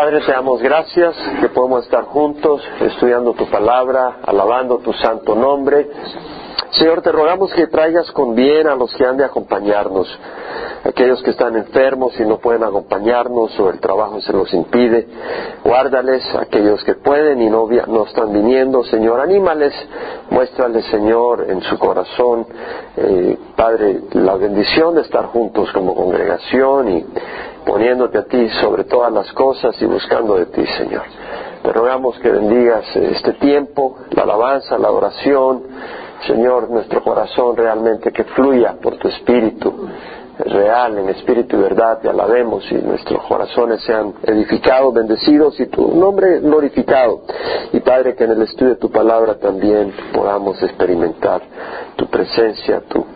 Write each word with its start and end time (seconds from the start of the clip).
Padre, 0.00 0.22
te 0.22 0.32
damos 0.32 0.62
gracias 0.62 1.14
que 1.42 1.50
podemos 1.50 1.84
estar 1.84 2.04
juntos 2.04 2.66
estudiando 2.80 3.34
tu 3.34 3.44
palabra, 3.50 4.20
alabando 4.26 4.78
tu 4.78 4.94
santo 4.94 5.34
nombre. 5.34 5.90
Señor, 6.72 7.02
te 7.02 7.10
rogamos 7.10 7.52
que 7.52 7.66
traigas 7.66 8.10
con 8.12 8.34
bien 8.34 8.68
a 8.68 8.74
los 8.74 8.94
que 8.94 9.04
han 9.04 9.16
de 9.16 9.24
acompañarnos, 9.24 10.06
aquellos 10.84 11.22
que 11.22 11.30
están 11.30 11.56
enfermos 11.56 12.18
y 12.18 12.24
no 12.24 12.38
pueden 12.38 12.62
acompañarnos 12.62 13.58
o 13.58 13.70
el 13.70 13.80
trabajo 13.80 14.20
se 14.20 14.32
los 14.32 14.52
impide. 14.54 15.06
Guárdales, 15.64 16.22
aquellos 16.36 16.82
que 16.84 16.94
pueden 16.94 17.42
y 17.42 17.50
no, 17.50 17.68
no 17.88 18.04
están 18.04 18.32
viniendo, 18.32 18.84
Señor, 18.84 19.20
anímales, 19.20 19.74
muéstrales, 20.30 20.84
Señor, 20.86 21.46
en 21.48 21.60
su 21.62 21.78
corazón, 21.78 22.46
eh, 22.96 23.36
Padre, 23.56 24.02
la 24.12 24.36
bendición 24.36 24.94
de 24.94 25.02
estar 25.02 25.26
juntos 25.26 25.70
como 25.72 25.94
congregación 25.94 26.88
y 26.88 27.06
poniéndote 27.66 28.18
a 28.18 28.24
ti 28.24 28.48
sobre 28.60 28.84
todas 28.84 29.12
las 29.12 29.32
cosas 29.32 29.74
y 29.82 29.86
buscando 29.86 30.36
de 30.36 30.46
ti, 30.46 30.64
Señor. 30.78 31.02
Te 31.62 31.72
rogamos 31.72 32.18
que 32.20 32.30
bendigas 32.30 32.84
este 32.96 33.34
tiempo, 33.34 33.96
la 34.12 34.22
alabanza, 34.22 34.78
la 34.78 34.90
oración, 34.90 35.62
Señor, 36.26 36.70
nuestro 36.70 37.02
corazón 37.02 37.56
realmente 37.56 38.12
que 38.12 38.24
fluya 38.24 38.76
por 38.80 38.96
tu 38.96 39.08
espíritu 39.08 39.88
real, 40.44 40.98
en 40.98 41.08
espíritu 41.10 41.56
y 41.56 41.60
verdad, 41.60 42.00
te 42.00 42.08
alabemos 42.08 42.64
y 42.70 42.74
nuestros 42.76 43.22
corazones 43.24 43.82
sean 43.82 44.14
edificados, 44.22 44.94
bendecidos 44.94 45.58
y 45.60 45.66
tu 45.66 45.94
nombre 45.94 46.40
glorificado. 46.40 47.22
Y 47.72 47.80
Padre, 47.80 48.14
que 48.14 48.24
en 48.24 48.32
el 48.32 48.42
estudio 48.42 48.70
de 48.70 48.76
tu 48.76 48.90
palabra 48.90 49.34
también 49.34 49.92
podamos 50.12 50.62
experimentar 50.62 51.42
tu 51.96 52.06
presencia, 52.06 52.82
tu, 52.88 53.06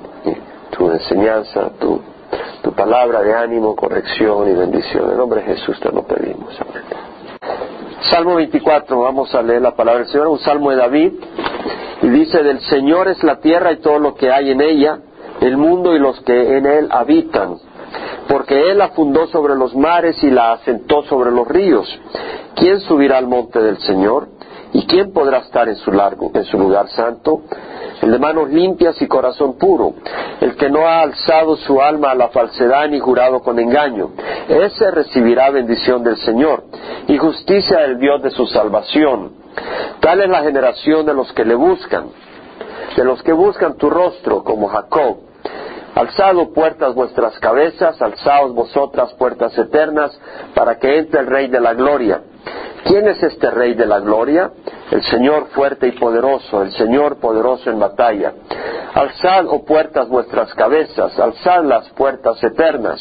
enseñanza, 0.91 1.71
tu 1.79 2.73
palabra 2.73 3.23
de 3.23 3.35
ánimo, 3.35 3.75
corrección 3.75 4.49
y 4.51 4.55
bendición. 4.55 5.11
En 5.11 5.17
nombre 5.17 5.41
de 5.41 5.55
Jesús 5.55 5.79
te 5.81 5.91
lo 5.91 6.03
pedimos. 6.03 6.55
Amén. 6.61 7.84
Salmo 8.11 8.35
24, 8.37 9.01
vamos 9.01 9.35
a 9.35 9.43
leer 9.43 9.63
la 9.63 9.75
palabra 9.75 10.01
del 10.03 10.11
Señor, 10.11 10.29
un 10.29 10.39
salmo 10.39 10.71
de 10.71 10.77
David. 10.77 11.13
Y 12.03 12.09
dice, 12.09 12.43
del 12.43 12.61
Señor 12.61 13.09
es 13.09 13.23
la 13.23 13.41
tierra 13.41 13.73
y 13.73 13.79
todo 13.79 13.99
lo 13.99 14.15
que 14.15 14.31
hay 14.31 14.51
en 14.51 14.61
ella, 14.61 14.99
el 15.41 15.57
mundo 15.57 15.95
y 15.95 15.99
los 15.99 16.21
que 16.21 16.59
en 16.59 16.67
él 16.67 16.89
habitan. 16.91 17.57
Porque 18.29 18.71
Él 18.71 18.79
la 18.79 18.89
fundó 18.89 19.27
sobre 19.29 19.55
los 19.55 19.75
mares 19.75 20.23
y 20.23 20.31
la 20.31 20.53
asentó 20.53 21.03
sobre 21.05 21.31
los 21.31 21.47
ríos. 21.47 21.89
¿Quién 22.57 22.81
subirá 22.81 23.19
al 23.19 23.27
monte 23.27 23.61
del 23.61 23.79
Señor? 23.79 24.29
¿Y 24.75 24.87
quién 24.87 25.13
podrá 25.13 25.39
estar 25.39 25.69
en 25.69 25.77
su, 25.77 25.93
largo, 25.93 26.33
en 26.35 26.45
su 26.45 26.59
lugar 26.59 26.89
santo? 26.89 27.43
El 28.03 28.11
de 28.11 28.19
manos 28.19 28.51
limpias 28.51 29.01
y 29.01 29.07
corazón 29.07 29.57
puro, 29.57 29.95
el 30.41 30.57
que 30.57 30.69
no 30.69 30.81
ha 30.81 31.03
alzado 31.03 31.57
su 31.59 31.81
alma 31.81 32.11
a 32.11 32.15
la 32.17 32.29
falsedad 32.31 32.89
ni 32.89 32.99
jurado 32.99 33.41
con 33.41 33.57
engaño. 33.61 34.11
Ese 34.49 34.91
recibirá 34.91 35.51
bendición 35.51 36.03
del 36.03 36.17
Señor 36.17 36.65
y 37.07 37.17
justicia 37.17 37.79
del 37.83 38.01
Dios 38.01 38.21
de 38.21 38.31
su 38.31 38.47
salvación. 38.49 39.33
Tal 40.01 40.21
es 40.21 40.29
la 40.29 40.43
generación 40.43 41.07
de 41.07 41.15
los 41.15 41.33
que 41.33 41.45
le 41.45 41.55
buscan, 41.55 42.07
de 42.97 43.05
los 43.05 43.23
que 43.23 43.33
buscan 43.33 43.77
tu 43.77 43.89
rostro, 43.89 44.43
como 44.43 44.67
Jacob. 44.67 45.19
Alzado 45.95 46.53
puertas 46.53 46.97
vuestras 46.97 47.39
cabezas, 47.39 48.03
alzaos 48.03 48.53
vosotras 48.53 49.15
puertas 49.15 49.57
eternas, 49.57 50.19
para 50.53 50.81
que 50.81 50.99
entre 50.99 51.21
el 51.21 51.29
Rey 51.29 51.47
de 51.47 51.61
la 51.61 51.75
Gloria. 51.75 52.23
¿Quién 52.85 53.09
es 53.09 53.23
este 53.23 53.51
Rey 53.51 53.75
de 53.75 53.87
la 53.87 54.01
Gloria? 54.01 54.51
El 54.91 55.03
Señor 55.05 55.47
fuerte 55.55 55.89
y 55.89 55.93
poderoso, 55.93 56.63
el 56.63 56.73
Señor 56.73 57.19
poderoso 57.19 57.71
en 57.71 57.79
batalla. 57.79 58.35
Alzad, 58.93 59.47
oh 59.49 59.65
puertas, 59.65 60.07
vuestras 60.09 60.53
cabezas, 60.55 61.19
alzad 61.19 61.65
las 61.65 61.89
puertas 61.91 62.43
eternas, 62.45 63.01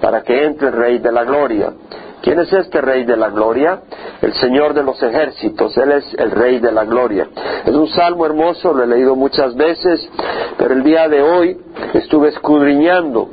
para 0.00 0.22
que 0.22 0.44
entre 0.44 0.68
el 0.68 0.74
Rey 0.74 0.98
de 0.98 1.10
la 1.10 1.24
Gloria. 1.24 1.72
¿Quién 2.20 2.38
es 2.38 2.52
este 2.52 2.80
Rey 2.82 3.04
de 3.04 3.16
la 3.16 3.30
Gloria? 3.30 3.80
El 4.20 4.34
Señor 4.34 4.74
de 4.74 4.82
los 4.82 5.02
ejércitos, 5.02 5.76
Él 5.78 5.92
es 5.92 6.14
el 6.18 6.30
Rey 6.30 6.58
de 6.58 6.72
la 6.72 6.84
Gloria. 6.84 7.26
Es 7.64 7.74
un 7.74 7.88
salmo 7.88 8.26
hermoso, 8.26 8.74
lo 8.74 8.84
he 8.84 8.86
leído 8.86 9.16
muchas 9.16 9.54
veces, 9.56 10.06
pero 10.58 10.74
el 10.74 10.82
día 10.82 11.08
de 11.08 11.22
hoy 11.22 11.58
estuve 11.94 12.28
escudriñando 12.28 13.30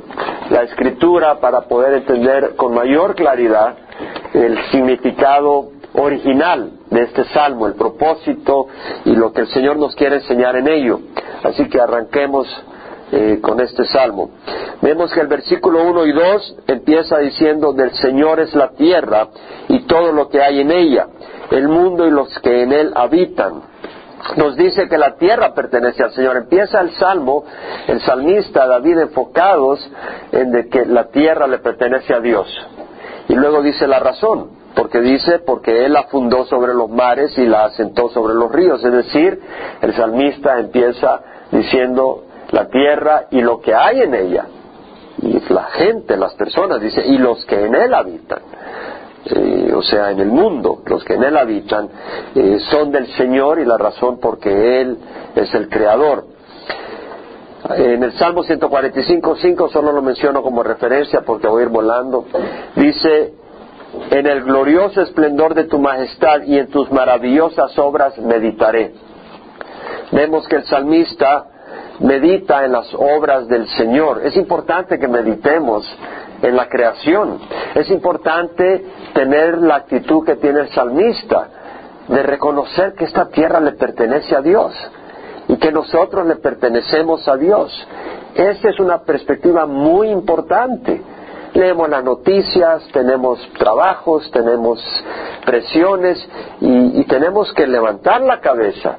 la 0.50 0.62
escritura 0.62 1.38
para 1.38 1.62
poder 1.62 1.94
entender 1.94 2.56
con 2.56 2.74
mayor 2.74 3.14
claridad 3.14 3.76
el 4.34 4.58
significado 4.70 5.70
original 5.94 6.70
de 6.90 7.02
este 7.02 7.24
salmo, 7.26 7.66
el 7.66 7.74
propósito 7.74 8.66
y 9.04 9.14
lo 9.14 9.32
que 9.32 9.42
el 9.42 9.48
Señor 9.48 9.76
nos 9.76 9.94
quiere 9.94 10.16
enseñar 10.16 10.56
en 10.56 10.68
ello. 10.68 11.00
Así 11.42 11.68
que 11.68 11.80
arranquemos 11.80 12.46
eh, 13.12 13.40
con 13.42 13.60
este 13.60 13.84
salmo. 13.84 14.30
Vemos 14.80 15.12
que 15.12 15.20
el 15.20 15.26
versículo 15.26 15.84
1 15.90 16.06
y 16.06 16.12
2 16.12 16.56
empieza 16.68 17.18
diciendo, 17.18 17.72
del 17.72 17.92
Señor 17.92 18.40
es 18.40 18.54
la 18.54 18.70
tierra 18.70 19.28
y 19.68 19.80
todo 19.80 20.12
lo 20.12 20.28
que 20.28 20.40
hay 20.40 20.60
en 20.60 20.70
ella, 20.70 21.08
el 21.50 21.68
mundo 21.68 22.06
y 22.06 22.10
los 22.10 22.28
que 22.40 22.62
en 22.62 22.72
él 22.72 22.92
habitan. 22.94 23.72
Nos 24.36 24.56
dice 24.56 24.88
que 24.88 24.96
la 24.96 25.16
tierra 25.16 25.52
pertenece 25.52 26.02
al 26.02 26.12
Señor. 26.12 26.36
Empieza 26.36 26.80
el 26.80 26.92
salmo, 26.92 27.44
el 27.88 28.00
salmista 28.00 28.66
David 28.66 28.98
enfocados 28.98 29.80
en 30.30 30.52
de 30.52 30.68
que 30.68 30.86
la 30.86 31.08
tierra 31.08 31.46
le 31.46 31.58
pertenece 31.58 32.14
a 32.14 32.20
Dios. 32.20 32.46
Y 33.28 33.34
luego 33.34 33.62
dice 33.62 33.86
la 33.86 33.98
razón, 33.98 34.61
porque 34.74 35.00
dice, 35.00 35.40
porque 35.40 35.84
Él 35.84 35.92
la 35.92 36.04
fundó 36.04 36.44
sobre 36.46 36.74
los 36.74 36.88
mares 36.90 37.36
y 37.38 37.46
la 37.46 37.64
asentó 37.64 38.08
sobre 38.10 38.34
los 38.34 38.50
ríos. 38.50 38.82
Es 38.84 38.92
decir, 38.92 39.40
el 39.80 39.94
salmista 39.94 40.58
empieza 40.58 41.20
diciendo, 41.50 42.24
la 42.50 42.68
tierra 42.68 43.26
y 43.30 43.40
lo 43.40 43.60
que 43.60 43.74
hay 43.74 44.02
en 44.02 44.14
ella. 44.14 44.46
Y 45.20 45.40
la 45.52 45.64
gente, 45.64 46.16
las 46.16 46.34
personas, 46.34 46.80
dice, 46.80 47.02
y 47.04 47.18
los 47.18 47.44
que 47.44 47.66
en 47.66 47.74
él 47.74 47.92
habitan. 47.94 48.40
Eh, 49.24 49.72
o 49.74 49.82
sea, 49.82 50.10
en 50.10 50.20
el 50.20 50.28
mundo, 50.28 50.82
los 50.86 51.04
que 51.04 51.14
en 51.14 51.22
él 51.22 51.36
habitan, 51.36 51.88
eh, 52.34 52.58
son 52.70 52.90
del 52.90 53.06
Señor 53.14 53.60
y 53.60 53.64
la 53.64 53.78
razón 53.78 54.18
porque 54.20 54.80
Él 54.80 54.98
es 55.36 55.54
el 55.54 55.68
Creador. 55.68 56.24
En 57.76 58.02
el 58.02 58.12
Salmo 58.14 58.42
145.5 58.42 59.70
solo 59.70 59.92
lo 59.92 60.02
menciono 60.02 60.42
como 60.42 60.64
referencia 60.64 61.20
porque 61.20 61.46
voy 61.46 61.62
a 61.62 61.66
ir 61.66 61.70
volando. 61.70 62.24
Dice, 62.74 63.34
en 64.10 64.26
el 64.26 64.42
glorioso 64.42 65.02
esplendor 65.02 65.54
de 65.54 65.64
tu 65.64 65.78
majestad 65.78 66.42
y 66.42 66.58
en 66.58 66.68
tus 66.68 66.90
maravillosas 66.90 67.78
obras 67.78 68.16
meditaré. 68.18 68.92
Vemos 70.10 70.46
que 70.48 70.56
el 70.56 70.64
salmista 70.64 71.46
medita 72.00 72.64
en 72.64 72.72
las 72.72 72.92
obras 72.94 73.48
del 73.48 73.66
Señor. 73.68 74.22
Es 74.24 74.36
importante 74.36 74.98
que 74.98 75.08
meditemos 75.08 75.86
en 76.42 76.56
la 76.56 76.68
creación. 76.68 77.38
Es 77.74 77.90
importante 77.90 78.84
tener 79.14 79.58
la 79.58 79.76
actitud 79.76 80.24
que 80.24 80.36
tiene 80.36 80.60
el 80.60 80.68
salmista 80.70 81.48
de 82.08 82.22
reconocer 82.22 82.94
que 82.94 83.04
esta 83.04 83.28
tierra 83.28 83.60
le 83.60 83.72
pertenece 83.72 84.34
a 84.36 84.40
Dios 84.40 84.74
y 85.48 85.56
que 85.56 85.70
nosotros 85.70 86.26
le 86.26 86.36
pertenecemos 86.36 87.26
a 87.28 87.36
Dios. 87.36 87.72
Esa 88.34 88.70
es 88.70 88.80
una 88.80 89.02
perspectiva 89.02 89.66
muy 89.66 90.08
importante. 90.08 91.02
Leemos 91.54 91.88
las 91.90 92.02
noticias, 92.02 92.88
tenemos 92.92 93.38
trabajos, 93.58 94.30
tenemos 94.30 94.80
presiones 95.44 96.26
y, 96.60 97.04
tenemos 97.04 97.52
que 97.52 97.66
levantar 97.66 98.22
la 98.22 98.40
cabeza 98.40 98.96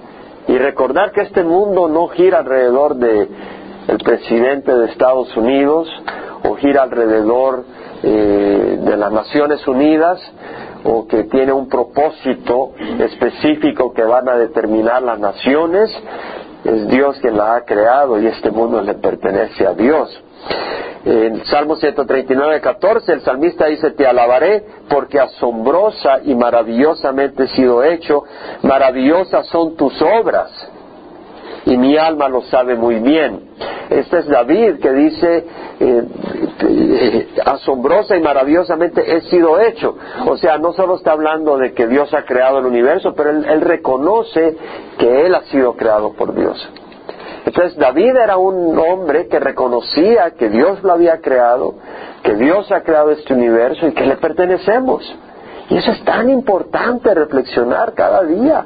y 0.47 0.57
recordar 0.57 1.11
que 1.11 1.21
este 1.21 1.43
mundo 1.43 1.87
no 1.87 2.09
gira 2.09 2.39
alrededor 2.39 2.95
de 2.95 3.27
el 3.87 3.97
presidente 3.97 4.71
de 4.71 4.85
Estados 4.85 5.35
Unidos 5.35 5.89
o 6.43 6.53
gira 6.55 6.83
alrededor 6.83 7.65
eh, 8.03 8.77
de 8.81 8.97
las 8.97 9.11
Naciones 9.11 9.67
Unidas 9.67 10.21
o 10.83 11.07
que 11.07 11.23
tiene 11.23 11.53
un 11.53 11.67
propósito 11.67 12.73
específico 12.99 13.93
que 13.93 14.03
van 14.03 14.29
a 14.29 14.35
determinar 14.35 15.01
las 15.01 15.17
naciones, 15.17 15.89
es 16.65 16.87
Dios 16.87 17.17
quien 17.19 17.35
la 17.35 17.55
ha 17.55 17.61
creado 17.65 18.19
y 18.19 18.27
este 18.27 18.51
mundo 18.51 18.81
le 18.81 18.93
pertenece 18.95 19.65
a 19.65 19.73
Dios. 19.73 20.09
En 21.05 21.45
Salmo 21.45 21.75
139, 21.75 22.61
14, 22.61 23.11
el 23.11 23.21
salmista 23.21 23.65
dice, 23.65 23.91
te 23.91 24.07
alabaré 24.07 24.63
porque 24.89 25.19
asombrosa 25.19 26.19
y 26.23 26.33
maravillosamente 26.33 27.43
he 27.43 27.47
sido 27.47 27.83
hecho, 27.83 28.23
maravillosas 28.61 29.47
son 29.47 29.75
tus 29.75 30.01
obras 30.01 30.49
y 31.65 31.77
mi 31.77 31.97
alma 31.97 32.29
lo 32.29 32.41
sabe 32.43 32.75
muy 32.75 32.95
bien. 32.99 33.49
Este 33.89 34.19
es 34.19 34.27
David 34.27 34.79
que 34.79 34.91
dice, 34.93 35.45
eh, 35.79 36.03
eh, 36.69 37.27
asombrosa 37.45 38.15
y 38.15 38.21
maravillosamente 38.21 39.15
he 39.15 39.21
sido 39.21 39.59
hecho. 39.59 39.97
O 40.25 40.37
sea, 40.37 40.57
no 40.57 40.73
solo 40.73 40.95
está 40.95 41.11
hablando 41.11 41.57
de 41.57 41.73
que 41.73 41.87
Dios 41.87 42.13
ha 42.13 42.23
creado 42.23 42.59
el 42.59 42.65
universo, 42.65 43.13
pero 43.13 43.29
él 43.29 43.61
reconoce 43.61 44.55
que 44.97 45.25
Él 45.25 45.35
ha 45.35 45.43
sido 45.43 45.75
creado 45.75 46.13
por 46.13 46.33
Dios. 46.33 46.69
Entonces 47.45 47.77
David 47.77 48.15
era 48.15 48.37
un 48.37 48.77
hombre 48.79 49.27
que 49.27 49.39
reconocía 49.39 50.31
que 50.31 50.49
Dios 50.49 50.81
lo 50.83 50.93
había 50.93 51.19
creado, 51.19 51.75
que 52.23 52.35
Dios 52.35 52.71
ha 52.71 52.81
creado 52.81 53.11
este 53.11 53.33
universo 53.33 53.87
y 53.87 53.93
que 53.93 54.05
le 54.05 54.15
pertenecemos. 54.15 55.03
Y 55.69 55.77
eso 55.77 55.91
es 55.91 56.03
tan 56.03 56.29
importante 56.29 57.13
reflexionar 57.13 57.93
cada 57.93 58.23
día. 58.23 58.65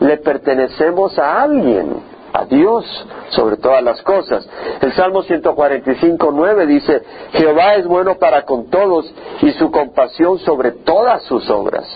Le 0.00 0.16
pertenecemos 0.18 1.18
a 1.18 1.42
alguien. 1.42 2.14
a 2.34 2.46
Dios 2.46 2.84
sobre 3.28 3.56
todas 3.58 3.82
las 3.82 4.02
cosas. 4.02 4.44
El 4.80 4.92
Salmo 4.94 5.22
145, 5.22 6.32
9 6.32 6.66
dice, 6.66 7.02
Jehová 7.32 7.76
es 7.76 7.86
bueno 7.86 8.16
para 8.16 8.42
con 8.42 8.68
todos 8.70 9.14
y 9.40 9.52
su 9.52 9.70
compasión 9.70 10.40
sobre 10.40 10.72
todas 10.72 11.22
sus 11.22 11.48
obras. 11.48 11.86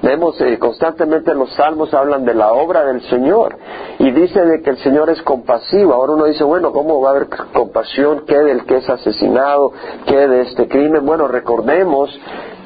Vemos 0.00 0.40
eh, 0.40 0.58
constantemente 0.58 1.34
los 1.34 1.52
salmos 1.54 1.92
hablan 1.92 2.24
de 2.24 2.32
la 2.32 2.52
obra 2.52 2.84
del 2.84 3.02
Señor 3.02 3.56
y 3.98 4.12
dice 4.12 4.44
de 4.44 4.62
que 4.62 4.70
el 4.70 4.78
Señor 4.78 5.10
es 5.10 5.20
compasivo. 5.22 5.92
Ahora 5.92 6.12
uno 6.12 6.26
dice, 6.26 6.44
bueno, 6.44 6.72
¿cómo 6.72 7.00
va 7.00 7.08
a 7.08 7.16
haber 7.16 7.28
compasión? 7.52 8.24
¿Qué 8.24 8.38
del 8.38 8.64
que 8.64 8.76
es 8.76 8.88
asesinado? 8.88 9.72
¿Qué 10.06 10.28
de 10.28 10.42
este 10.42 10.68
crimen? 10.68 11.04
Bueno, 11.04 11.26
recordemos 11.26 12.10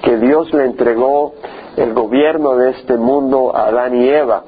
que 0.03 0.19
Dios 0.19 0.53
le 0.53 0.67
entregó 0.67 1.33
el 1.77 1.95
gobierno 1.95 2.57
de 2.57 2.71
este 2.71 2.99
mundo 2.99 3.57
a 3.57 3.69
Adán 3.69 3.97
y 3.97 4.09
Eva. 4.11 4.43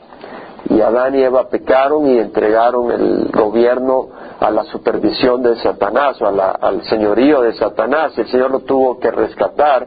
Y 0.69 0.81
Adán 0.81 1.15
y 1.15 1.23
Eva 1.23 1.49
pecaron 1.49 2.07
y 2.07 2.19
entregaron 2.19 2.91
el 2.91 3.31
gobierno 3.33 4.09
a 4.41 4.51
la 4.51 4.65
supervisión 4.65 5.43
de 5.43 5.57
Satanás 5.57 6.21
o 6.21 6.27
al 6.27 6.83
señorío 6.85 7.41
de 7.41 7.55
Satanás. 7.55 8.17
El 8.19 8.27
Señor 8.29 8.51
lo 8.51 8.61
tuvo 8.61 8.99
que 8.99 9.11
rescatar 9.11 9.87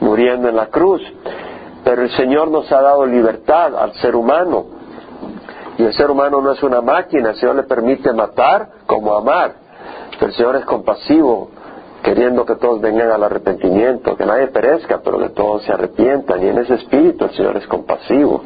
muriendo 0.00 0.48
en 0.48 0.56
la 0.56 0.66
cruz. 0.66 1.02
Pero 1.86 2.02
el 2.02 2.10
Señor 2.16 2.50
nos 2.50 2.70
ha 2.72 2.80
dado 2.80 3.06
libertad 3.06 3.76
al 3.76 3.92
ser 3.94 4.16
humano. 4.16 4.66
Y 5.78 5.84
el 5.84 5.94
ser 5.94 6.10
humano 6.10 6.40
no 6.40 6.50
es 6.50 6.60
una 6.64 6.80
máquina, 6.80 7.30
el 7.30 7.36
Señor 7.36 7.54
le 7.54 7.62
permite 7.62 8.12
matar 8.12 8.70
como 8.86 9.14
amar. 9.14 9.52
el 10.20 10.32
Señor 10.32 10.56
es 10.56 10.64
compasivo, 10.64 11.48
queriendo 12.02 12.44
que 12.44 12.56
todos 12.56 12.80
vengan 12.80 13.12
al 13.12 13.22
arrepentimiento, 13.22 14.16
que 14.16 14.26
nadie 14.26 14.48
perezca, 14.48 15.00
pero 15.04 15.20
que 15.20 15.28
todos 15.28 15.62
se 15.62 15.72
arrepientan. 15.72 16.42
Y 16.42 16.48
en 16.48 16.58
ese 16.58 16.74
espíritu 16.74 17.26
el 17.26 17.30
Señor 17.36 17.56
es 17.56 17.68
compasivo 17.68 18.42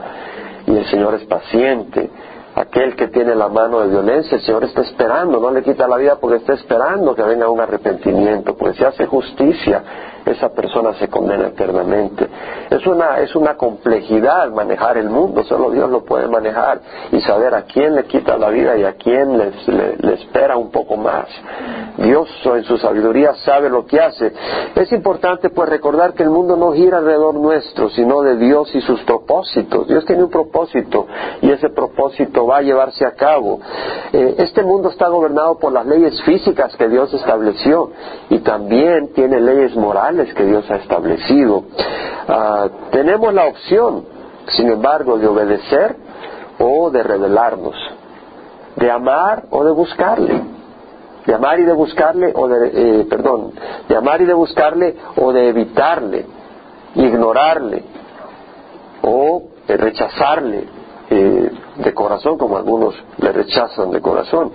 y 0.67 0.77
el 0.77 0.85
Señor 0.91 1.15
es 1.15 1.25
paciente. 1.25 2.11
Aquel 2.57 2.95
que 2.95 3.09
tiene 3.09 3.35
la 3.35 3.49
mano 3.49 3.81
de 3.81 3.89
violencia, 3.89 4.37
el 4.37 4.43
Señor 4.43 4.65
está 4.65 4.83
esperando, 4.83 5.41
no 5.41 5.51
le 5.51 5.63
quita 5.63 5.89
la 5.89 5.97
vida 5.97 6.17
porque 6.21 6.37
está 6.37 6.53
esperando 6.53 7.15
que 7.15 7.23
venga 7.23 7.49
un 7.49 7.61
arrepentimiento, 7.61 8.55
porque 8.55 8.77
se 8.77 8.85
hace 8.85 9.07
justicia 9.07 9.83
esa 10.27 10.51
persona 10.51 10.95
se 10.95 11.09
condena 11.09 11.49
eternamente. 11.49 12.29
Es 12.71 12.87
una, 12.87 13.19
es 13.19 13.35
una 13.35 13.57
complejidad 13.57 14.51
manejar 14.51 14.99
el 14.99 15.09
mundo, 15.09 15.43
solo 15.45 15.71
Dios 15.71 15.91
lo 15.91 16.05
puede 16.05 16.29
manejar 16.29 16.81
y 17.11 17.21
saber 17.21 17.55
a 17.55 17.63
quién 17.63 17.95
le 17.95 18.05
quita 18.05 18.37
la 18.37 18.49
vida 18.51 18.77
y 18.77 18.85
a 18.85 18.95
quién 18.95 19.37
le, 19.39 20.15
espera 20.15 20.57
un 20.57 20.71
poco 20.71 20.97
más. 20.97 21.27
Dios 21.97 22.29
en 22.45 22.65
su 22.65 22.79
sabiduría 22.79 23.35
sabe 23.45 23.69
lo 23.69 23.87
que 23.87 24.01
hace. 24.01 24.33
Es 24.75 24.93
importante 24.93 25.51
pues 25.51 25.69
recordar 25.69 26.15
que 26.15 26.23
el 26.23 26.31
mundo 26.31 26.57
no 26.57 26.73
gira 26.73 26.99
alrededor 26.99 27.35
nuestro, 27.35 27.89
sino 27.91 28.23
de 28.23 28.37
Dios 28.37 28.75
y 28.75 28.81
sus 28.81 29.01
propósitos. 29.03 29.89
Dios 29.89 30.05
tiene 30.05 30.25
un 30.25 30.31
propósito 30.31 31.07
y 31.41 31.51
ese 31.51 31.71
propósito 31.71 32.47
va 32.47 32.59
a 32.59 32.63
llevarse 32.63 33.05
a 33.05 33.13
cabo. 33.13 33.61
Eh, 34.13 34.37
este 34.39 34.63
mundo 34.63 34.91
está 34.91 35.09
gobernado 35.09 35.59
por 35.59 35.73
las 35.73 35.87
leyes 35.87 36.21
físicas 36.23 36.77
que 36.77 36.89
Dios 36.89 37.13
estableció 37.15 37.91
y 38.29 38.39
también 38.39 39.13
tiene 39.15 39.41
leyes 39.41 39.75
morales 39.77 40.10
que 40.35 40.45
Dios 40.45 40.71
ha 40.71 40.77
establecido. 40.77 41.65
Ah, 42.29 42.69
tenemos 42.91 43.33
la 43.33 43.47
opción, 43.47 44.05
sin 44.49 44.71
embargo, 44.71 45.19
de 45.19 45.27
obedecer 45.27 45.97
o 46.59 46.91
de 46.91 47.03
rebelarnos, 47.03 47.75
de 48.77 48.91
amar 48.91 49.45
o 49.51 49.65
de 49.65 49.71
buscarle, 49.73 50.43
de 51.27 51.35
amar 51.35 51.61
y 51.61 51.65
de 51.65 51.73
buscarle 51.73 52.33
o 52.35 52.49
de, 52.49 52.71
eh, 52.73 53.07
perdón, 53.09 53.53
de 53.89 53.97
amar 53.97 54.21
y 54.21 54.27
de 54.27 54.35
buscarle 54.35 54.97
o 55.17 55.33
de 55.33 55.49
evitarle, 55.49 56.27
ignorarle 56.95 57.85
o 59.03 59.45
rechazarle 59.69 60.65
eh, 61.09 61.51
de 61.77 61.95
corazón, 61.95 62.37
como 62.37 62.57
algunos 62.57 62.95
le 63.19 63.33
rechazan 63.33 63.91
de 63.91 64.01
corazón, 64.01 64.53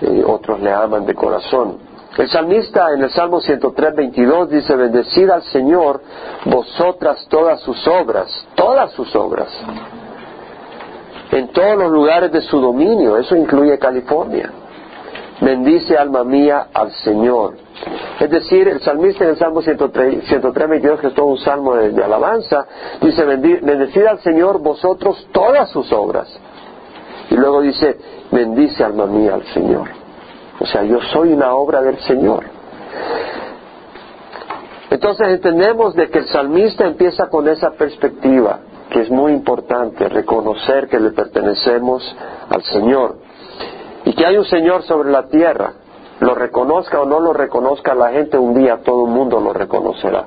eh, 0.00 0.22
otros 0.26 0.60
le 0.60 0.72
aman 0.72 1.06
de 1.06 1.14
corazón. 1.14 1.78
El 2.16 2.28
salmista 2.28 2.92
en 2.94 3.02
el 3.02 3.10
Salmo 3.10 3.40
103, 3.40 3.96
22 3.96 4.50
dice, 4.50 4.76
bendecid 4.76 5.28
al 5.30 5.42
Señor 5.44 6.00
vosotras 6.44 7.26
todas 7.28 7.60
sus 7.60 7.86
obras, 7.88 8.28
todas 8.54 8.92
sus 8.92 9.14
obras, 9.16 9.48
en 11.32 11.48
todos 11.48 11.76
los 11.76 11.90
lugares 11.90 12.30
de 12.30 12.40
su 12.42 12.60
dominio, 12.60 13.16
eso 13.16 13.34
incluye 13.34 13.76
California. 13.78 14.52
Bendice 15.40 15.96
alma 15.96 16.22
mía 16.22 16.68
al 16.72 16.92
Señor. 16.92 17.56
Es 18.20 18.30
decir, 18.30 18.68
el 18.68 18.80
salmista 18.80 19.24
en 19.24 19.30
el 19.30 19.36
Salmo 19.36 19.60
103, 19.60 20.30
22, 20.68 21.00
que 21.00 21.08
es 21.08 21.14
todo 21.14 21.26
un 21.26 21.38
salmo 21.38 21.74
de, 21.74 21.90
de 21.90 22.04
alabanza, 22.04 22.64
dice, 23.00 23.24
bendecid 23.24 24.06
al 24.06 24.20
Señor 24.20 24.60
vosotros 24.60 25.26
todas 25.32 25.68
sus 25.70 25.92
obras. 25.92 26.28
Y 27.30 27.34
luego 27.34 27.60
dice, 27.62 27.98
bendice 28.30 28.84
alma 28.84 29.06
mía 29.06 29.34
al 29.34 29.44
Señor. 29.46 30.03
O 30.60 30.66
sea, 30.66 30.82
yo 30.84 31.00
soy 31.12 31.32
una 31.32 31.54
obra 31.54 31.82
del 31.82 31.98
Señor. 32.00 32.44
Entonces 34.90 35.28
entendemos 35.28 35.94
de 35.94 36.08
que 36.08 36.20
el 36.20 36.28
salmista 36.28 36.86
empieza 36.86 37.28
con 37.28 37.48
esa 37.48 37.72
perspectiva, 37.72 38.60
que 38.90 39.00
es 39.00 39.10
muy 39.10 39.32
importante, 39.32 40.08
reconocer 40.08 40.88
que 40.88 41.00
le 41.00 41.10
pertenecemos 41.10 42.16
al 42.48 42.62
Señor 42.62 43.16
y 44.04 44.14
que 44.14 44.24
hay 44.24 44.36
un 44.36 44.44
Señor 44.44 44.84
sobre 44.84 45.10
la 45.10 45.26
tierra. 45.28 45.72
Lo 46.20 46.34
reconozca 46.34 47.00
o 47.00 47.06
no 47.06 47.18
lo 47.18 47.32
reconozca 47.32 47.94
la 47.94 48.10
gente, 48.12 48.38
un 48.38 48.54
día 48.54 48.82
todo 48.84 49.06
el 49.06 49.10
mundo 49.10 49.40
lo 49.40 49.52
reconocerá. 49.52 50.26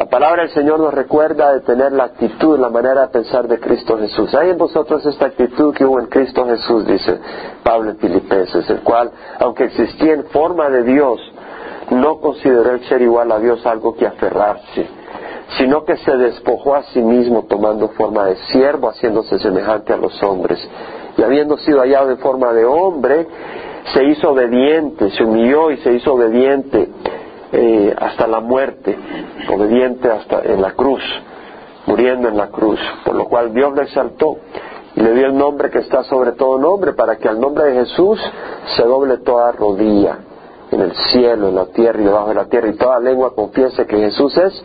La 0.00 0.06
palabra 0.06 0.44
del 0.44 0.52
Señor 0.52 0.80
nos 0.80 0.94
recuerda 0.94 1.52
de 1.52 1.60
tener 1.60 1.92
la 1.92 2.04
actitud, 2.04 2.58
la 2.58 2.70
manera 2.70 3.02
de 3.02 3.08
pensar 3.08 3.46
de 3.46 3.60
Cristo 3.60 3.98
Jesús. 3.98 4.34
Hay 4.34 4.48
en 4.48 4.56
vosotros 4.56 5.04
esta 5.04 5.26
actitud 5.26 5.74
que 5.74 5.84
hubo 5.84 6.00
en 6.00 6.06
Cristo 6.06 6.46
Jesús, 6.46 6.86
dice 6.86 7.18
Pablo 7.62 7.90
en 7.90 7.98
Filipenses, 7.98 8.70
el 8.70 8.80
cual, 8.80 9.10
aunque 9.40 9.64
existía 9.64 10.14
en 10.14 10.24
forma 10.28 10.70
de 10.70 10.84
Dios, 10.84 11.20
no 11.90 12.18
consideró 12.18 12.70
el 12.70 12.84
ser 12.86 13.02
igual 13.02 13.30
a 13.30 13.38
Dios 13.40 13.66
algo 13.66 13.94
que 13.94 14.06
aferrarse, 14.06 14.86
sino 15.58 15.84
que 15.84 15.98
se 15.98 16.16
despojó 16.16 16.76
a 16.76 16.82
sí 16.84 17.02
mismo 17.02 17.44
tomando 17.46 17.88
forma 17.88 18.24
de 18.24 18.36
siervo, 18.36 18.88
haciéndose 18.88 19.38
semejante 19.38 19.92
a 19.92 19.98
los 19.98 20.22
hombres. 20.22 20.66
Y 21.18 21.22
habiendo 21.22 21.58
sido 21.58 21.80
hallado 21.80 22.10
en 22.10 22.16
forma 22.20 22.54
de 22.54 22.64
hombre, 22.64 23.26
se 23.92 24.02
hizo 24.04 24.30
obediente, 24.30 25.10
se 25.10 25.24
humilló 25.24 25.70
y 25.70 25.76
se 25.76 25.92
hizo 25.92 26.14
obediente 26.14 26.88
eh, 27.52 27.94
hasta 27.98 28.26
la 28.26 28.40
muerte, 28.40 28.96
obediente 29.52 30.10
hasta 30.10 30.42
en 30.42 30.62
la 30.62 30.72
cruz, 30.72 31.02
muriendo 31.86 32.28
en 32.28 32.36
la 32.36 32.48
cruz, 32.48 32.80
por 33.04 33.14
lo 33.14 33.26
cual 33.26 33.52
Dios 33.52 33.74
le 33.74 33.82
exaltó 33.82 34.38
y 34.94 35.00
le 35.00 35.14
dio 35.14 35.26
el 35.26 35.36
nombre 35.36 35.70
que 35.70 35.78
está 35.78 36.04
sobre 36.04 36.32
todo 36.32 36.58
nombre, 36.58 36.92
para 36.92 37.16
que 37.16 37.28
al 37.28 37.40
nombre 37.40 37.64
de 37.64 37.80
Jesús 37.80 38.20
se 38.76 38.84
doble 38.84 39.18
toda 39.18 39.52
rodilla 39.52 40.18
en 40.70 40.80
el 40.80 40.92
cielo, 41.10 41.48
en 41.48 41.56
la 41.56 41.66
tierra 41.66 42.00
y 42.00 42.04
debajo 42.04 42.28
de 42.28 42.34
la 42.34 42.44
tierra, 42.46 42.68
y 42.68 42.76
toda 42.76 43.00
lengua 43.00 43.34
confiese 43.34 43.86
que 43.86 43.96
Jesús 43.96 44.36
es 44.36 44.64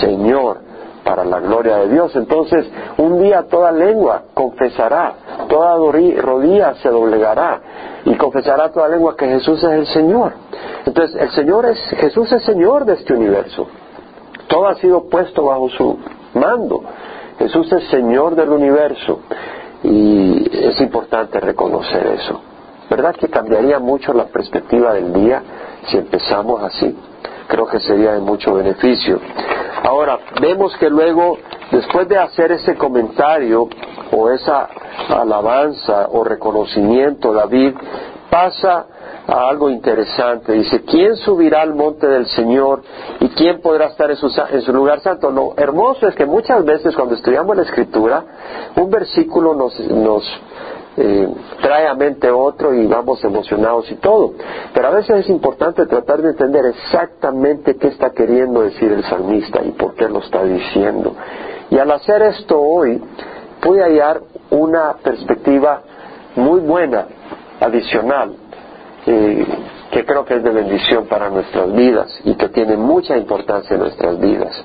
Señor 0.00 0.67
para 1.08 1.24
la 1.24 1.40
gloria 1.40 1.78
de 1.78 1.88
Dios. 1.88 2.14
Entonces, 2.16 2.66
un 2.98 3.22
día 3.22 3.46
toda 3.48 3.72
lengua 3.72 4.24
confesará, 4.34 5.14
toda 5.48 5.74
rodilla 6.20 6.74
se 6.82 6.90
doblegará 6.90 7.62
y 8.04 8.14
confesará 8.16 8.70
toda 8.70 8.88
lengua 8.88 9.16
que 9.16 9.26
Jesús 9.26 9.64
es 9.64 9.70
el 9.70 9.86
Señor. 9.86 10.32
Entonces, 10.84 11.16
el 11.18 11.30
Señor 11.30 11.64
es, 11.64 11.78
Jesús 11.96 12.30
es 12.30 12.44
Señor 12.44 12.84
de 12.84 12.92
este 12.92 13.14
universo. 13.14 13.66
Todo 14.48 14.68
ha 14.68 14.74
sido 14.74 15.08
puesto 15.08 15.46
bajo 15.46 15.70
su 15.70 15.98
mando. 16.34 16.82
Jesús 17.38 17.72
es 17.72 17.88
Señor 17.88 18.34
del 18.34 18.50
universo 18.50 19.20
y 19.82 20.46
es 20.52 20.78
importante 20.82 21.40
reconocer 21.40 22.06
eso. 22.06 22.38
¿Verdad 22.90 23.14
que 23.14 23.28
cambiaría 23.28 23.78
mucho 23.78 24.12
la 24.12 24.26
perspectiva 24.26 24.92
del 24.92 25.10
día 25.14 25.42
si 25.86 25.96
empezamos 25.96 26.62
así? 26.62 26.94
Creo 27.48 27.66
que 27.66 27.80
sería 27.80 28.12
de 28.12 28.20
mucho 28.20 28.54
beneficio. 28.54 29.18
Ahora, 29.82 30.18
vemos 30.40 30.76
que 30.76 30.90
luego, 30.90 31.38
después 31.70 32.08
de 32.08 32.18
hacer 32.18 32.52
ese 32.52 32.76
comentario 32.76 33.68
o 34.12 34.30
esa 34.30 34.68
alabanza 35.08 36.08
o 36.12 36.24
reconocimiento, 36.24 37.32
David 37.32 37.74
pasa 38.30 38.86
a 39.26 39.48
algo 39.48 39.70
interesante. 39.70 40.52
Dice, 40.52 40.82
¿quién 40.82 41.16
subirá 41.16 41.62
al 41.62 41.74
monte 41.74 42.06
del 42.06 42.26
Señor 42.26 42.82
y 43.20 43.28
quién 43.30 43.60
podrá 43.60 43.86
estar 43.86 44.10
en 44.10 44.16
su, 44.16 44.30
en 44.50 44.62
su, 44.62 44.72
lugar 44.72 45.00
santo? 45.00 45.30
Lo 45.30 45.54
hermoso 45.56 46.08
es 46.08 46.14
que 46.14 46.26
muchas 46.26 46.64
veces 46.64 46.94
cuando 46.94 47.14
estudiamos 47.14 47.56
la 47.56 47.62
escritura, 47.62 48.24
un 48.76 48.90
versículo 48.90 49.54
nos, 49.54 49.78
nos 49.80 50.24
eh, 51.00 51.28
trae 51.62 51.86
a 51.86 51.94
mente 51.94 52.28
otro 52.28 52.74
y 52.74 52.86
vamos 52.86 53.22
emocionados 53.22 53.90
y 53.90 53.96
todo. 53.96 54.32
Pero 54.74 54.88
a 54.88 54.90
veces 54.90 55.18
es 55.24 55.28
importante 55.28 55.86
tratar 55.86 56.20
de 56.22 56.30
entender 56.30 56.66
exactamente 56.66 57.76
qué 57.76 57.88
está 57.88 58.10
queriendo 58.10 58.62
decir 58.62 58.90
el 58.90 59.04
salmista 59.04 59.62
y 59.62 59.70
por 59.72 59.94
qué 59.94 60.08
lo 60.08 60.18
está 60.18 60.42
diciendo. 60.42 61.14
Y 61.70 61.78
al 61.78 61.90
hacer 61.92 62.22
esto 62.22 62.60
hoy, 62.60 63.00
pude 63.60 63.82
hallar 63.82 64.20
una 64.50 64.94
perspectiva 65.02 65.82
muy 66.34 66.60
buena, 66.60 67.06
adicional, 67.60 68.34
eh, 69.06 69.46
que 69.92 70.04
creo 70.04 70.24
que 70.24 70.34
es 70.34 70.42
de 70.42 70.50
bendición 70.50 71.06
para 71.06 71.30
nuestras 71.30 71.72
vidas 71.72 72.20
y 72.24 72.34
que 72.34 72.48
tiene 72.48 72.76
mucha 72.76 73.16
importancia 73.16 73.74
en 73.74 73.80
nuestras 73.80 74.18
vidas. 74.18 74.64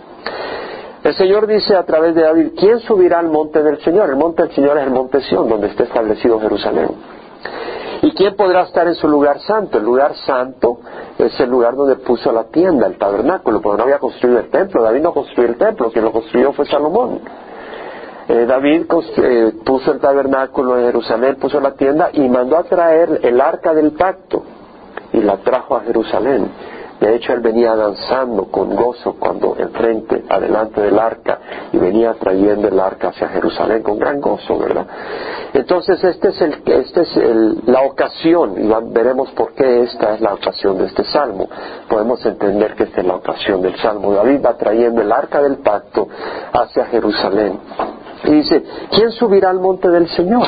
El 1.03 1.15
Señor 1.15 1.47
dice 1.47 1.75
a 1.75 1.83
través 1.83 2.15
de 2.15 2.21
David, 2.21 2.51
¿quién 2.57 2.79
subirá 2.79 3.19
al 3.19 3.27
monte 3.27 3.61
del 3.61 3.77
Señor? 3.79 4.09
El 4.09 4.15
monte 4.15 4.43
del 4.43 4.51
Señor 4.53 4.77
es 4.77 4.83
el 4.85 4.91
monte 4.91 5.19
Sión, 5.21 5.49
donde 5.49 5.67
está 5.67 5.83
establecido 5.83 6.39
Jerusalén. 6.39 6.91
quién 8.15 8.35
podrá 8.37 8.61
estar 8.61 8.87
en 8.87 8.95
su 8.95 9.09
lugar 9.09 9.41
santo? 9.41 9.79
El 9.79 9.83
lugar 9.83 10.15
santo 10.25 10.79
es 11.17 11.37
el 11.41 11.49
lugar 11.49 11.75
donde 11.75 11.97
puso 11.97 12.31
la 12.31 12.45
tienda, 12.45 12.87
el 12.87 12.97
tabernáculo, 12.97 13.59
porque 13.59 13.77
no 13.79 13.83
había 13.83 13.99
construido 13.99 14.39
el 14.39 14.49
templo. 14.49 14.81
David 14.81 15.01
no 15.01 15.13
construyó 15.13 15.49
el 15.49 15.57
templo, 15.57 15.91
quien 15.91 16.05
lo 16.05 16.13
construyó 16.13 16.53
fue 16.53 16.65
Salomón. 16.67 17.19
Eh, 18.29 18.45
David 18.45 18.85
eh, 19.17 19.53
puso 19.65 19.91
el 19.91 19.99
tabernáculo 19.99 20.79
en 20.79 20.85
Jerusalén, 20.85 21.35
puso 21.35 21.59
la 21.59 21.73
tienda 21.73 22.11
y 22.13 22.29
mandó 22.29 22.57
a 22.57 22.63
traer 22.63 23.19
el 23.23 23.41
arca 23.41 23.73
del 23.73 23.91
pacto 23.91 24.43
y 25.11 25.19
la 25.19 25.35
trajo 25.37 25.75
a 25.75 25.81
Jerusalén. 25.81 26.49
De 27.03 27.15
hecho, 27.15 27.33
él 27.33 27.41
venía 27.41 27.75
danzando 27.75 28.45
con 28.45 28.73
gozo 28.77 29.17
cuando 29.19 29.57
enfrente, 29.57 30.23
adelante 30.29 30.79
del 30.79 30.97
arca, 30.97 31.37
y 31.73 31.77
venía 31.77 32.13
trayendo 32.13 32.69
el 32.69 32.79
arca 32.79 33.09
hacia 33.09 33.27
Jerusalén 33.27 33.83
con 33.83 33.99
gran 33.99 34.21
gozo, 34.21 34.57
¿verdad? 34.57 34.87
Entonces, 35.53 36.01
esta 36.01 36.29
es, 36.29 36.41
el, 36.41 36.61
este 36.65 37.01
es 37.01 37.09
la 37.65 37.81
ocasión, 37.81 38.55
y 38.57 38.71
veremos 38.93 39.29
por 39.31 39.51
qué 39.51 39.83
esta 39.83 40.13
es 40.13 40.21
la 40.21 40.33
ocasión 40.33 40.77
de 40.77 40.85
este 40.85 41.03
salmo. 41.03 41.49
Podemos 41.89 42.25
entender 42.25 42.73
que 42.75 42.83
esta 42.83 43.01
es 43.01 43.07
la 43.07 43.15
ocasión 43.15 43.61
del 43.61 43.75
salmo. 43.81 44.13
David 44.13 44.39
va 44.41 44.57
trayendo 44.57 45.01
el 45.01 45.11
arca 45.11 45.41
del 45.41 45.57
pacto 45.57 46.07
hacia 46.53 46.85
Jerusalén. 46.85 47.59
Y 48.23 48.31
dice, 48.31 48.63
¿quién 48.91 49.11
subirá 49.11 49.49
al 49.49 49.59
monte 49.59 49.89
del 49.89 50.07
Señor? 50.07 50.47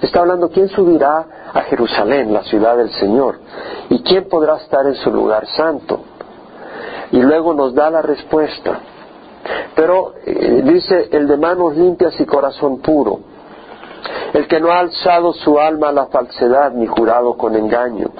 Está 0.00 0.20
hablando, 0.20 0.50
¿quién 0.50 0.68
subirá 0.68 1.26
a 1.52 1.60
Jerusalén, 1.62 2.32
la 2.32 2.42
ciudad 2.42 2.76
del 2.76 2.90
Señor? 2.90 3.38
¿Y 3.90 4.02
quién 4.02 4.28
podrá 4.28 4.56
estar 4.56 4.86
en 4.86 4.94
su 4.96 5.10
lugar 5.10 5.46
santo? 5.46 6.00
Y 7.12 7.20
luego 7.20 7.54
nos 7.54 7.74
da 7.74 7.90
la 7.90 8.02
respuesta. 8.02 8.80
Pero 9.74 10.14
eh, 10.24 10.62
dice, 10.64 11.08
el 11.12 11.26
de 11.26 11.36
manos 11.36 11.76
limpias 11.76 12.18
y 12.20 12.24
corazón 12.24 12.80
puro, 12.80 13.20
el 14.32 14.46
que 14.46 14.60
no 14.60 14.70
ha 14.70 14.80
alzado 14.80 15.32
su 15.32 15.58
alma 15.58 15.88
a 15.88 15.92
la 15.92 16.06
falsedad 16.06 16.72
ni 16.72 16.86
jurado 16.86 17.36
con 17.36 17.54
engaño 17.54 18.10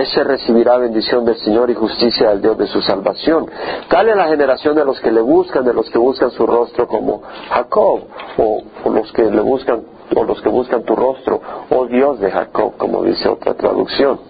ese 0.00 0.24
recibirá 0.24 0.76
bendición 0.76 1.24
del 1.24 1.36
Señor 1.36 1.70
y 1.70 1.74
justicia 1.74 2.30
del 2.30 2.42
Dios 2.42 2.58
de 2.58 2.66
su 2.66 2.82
salvación. 2.82 3.46
Tal 3.88 4.08
es 4.08 4.16
la 4.16 4.26
generación 4.26 4.74
de 4.76 4.84
los 4.84 5.00
que 5.00 5.10
le 5.10 5.20
buscan, 5.20 5.64
de 5.64 5.72
los 5.72 5.88
que 5.90 5.98
buscan 5.98 6.30
su 6.30 6.46
rostro 6.46 6.86
como 6.86 7.22
Jacob, 7.50 8.00
o, 8.38 8.62
los 8.90 9.12
que 9.12 9.22
le 9.22 9.40
buscan, 9.40 9.82
o 10.14 10.24
los 10.24 10.40
que 10.40 10.48
buscan 10.48 10.84
tu 10.84 10.94
rostro, 10.94 11.40
oh 11.70 11.86
Dios 11.86 12.20
de 12.20 12.30
Jacob, 12.30 12.76
como 12.76 13.02
dice 13.02 13.28
otra 13.28 13.54
traducción. 13.54 14.20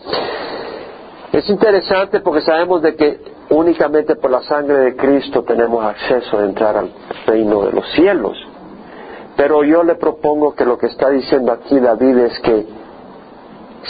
Es 1.32 1.48
interesante 1.50 2.20
porque 2.20 2.40
sabemos 2.40 2.82
de 2.82 2.96
que 2.96 3.20
únicamente 3.50 4.16
por 4.16 4.30
la 4.30 4.42
sangre 4.42 4.78
de 4.78 4.96
Cristo 4.96 5.42
tenemos 5.42 5.84
acceso 5.84 6.38
a 6.38 6.44
entrar 6.44 6.76
al 6.76 6.90
reino 7.26 7.62
de 7.62 7.72
los 7.72 7.86
cielos. 7.92 8.36
Pero 9.36 9.62
yo 9.64 9.82
le 9.82 9.96
propongo 9.96 10.54
que 10.54 10.64
lo 10.64 10.78
que 10.78 10.86
está 10.86 11.10
diciendo 11.10 11.52
aquí 11.52 11.78
David 11.78 12.16
es 12.18 12.40
que 12.40 12.66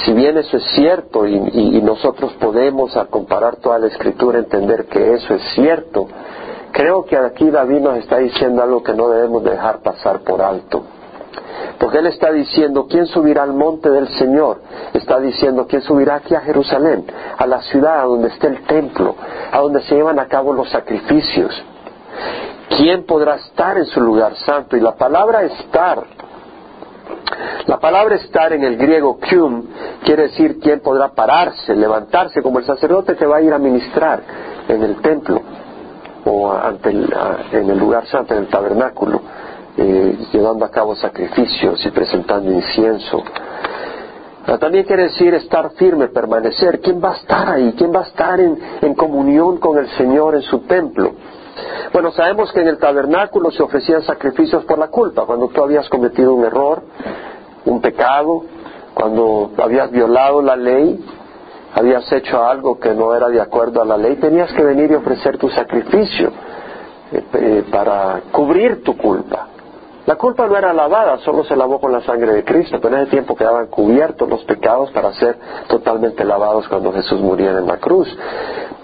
si 0.04 0.12
bien 0.12 0.36
eso 0.36 0.56
es 0.56 0.64
cierto 0.74 1.26
y, 1.26 1.80
nosotros 1.82 2.32
podemos 2.34 2.96
al 2.96 3.08
comparar 3.08 3.56
toda 3.56 3.78
la 3.78 3.86
escritura 3.86 4.38
entender 4.38 4.86
que 4.86 5.14
eso 5.14 5.34
es 5.34 5.42
cierto, 5.54 6.08
creo 6.72 7.04
que 7.04 7.16
aquí 7.16 7.48
David 7.48 7.78
nos 7.78 7.98
está 7.98 8.18
diciendo 8.18 8.62
algo 8.62 8.82
que 8.82 8.92
no 8.92 9.08
debemos 9.08 9.44
dejar 9.44 9.80
pasar 9.80 10.20
por 10.20 10.42
alto. 10.42 10.82
Porque 11.78 11.98
él 11.98 12.06
está 12.06 12.32
diciendo, 12.32 12.86
¿quién 12.88 13.06
subirá 13.06 13.42
al 13.42 13.52
monte 13.52 13.90
del 13.90 14.08
Señor? 14.18 14.60
Está 14.92 15.20
diciendo, 15.20 15.66
¿quién 15.66 15.82
subirá 15.82 16.16
aquí 16.16 16.34
a 16.34 16.40
Jerusalén? 16.40 17.04
A 17.36 17.46
la 17.46 17.62
ciudad 17.62 18.04
donde 18.04 18.28
está 18.28 18.48
el 18.48 18.62
templo, 18.62 19.14
a 19.52 19.58
donde 19.60 19.82
se 19.82 19.94
llevan 19.94 20.18
a 20.18 20.26
cabo 20.26 20.52
los 20.52 20.70
sacrificios. 20.70 21.52
¿Quién 22.76 23.04
podrá 23.04 23.36
estar 23.36 23.78
en 23.78 23.86
su 23.86 24.00
lugar 24.00 24.34
santo? 24.36 24.76
Y 24.76 24.80
la 24.80 24.96
palabra 24.96 25.42
estar 25.42 26.04
la 27.66 27.78
palabra 27.78 28.14
estar 28.16 28.52
en 28.52 28.62
el 28.62 28.76
griego 28.76 29.18
kyum 29.18 29.64
quiere 30.04 30.24
decir 30.24 30.60
quién 30.60 30.80
podrá 30.80 31.08
pararse, 31.08 31.74
levantarse, 31.74 32.40
como 32.40 32.60
el 32.60 32.64
sacerdote 32.64 33.16
que 33.16 33.26
va 33.26 33.38
a 33.38 33.42
ir 33.42 33.52
a 33.52 33.58
ministrar 33.58 34.20
en 34.68 34.82
el 34.82 34.96
templo 35.00 35.42
o 36.24 36.52
ante 36.52 36.90
en 36.90 37.70
el 37.70 37.78
lugar 37.78 38.06
santo, 38.06 38.34
en 38.34 38.40
el 38.40 38.48
tabernáculo, 38.48 39.20
eh, 39.76 40.18
llevando 40.32 40.64
a 40.64 40.70
cabo 40.70 40.94
sacrificios 40.96 41.84
y 41.84 41.90
presentando 41.90 42.50
incienso. 42.52 43.22
También 44.60 44.84
quiere 44.84 45.04
decir 45.04 45.34
estar 45.34 45.70
firme, 45.72 46.06
permanecer. 46.06 46.80
¿Quién 46.80 47.02
va 47.02 47.14
a 47.14 47.16
estar 47.16 47.50
ahí? 47.50 47.74
¿Quién 47.76 47.92
va 47.92 48.00
a 48.00 48.04
estar 48.04 48.38
en 48.38 48.94
comunión 48.94 49.58
con 49.58 49.76
el 49.76 49.88
Señor 49.96 50.36
en 50.36 50.42
su 50.42 50.60
templo? 50.60 51.14
Bueno, 51.92 52.10
sabemos 52.12 52.52
que 52.52 52.60
en 52.60 52.68
el 52.68 52.78
tabernáculo 52.78 53.50
se 53.50 53.62
ofrecían 53.62 54.02
sacrificios 54.02 54.64
por 54.64 54.78
la 54.78 54.88
culpa, 54.88 55.24
cuando 55.24 55.48
tú 55.48 55.62
habías 55.62 55.88
cometido 55.88 56.34
un 56.34 56.44
error, 56.44 56.82
un 57.64 57.80
pecado, 57.80 58.44
cuando 58.94 59.52
habías 59.58 59.90
violado 59.90 60.42
la 60.42 60.56
ley, 60.56 61.02
habías 61.74 62.10
hecho 62.12 62.44
algo 62.44 62.78
que 62.78 62.94
no 62.94 63.14
era 63.14 63.28
de 63.28 63.40
acuerdo 63.40 63.82
a 63.82 63.84
la 63.84 63.96
ley, 63.96 64.16
tenías 64.16 64.52
que 64.52 64.62
venir 64.62 64.90
y 64.90 64.94
ofrecer 64.94 65.38
tu 65.38 65.48
sacrificio 65.50 66.30
eh, 67.12 67.24
eh, 67.34 67.64
para 67.70 68.22
cubrir 68.32 68.82
tu 68.82 68.96
culpa. 68.96 69.48
La 70.06 70.14
culpa 70.14 70.46
no 70.46 70.56
era 70.56 70.72
lavada, 70.72 71.18
solo 71.18 71.42
se 71.42 71.56
lavó 71.56 71.80
con 71.80 71.90
la 71.90 72.00
sangre 72.02 72.32
de 72.32 72.44
Cristo, 72.44 72.78
pero 72.80 72.94
en 72.94 73.02
ese 73.02 73.10
tiempo 73.10 73.34
quedaban 73.34 73.66
cubiertos 73.66 74.28
los 74.28 74.44
pecados 74.44 74.90
para 74.92 75.12
ser 75.14 75.36
totalmente 75.66 76.24
lavados 76.24 76.68
cuando 76.68 76.92
Jesús 76.92 77.20
muriera 77.20 77.58
en 77.58 77.66
la 77.66 77.78
cruz. 77.78 78.08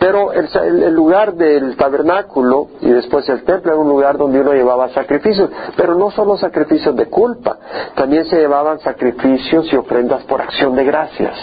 Pero 0.01 0.33
el, 0.33 0.93
lugar 0.93 1.35
del 1.35 1.77
tabernáculo 1.77 2.67
y 2.81 2.91
después 2.91 3.29
el 3.29 3.45
templo 3.45 3.71
era 3.71 3.81
un 3.81 3.89
lugar 3.89 4.19
donde 4.19 4.41
uno 4.41 4.53
llevaba 4.53 4.89
sacrificios, 4.89 5.49
pero 5.77 5.95
no 5.95 6.11
solo 6.11 6.37
sacrificios 6.37 6.97
de 6.97 7.07
culpa, 7.07 7.57
también 7.95 8.25
se 8.25 8.39
llevaban 8.39 8.81
sacrificios 8.81 9.73
y 9.73 9.77
ofrendas 9.77 10.25
por 10.25 10.43
acción 10.43 10.75
de 10.75 10.85
gracias. 10.85 11.37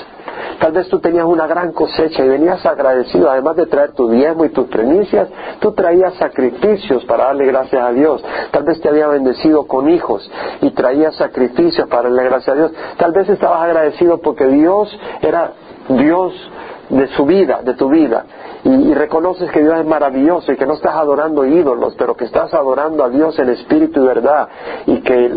Tal 0.59 0.71
vez 0.73 0.89
tú 0.89 0.99
tenías 0.99 1.25
una 1.25 1.47
gran 1.47 1.71
cosecha 1.71 2.23
y 2.23 2.27
venías 2.27 2.65
agradecido, 2.65 3.29
además 3.29 3.55
de 3.55 3.65
traer 3.65 3.91
tu 3.91 4.09
diezmo 4.09 4.45
y 4.45 4.49
tus 4.49 4.67
primicias, 4.67 5.29
tú 5.59 5.71
traías 5.71 6.13
sacrificios 6.15 7.05
para 7.05 7.25
darle 7.25 7.45
gracias 7.45 7.81
a 7.81 7.91
Dios. 7.91 8.23
Tal 8.51 8.63
vez 8.63 8.81
te 8.81 8.89
había 8.89 9.07
bendecido 9.07 9.67
con 9.67 9.89
hijos 9.89 10.29
y 10.61 10.71
traías 10.71 11.15
sacrificios 11.15 11.87
para 11.87 12.03
darle 12.03 12.23
gracias 12.25 12.49
a 12.49 12.59
Dios. 12.59 12.71
Tal 12.97 13.11
vez 13.13 13.29
estabas 13.29 13.61
agradecido 13.61 14.19
porque 14.19 14.47
Dios 14.47 14.89
era 15.21 15.53
Dios 15.87 16.33
de 16.89 17.07
su 17.09 17.25
vida, 17.25 17.61
de 17.63 17.73
tu 17.75 17.89
vida, 17.89 18.25
y, 18.63 18.93
reconoces 18.93 19.49
que 19.51 19.61
Dios 19.61 19.79
es 19.79 19.85
maravilloso 19.85 20.51
y 20.51 20.57
que 20.57 20.65
no 20.65 20.73
estás 20.73 20.95
adorando 20.95 21.45
ídolos, 21.45 21.95
pero 21.97 22.15
que 22.15 22.25
estás 22.25 22.53
adorando 22.53 23.03
a 23.03 23.09
Dios 23.09 23.37
en 23.39 23.49
espíritu 23.49 24.01
y 24.03 24.07
verdad, 24.07 24.49
y 24.85 24.99
que 25.01 25.31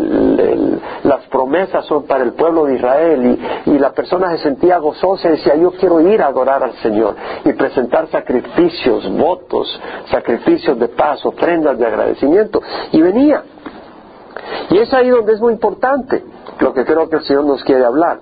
las 1.04 1.24
promesas 1.26 1.84
son 1.86 2.04
para 2.04 2.24
el 2.24 2.32
pueblo 2.32 2.64
de 2.64 2.76
Israel, 2.76 3.38
y, 3.66 3.70
y 3.70 3.78
la 3.78 3.92
persona 3.92 4.30
se 4.36 4.42
sentía 4.42 4.78
gozosa 4.78 5.28
y 5.28 5.32
decía, 5.32 5.54
yo 5.56 5.72
quiero 5.72 6.00
ir 6.00 6.22
a 6.22 6.26
adorar 6.26 6.62
al 6.62 6.72
Señor, 6.82 7.14
y 7.44 7.52
presentar 7.52 8.08
sacrificios, 8.08 9.10
votos, 9.16 9.80
sacrificios 10.10 10.78
de 10.78 10.88
paz, 10.88 11.24
ofrendas 11.24 11.78
de 11.78 11.86
agradecimiento, 11.86 12.60
y 12.90 13.00
venía. 13.00 13.42
Y 14.70 14.78
es 14.78 14.92
ahí 14.94 15.10
donde 15.10 15.32
es 15.32 15.40
muy 15.40 15.52
importante 15.52 16.24
lo 16.58 16.72
que 16.72 16.84
creo 16.84 17.08
que 17.08 17.16
el 17.16 17.22
Señor 17.22 17.44
nos 17.44 17.62
quiere 17.64 17.84
hablar. 17.84 18.20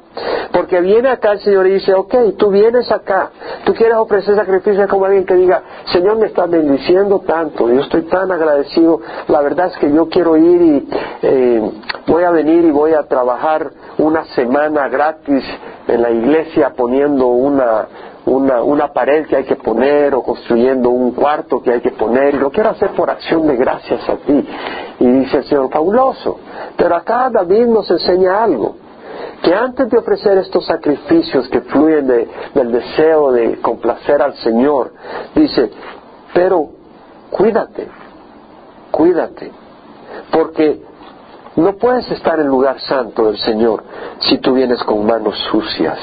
Porque 0.52 0.80
viene 0.80 1.10
acá 1.10 1.32
el 1.32 1.40
Señor 1.40 1.66
y 1.66 1.74
dice, 1.74 1.94
ok, 1.94 2.14
tú 2.36 2.50
vienes 2.50 2.90
acá, 2.90 3.30
tú 3.64 3.74
quieres 3.74 3.96
ofrecer 3.96 4.34
sacrificio 4.34 4.88
como 4.88 5.04
alguien 5.04 5.24
que 5.24 5.34
diga, 5.34 5.62
Señor 5.92 6.16
me 6.16 6.26
está 6.26 6.46
bendiciendo 6.46 7.20
tanto, 7.20 7.68
yo 7.68 7.80
estoy 7.80 8.02
tan 8.02 8.32
agradecido, 8.32 9.00
la 9.28 9.40
verdad 9.42 9.66
es 9.68 9.76
que 9.78 9.92
yo 9.92 10.08
quiero 10.08 10.36
ir 10.36 10.62
y 10.62 10.88
eh, 11.22 11.70
voy 12.06 12.24
a 12.24 12.30
venir 12.30 12.64
y 12.64 12.70
voy 12.70 12.94
a 12.94 13.04
trabajar 13.04 13.70
una 13.98 14.24
semana 14.34 14.88
gratis 14.88 15.44
en 15.86 16.02
la 16.02 16.10
iglesia 16.10 16.72
poniendo 16.76 17.26
una 17.26 17.86
una, 18.26 18.62
una 18.62 18.92
pared 18.92 19.26
que 19.26 19.36
hay 19.36 19.44
que 19.44 19.56
poner 19.56 20.14
o 20.14 20.22
construyendo 20.22 20.90
un 20.90 21.12
cuarto 21.12 21.62
que 21.62 21.72
hay 21.72 21.80
que 21.80 21.92
poner 21.92 22.34
y 22.34 22.38
lo 22.38 22.50
quiero 22.50 22.70
hacer 22.70 22.90
por 22.90 23.10
acción 23.10 23.46
de 23.46 23.56
gracias 23.56 24.08
a 24.08 24.16
ti. 24.16 24.48
Y 25.00 25.06
dice 25.06 25.38
el 25.38 25.44
Señor, 25.44 25.70
fabuloso. 25.70 26.38
Pero 26.76 26.94
acá 26.94 27.30
David 27.30 27.66
nos 27.66 27.90
enseña 27.90 28.42
algo, 28.42 28.76
que 29.42 29.54
antes 29.54 29.88
de 29.88 29.98
ofrecer 29.98 30.38
estos 30.38 30.66
sacrificios 30.66 31.48
que 31.48 31.62
fluyen 31.62 32.06
del 32.06 32.72
deseo 32.72 33.32
de 33.32 33.60
complacer 33.60 34.20
al 34.20 34.34
Señor, 34.36 34.92
dice, 35.34 35.70
pero 36.34 36.68
cuídate, 37.30 37.88
cuídate, 38.90 39.50
porque 40.30 40.82
no 41.56 41.76
puedes 41.76 42.10
estar 42.10 42.34
en 42.34 42.42
el 42.42 42.48
lugar 42.48 42.80
santo 42.80 43.26
del 43.26 43.38
Señor 43.38 43.82
si 44.20 44.38
tú 44.38 44.54
vienes 44.54 44.82
con 44.84 45.04
manos 45.04 45.36
sucias. 45.50 45.98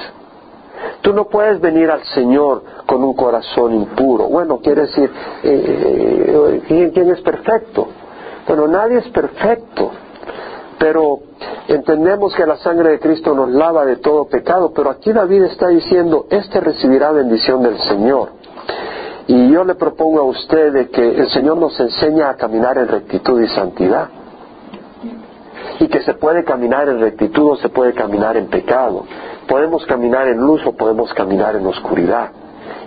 Tú 1.01 1.13
no 1.13 1.25
puedes 1.25 1.59
venir 1.61 1.89
al 1.89 2.03
Señor 2.03 2.63
con 2.85 3.03
un 3.03 3.13
corazón 3.13 3.73
impuro. 3.73 4.25
Bueno, 4.25 4.59
quiere 4.59 4.81
decir, 4.81 5.09
eh, 5.43 6.61
eh, 6.69 6.91
¿quién 6.93 7.09
es 7.11 7.21
perfecto? 7.21 7.87
Bueno, 8.47 8.67
nadie 8.67 8.99
es 8.99 9.09
perfecto, 9.09 9.91
pero 10.79 11.19
entendemos 11.67 12.35
que 12.35 12.45
la 12.45 12.57
sangre 12.57 12.91
de 12.91 12.99
Cristo 12.99 13.33
nos 13.33 13.49
lava 13.49 13.85
de 13.85 13.97
todo 13.97 14.25
pecado, 14.25 14.71
pero 14.73 14.89
aquí 14.89 15.11
David 15.11 15.43
está 15.43 15.67
diciendo, 15.67 16.27
este 16.29 16.59
recibirá 16.59 17.11
bendición 17.11 17.61
del 17.63 17.77
Señor. 17.79 18.29
Y 19.27 19.51
yo 19.51 19.65
le 19.65 19.75
propongo 19.75 20.21
a 20.21 20.23
usted 20.23 20.89
que 20.89 21.19
el 21.19 21.29
Señor 21.29 21.57
nos 21.57 21.77
enseña 21.79 22.29
a 22.29 22.35
caminar 22.35 22.77
en 22.77 22.87
rectitud 22.87 23.41
y 23.41 23.47
santidad. 23.49 24.09
Y 25.79 25.87
que 25.87 26.01
se 26.01 26.13
puede 26.13 26.43
caminar 26.43 26.87
en 26.87 26.99
rectitud 27.01 27.51
o 27.51 27.55
se 27.57 27.69
puede 27.69 27.93
caminar 27.93 28.37
en 28.37 28.47
pecado 28.47 29.03
Podemos 29.47 29.85
caminar 29.85 30.27
en 30.27 30.37
luz 30.37 30.65
o 30.65 30.73
podemos 30.73 31.13
caminar 31.13 31.55
en 31.55 31.65
oscuridad. 31.65 32.31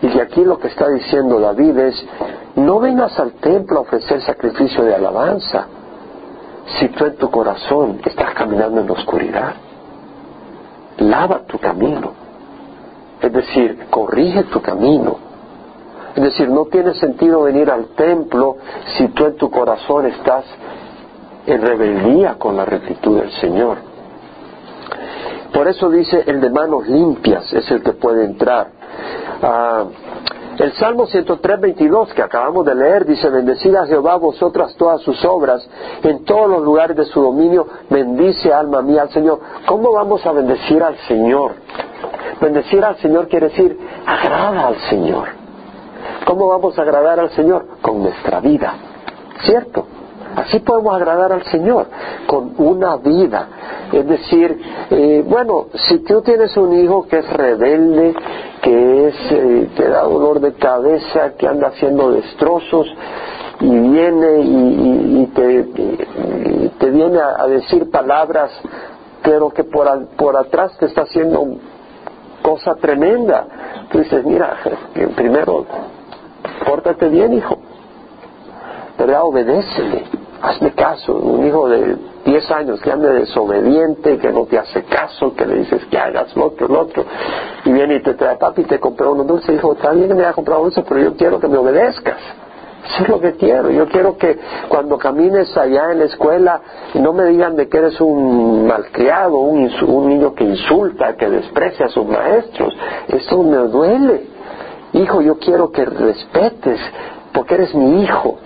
Y 0.02 0.18
aquí 0.18 0.44
lo 0.44 0.58
que 0.58 0.68
está 0.68 0.88
diciendo 0.88 1.40
David 1.40 1.78
es, 1.78 2.06
no 2.56 2.80
vengas 2.80 3.18
al 3.18 3.32
templo 3.32 3.78
a 3.78 3.82
ofrecer 3.82 4.20
sacrificio 4.22 4.84
de 4.84 4.94
alabanza 4.94 5.66
si 6.78 6.88
tú 6.88 7.04
en 7.06 7.16
tu 7.16 7.30
corazón 7.30 8.00
estás 8.04 8.34
caminando 8.34 8.80
en 8.80 8.90
oscuridad. 8.90 9.54
Lava 10.98 11.40
tu 11.46 11.58
camino. 11.58 12.12
Es 13.20 13.32
decir, 13.32 13.86
corrige 13.90 14.44
tu 14.44 14.60
camino. 14.60 15.18
Es 16.14 16.22
decir, 16.22 16.48
no 16.48 16.66
tiene 16.66 16.94
sentido 16.94 17.42
venir 17.42 17.70
al 17.70 17.88
templo 17.88 18.56
si 18.96 19.08
tú 19.08 19.26
en 19.26 19.36
tu 19.36 19.50
corazón 19.50 20.06
estás 20.06 20.44
en 21.46 21.62
rebeldía 21.62 22.34
con 22.38 22.56
la 22.56 22.64
rectitud 22.64 23.20
del 23.20 23.30
Señor. 23.32 23.89
Por 25.52 25.68
eso 25.68 25.90
dice, 25.90 26.22
el 26.26 26.40
de 26.40 26.50
manos 26.50 26.86
limpias 26.86 27.52
es 27.52 27.70
el 27.70 27.82
que 27.82 27.92
puede 27.92 28.24
entrar. 28.24 28.68
Ah, 29.42 29.84
el 30.58 30.72
Salmo 30.74 31.06
103, 31.06 31.60
22 31.60 32.12
que 32.12 32.22
acabamos 32.22 32.66
de 32.66 32.74
leer 32.74 33.06
dice, 33.06 33.30
bendecida 33.30 33.86
Jehová 33.86 34.16
vosotras 34.16 34.74
todas 34.76 35.00
sus 35.00 35.24
obras, 35.24 35.66
en 36.02 36.24
todos 36.24 36.50
los 36.50 36.62
lugares 36.62 36.96
de 36.96 37.06
su 37.06 37.22
dominio, 37.22 37.66
bendice 37.88 38.52
alma 38.52 38.82
mía 38.82 39.02
al 39.02 39.10
Señor. 39.10 39.40
¿Cómo 39.66 39.92
vamos 39.92 40.24
a 40.26 40.32
bendecir 40.32 40.82
al 40.82 40.98
Señor? 41.08 41.54
Bendecir 42.40 42.84
al 42.84 42.96
Señor 42.98 43.28
quiere 43.28 43.48
decir, 43.48 43.78
agrada 44.04 44.66
al 44.66 44.76
Señor. 44.90 45.28
¿Cómo 46.26 46.48
vamos 46.48 46.78
a 46.78 46.82
agradar 46.82 47.20
al 47.20 47.30
Señor? 47.30 47.66
Con 47.80 48.02
nuestra 48.02 48.40
vida, 48.40 48.74
¿cierto? 49.44 49.86
Así 50.36 50.60
podemos 50.60 50.94
agradar 50.94 51.32
al 51.32 51.44
Señor, 51.44 51.86
con 52.26 52.54
una 52.58 52.96
vida. 52.96 53.48
Es 53.92 54.06
decir, 54.06 54.60
eh, 54.90 55.24
bueno, 55.26 55.66
si 55.88 55.98
tú 56.04 56.22
tienes 56.22 56.56
un 56.56 56.72
hijo 56.72 57.06
que 57.08 57.18
es 57.18 57.32
rebelde, 57.32 58.14
que 58.62 59.08
es, 59.08 59.14
eh, 59.30 59.70
te 59.76 59.88
da 59.88 60.02
dolor 60.02 60.40
de 60.40 60.52
cabeza, 60.54 61.32
que 61.36 61.48
anda 61.48 61.68
haciendo 61.68 62.12
destrozos, 62.12 62.86
y 63.60 63.68
viene 63.68 64.40
y, 64.40 65.26
te, 65.34 66.90
viene 66.90 67.18
a, 67.18 67.46
decir 67.46 67.90
palabras, 67.90 68.50
pero 69.22 69.50
que 69.50 69.64
por, 69.64 70.06
por 70.16 70.36
atrás 70.36 70.76
te 70.78 70.86
está 70.86 71.02
haciendo 71.02 71.56
cosa 72.42 72.74
tremenda. 72.76 73.46
Tú 73.90 73.98
dices, 73.98 74.24
mira, 74.24 74.56
primero, 75.14 75.66
pórtate 76.66 77.08
bien, 77.08 77.34
hijo. 77.34 77.58
Pero 78.96 79.24
obedécele 79.24 80.19
hazme 80.42 80.72
caso, 80.72 81.14
un 81.14 81.46
hijo 81.46 81.68
de 81.68 81.96
10 82.24 82.50
años 82.50 82.80
que 82.80 82.90
ande 82.90 83.12
desobediente, 83.12 84.18
que 84.18 84.30
no 84.30 84.46
te 84.46 84.58
hace 84.58 84.82
caso, 84.84 85.34
que 85.34 85.46
le 85.46 85.58
dices 85.60 85.84
que 85.86 85.98
hagas 85.98 86.34
lo 86.36 86.46
otro, 86.46 86.68
lo 86.68 86.80
otro, 86.80 87.04
y 87.64 87.72
viene 87.72 87.96
y 87.96 88.02
te 88.02 88.14
trae 88.14 88.36
papi 88.36 88.62
y 88.62 88.64
te 88.64 88.78
compró 88.78 89.12
unos 89.12 89.26
dulces, 89.26 89.54
hijo, 89.54 89.72
está 89.72 89.90
bien 89.92 90.08
que 90.08 90.14
me 90.14 90.22
haya 90.22 90.32
comprado 90.32 90.62
dulces, 90.62 90.84
pero 90.88 91.00
yo 91.00 91.16
quiero 91.16 91.40
que 91.40 91.48
me 91.48 91.58
obedezcas. 91.58 92.18
Eso 92.82 93.02
es 93.02 93.08
lo 93.10 93.20
que 93.20 93.32
quiero. 93.34 93.70
Yo 93.70 93.86
quiero 93.88 94.16
que 94.16 94.38
cuando 94.68 94.96
camines 94.96 95.54
allá 95.56 95.92
en 95.92 95.98
la 95.98 96.06
escuela 96.06 96.60
no 96.94 97.12
me 97.12 97.26
digan 97.26 97.54
de 97.54 97.68
que 97.68 97.76
eres 97.76 98.00
un 98.00 98.66
malcriado, 98.66 99.36
un, 99.36 99.70
un 99.86 100.08
niño 100.08 100.34
que 100.34 100.44
insulta, 100.44 101.14
que 101.14 101.28
desprecia 101.28 101.86
a 101.86 101.88
sus 101.90 102.06
maestros. 102.06 102.74
Eso 103.08 103.42
me 103.42 103.58
duele. 103.68 104.26
Hijo, 104.94 105.20
yo 105.20 105.38
quiero 105.38 105.70
que 105.70 105.84
respetes, 105.84 106.80
porque 107.32 107.54
eres 107.54 107.74
mi 107.74 108.02
hijo. 108.02 108.38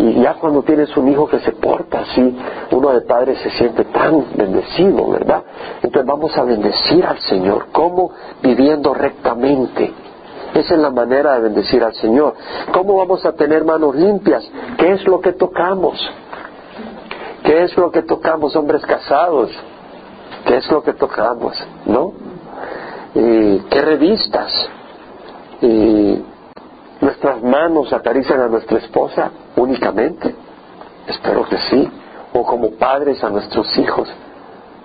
Y 0.00 0.22
ya 0.22 0.34
cuando 0.34 0.62
tienes 0.62 0.96
un 0.96 1.08
hijo 1.08 1.26
que 1.28 1.40
se 1.40 1.52
porta 1.52 2.00
así, 2.00 2.34
uno 2.70 2.90
de 2.90 3.02
padres 3.02 3.38
se 3.40 3.50
siente 3.50 3.84
tan 3.84 4.34
bendecido, 4.34 5.10
¿verdad? 5.10 5.42
Entonces 5.82 6.06
vamos 6.06 6.34
a 6.38 6.42
bendecir 6.42 7.04
al 7.04 7.18
Señor. 7.18 7.66
¿Cómo? 7.70 8.10
Viviendo 8.42 8.94
rectamente. 8.94 9.92
Esa 10.54 10.74
es 10.74 10.80
la 10.80 10.90
manera 10.90 11.34
de 11.34 11.40
bendecir 11.42 11.84
al 11.84 11.92
Señor. 11.94 12.34
¿Cómo 12.72 12.96
vamos 12.96 13.26
a 13.26 13.32
tener 13.32 13.62
manos 13.64 13.94
limpias? 13.94 14.50
¿Qué 14.78 14.92
es 14.92 15.06
lo 15.06 15.20
que 15.20 15.32
tocamos? 15.32 15.98
¿Qué 17.44 17.64
es 17.64 17.76
lo 17.76 17.90
que 17.90 18.00
tocamos, 18.00 18.56
hombres 18.56 18.80
casados? 18.86 19.50
¿Qué 20.46 20.56
es 20.56 20.70
lo 20.70 20.82
que 20.82 20.94
tocamos? 20.94 21.62
¿No? 21.84 22.12
¿Qué 23.12 23.82
revistas? 23.82 24.52
¿Nuestras 27.00 27.42
manos 27.42 27.92
acarician 27.94 28.40
a 28.40 28.48
nuestra 28.48 28.78
esposa 28.78 29.30
únicamente? 29.56 30.34
Espero 31.06 31.44
que 31.48 31.56
sí. 31.56 31.90
O 32.32 32.44
como 32.44 32.72
padres 32.72 33.24
a 33.24 33.30
nuestros 33.30 33.76
hijos, 33.78 34.08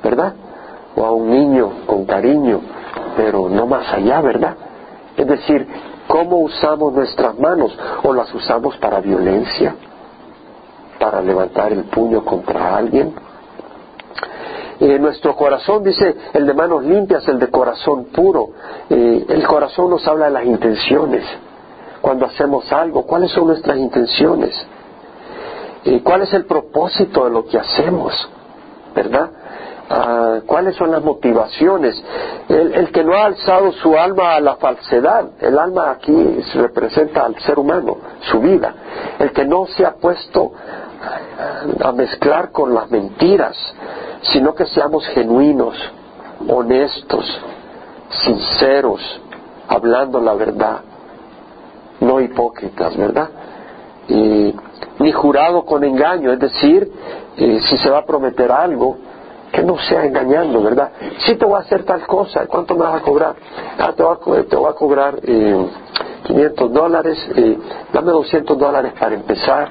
¿verdad? 0.02 0.34
O 0.96 1.06
a 1.06 1.12
un 1.12 1.30
niño 1.30 1.86
con 1.86 2.06
cariño, 2.06 2.62
pero 3.18 3.50
no 3.50 3.68
más 3.68 3.92
allá, 3.94 4.22
¿verdad? 4.22 4.56
Es 5.18 5.28
decir, 5.28 5.68
¿cómo 6.08 6.38
usamos 6.38 6.94
nuestras 6.94 7.38
manos? 7.38 7.78
¿O 8.04 8.14
las 8.14 8.34
usamos 8.34 8.78
para 8.78 9.02
violencia? 9.02 9.76
¿Para 10.98 11.22
levantar 11.22 11.74
el 11.74 11.84
puño 11.84 12.24
contra 12.24 12.78
alguien? 12.78 13.14
Eh, 14.80 14.98
nuestro 15.00 15.36
corazón, 15.36 15.84
dice 15.84 16.16
el 16.34 16.48
de 16.48 16.54
manos 16.54 16.84
limpias, 16.84 17.28
el 17.28 17.40
de 17.40 17.50
corazón 17.50 18.06
puro. 18.06 18.50
Eh, 18.90 19.26
el 19.28 19.46
corazón 19.46 19.90
nos 19.90 20.08
habla 20.08 20.26
de 20.26 20.32
las 20.32 20.46
intenciones 20.46 21.24
cuando 22.06 22.28
hacemos 22.28 22.72
algo, 22.72 23.02
cuáles 23.08 23.32
son 23.32 23.48
nuestras 23.48 23.80
intenciones, 23.80 24.56
cuál 26.04 26.22
es 26.22 26.32
el 26.36 26.46
propósito 26.46 27.24
de 27.26 27.32
lo 27.32 27.48
que 27.48 27.58
hacemos, 27.58 28.14
¿verdad? 28.94 29.28
Ah, 29.90 30.38
cuáles 30.46 30.76
son 30.76 30.92
las 30.92 31.04
motivaciones. 31.04 32.00
El, 32.48 32.92
que 32.92 33.04
no 33.04 33.16
ha 33.16 33.26
alzado 33.26 33.72
su 33.72 33.98
alma 33.98 34.36
a 34.36 34.40
la 34.40 34.56
falsedad, 34.58 35.30
el 35.42 35.58
alma 35.58 35.90
aquí 35.90 36.42
representa 36.54 37.26
al 37.26 37.40
ser 37.40 37.58
humano, 37.58 37.98
su 38.30 38.40
vida. 38.40 38.76
El 39.18 39.32
que 39.32 39.44
no 39.44 39.66
se 39.66 39.84
ha 39.84 39.96
puesto 39.96 40.52
a 41.84 41.92
mezclar 41.92 42.52
con 42.52 42.72
las 42.72 42.92
mentiras, 42.92 43.58
sino 44.32 44.54
que 44.54 44.68
seamos 44.68 45.08
genuinos, 45.08 45.76
honestos, 46.48 47.26
sinceros, 48.24 49.02
hablando 49.68 50.22
la 50.22 50.36
verdad 50.36 50.82
no 52.00 52.20
hipócritas, 52.20 52.96
¿verdad? 52.98 53.30
ni 54.08 55.12
jurado 55.12 55.66
con 55.66 55.84
engaño, 55.84 56.32
es 56.32 56.40
decir, 56.40 56.92
eh, 57.38 57.60
si 57.68 57.78
se 57.78 57.90
va 57.90 58.00
a 58.00 58.06
prometer 58.06 58.52
algo, 58.52 58.98
que 59.52 59.64
no 59.64 59.78
sea 59.78 60.06
engañando, 60.06 60.62
¿verdad? 60.62 60.92
Si 61.20 61.36
te 61.36 61.46
voy 61.46 61.56
a 61.56 61.60
hacer 61.60 61.84
tal 61.84 62.06
cosa, 62.06 62.46
¿cuánto 62.48 62.76
me 62.76 62.82
vas 62.82 62.96
a 62.96 63.02
cobrar? 63.02 63.36
Ah, 63.80 63.94
te 63.96 64.04
voy 64.04 64.40
a, 64.40 64.44
te 64.44 64.56
voy 64.56 64.70
a 64.70 64.74
cobrar 64.74 65.20
eh, 65.24 65.66
500 66.24 66.74
dólares, 66.74 67.30
eh, 67.36 67.58
dame 67.94 68.12
200 68.12 68.58
dólares 68.58 68.94
para 69.00 69.16
empezar, 69.16 69.70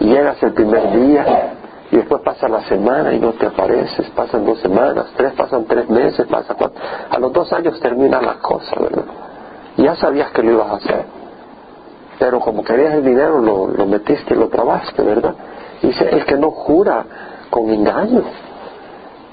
y 0.00 0.06
llegas 0.06 0.42
el 0.42 0.52
primer 0.52 0.92
día, 0.92 1.54
y 1.90 1.96
después 1.96 2.20
pasa 2.22 2.48
la 2.48 2.62
semana 2.64 3.14
y 3.14 3.18
no 3.18 3.32
te 3.32 3.46
apareces, 3.46 4.10
pasan 4.10 4.44
dos 4.44 4.60
semanas, 4.60 5.06
tres, 5.16 5.32
pasan 5.32 5.64
tres 5.64 5.88
meses, 5.88 6.26
pasa 6.26 6.54
cuatro, 6.54 6.80
a 7.10 7.18
los 7.18 7.32
dos 7.32 7.50
años 7.52 7.80
termina 7.80 8.20
la 8.20 8.34
cosa, 8.34 8.78
¿verdad? 8.78 9.04
ya 9.78 9.94
sabías 9.94 10.30
que 10.32 10.42
lo 10.42 10.52
ibas 10.52 10.70
a 10.70 10.74
hacer 10.74 11.17
pero 12.18 12.40
como 12.40 12.64
querías 12.64 12.94
el 12.94 13.04
dinero 13.04 13.40
lo, 13.40 13.68
lo 13.68 13.86
metiste, 13.86 14.34
lo 14.34 14.48
trabaste, 14.48 15.02
¿verdad? 15.02 15.34
Dice, 15.82 16.08
el 16.10 16.24
que 16.24 16.36
no 16.36 16.50
jura 16.50 17.04
con 17.50 17.70
engaño 17.70 18.22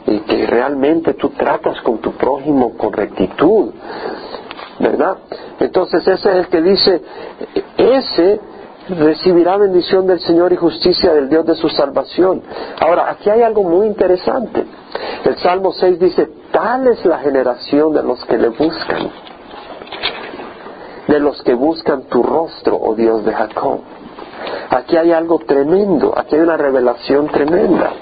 y 0.05 0.19
que 0.19 0.45
realmente 0.45 1.15
tú 1.15 1.29
tratas 1.29 1.81
con 1.81 1.97
tu 1.97 2.11
prójimo 2.11 2.77
con 2.77 2.93
rectitud, 2.93 3.71
¿verdad? 4.79 5.17
Entonces 5.59 6.07
ese 6.07 6.29
es 6.29 6.35
el 6.35 6.47
que 6.47 6.61
dice, 6.61 7.01
ese 7.77 8.39
recibirá 8.89 9.57
bendición 9.57 10.05
del 10.05 10.19
Señor 10.19 10.53
y 10.53 10.57
justicia 10.57 11.13
del 11.13 11.27
Dios 11.27 11.45
de 11.45 11.55
su 11.55 11.69
salvación. 11.69 12.43
Ahora, 12.79 13.09
aquí 13.09 13.31
hay 13.31 13.41
algo 13.41 13.63
muy 13.63 13.87
interesante. 13.87 14.63
El 15.23 15.37
Salmo 15.37 15.71
6 15.71 15.99
dice, 15.99 16.29
tal 16.51 16.87
es 16.87 17.03
la 17.03 17.17
generación 17.17 17.93
de 17.93 18.03
los 18.03 18.23
que 18.25 18.37
le 18.37 18.49
buscan 18.49 19.24
de 21.15 21.21
los 21.21 21.41
que 21.43 21.53
buscan 21.53 22.03
tu 22.09 22.21
rostro, 22.21 22.75
oh 22.75 22.93
Dios 22.93 23.23
de 23.23 23.31
Jacob. 23.31 23.79
Aquí 24.69 24.97
hay 24.97 25.13
algo 25.13 25.39
tremendo, 25.39 26.13
aquí 26.17 26.35
hay 26.35 26.41
una 26.41 26.57
revelación 26.57 27.27
tremenda. 27.27 27.93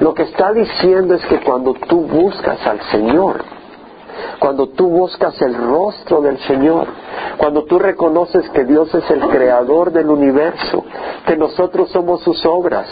Lo 0.00 0.12
que 0.12 0.24
está 0.24 0.52
diciendo 0.52 1.14
es 1.14 1.24
que 1.26 1.38
cuando 1.40 1.72
tú 1.74 2.00
buscas 2.00 2.66
al 2.66 2.80
Señor, 2.90 3.44
cuando 4.40 4.70
tú 4.70 4.88
buscas 4.88 5.40
el 5.40 5.54
rostro 5.54 6.20
del 6.20 6.36
Señor, 6.40 6.88
cuando 7.36 7.62
tú 7.62 7.78
reconoces 7.78 8.50
que 8.50 8.64
Dios 8.64 8.92
es 8.92 9.08
el 9.08 9.20
creador 9.28 9.92
del 9.92 10.10
universo, 10.10 10.84
que 11.24 11.36
nosotros 11.36 11.90
somos 11.90 12.22
sus 12.22 12.44
obras 12.44 12.88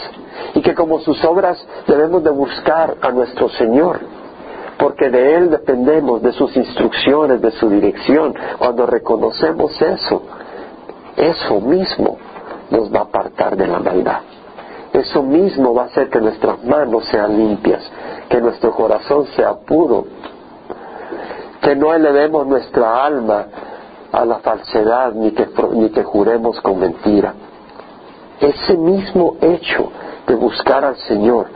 y 0.53 0.61
que 0.61 0.73
como 0.73 0.99
sus 1.01 1.21
obras 1.25 1.57
debemos 1.87 2.23
de 2.23 2.29
buscar 2.29 2.95
a 3.01 3.11
nuestro 3.11 3.49
Señor, 3.49 3.99
porque 4.77 5.09
de 5.09 5.35
Él 5.35 5.49
dependemos, 5.51 6.21
de 6.21 6.31
sus 6.31 6.55
instrucciones, 6.57 7.41
de 7.41 7.51
su 7.51 7.69
dirección. 7.69 8.33
Cuando 8.57 8.85
reconocemos 8.85 9.79
eso, 9.81 10.23
eso 11.15 11.61
mismo 11.61 12.17
nos 12.69 12.91
va 12.93 12.99
a 12.99 13.03
apartar 13.03 13.55
de 13.55 13.67
la 13.67 13.79
maldad. 13.79 14.21
Eso 14.93 15.23
mismo 15.23 15.73
va 15.73 15.83
a 15.83 15.85
hacer 15.85 16.09
que 16.09 16.19
nuestras 16.19 16.63
manos 16.63 17.05
sean 17.05 17.37
limpias, 17.37 17.83
que 18.29 18.41
nuestro 18.41 18.71
corazón 18.73 19.25
sea 19.35 19.53
puro. 19.53 20.05
que 21.61 21.75
no 21.75 21.93
elevemos 21.93 22.47
nuestra 22.47 23.05
alma 23.05 23.45
a 24.11 24.25
la 24.25 24.39
falsedad 24.39 25.13
ni 25.13 25.31
que, 25.31 25.47
ni 25.73 25.89
que 25.91 26.03
juremos 26.03 26.59
con 26.61 26.79
mentira. 26.79 27.35
Ese 28.39 28.75
mismo 28.75 29.37
hecho 29.39 29.91
de 30.27 30.35
buscar 30.35 30.83
al 30.83 30.97
Señor. 30.97 31.47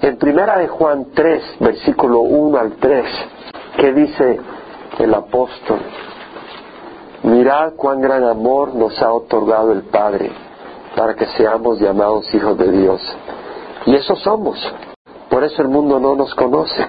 En 0.00 0.16
primera 0.16 0.58
de 0.58 0.68
Juan 0.68 1.06
3, 1.12 1.56
versículo 1.58 2.20
1 2.20 2.58
al 2.58 2.72
3, 2.76 3.04
que 3.78 3.92
dice 3.92 4.40
el 4.98 5.12
apóstol, 5.12 5.80
mirad 7.24 7.72
cuán 7.74 8.00
gran 8.00 8.22
amor 8.22 8.76
nos 8.76 9.00
ha 9.02 9.12
otorgado 9.12 9.72
el 9.72 9.82
Padre 9.82 10.30
para 10.96 11.14
que 11.14 11.26
seamos 11.26 11.80
llamados 11.80 12.32
hijos 12.32 12.56
de 12.58 12.70
Dios. 12.70 13.00
Y 13.86 13.96
eso 13.96 14.14
somos. 14.16 14.56
Por 15.28 15.42
eso 15.42 15.62
el 15.62 15.68
mundo 15.68 15.98
no 15.98 16.14
nos 16.14 16.32
conoce. 16.34 16.86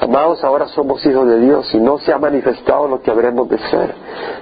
Amados, 0.00 0.42
ahora 0.44 0.66
somos 0.68 1.04
hijos 1.04 1.28
de 1.28 1.40
Dios 1.40 1.74
y 1.74 1.78
no 1.78 1.98
se 1.98 2.12
ha 2.12 2.18
manifestado 2.18 2.88
lo 2.88 3.02
que 3.02 3.10
habremos 3.10 3.50
de 3.50 3.58
ser. 3.58 3.94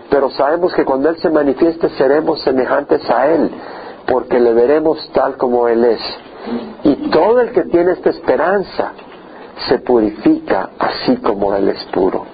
Pero 0.08 0.30
sabemos 0.30 0.72
que 0.72 0.84
cuando 0.84 1.08
Él 1.08 1.16
se 1.18 1.30
manifieste 1.30 1.88
seremos 1.90 2.42
semejantes 2.42 3.08
a 3.10 3.26
Él, 3.26 3.50
porque 4.06 4.38
le 4.38 4.52
veremos 4.52 5.10
tal 5.12 5.36
como 5.36 5.66
Él 5.66 5.84
es. 5.84 6.00
Todo 7.10 7.40
el 7.40 7.52
que 7.52 7.62
tiene 7.64 7.92
esta 7.92 8.10
esperanza 8.10 8.92
se 9.68 9.78
purifica 9.78 10.70
así 10.78 11.16
como 11.16 11.54
Él 11.54 11.68
es 11.68 11.84
puro. 11.86 12.24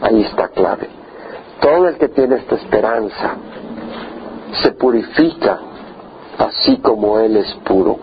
Ahí 0.00 0.22
está 0.22 0.48
clave. 0.48 0.88
Todo 1.60 1.88
el 1.88 1.96
que 1.96 2.08
tiene 2.08 2.36
esta 2.36 2.54
esperanza 2.56 3.36
se 4.62 4.72
purifica 4.72 5.58
así 6.38 6.78
como 6.78 7.18
Él 7.18 7.36
es 7.36 7.52
puro. 7.64 7.98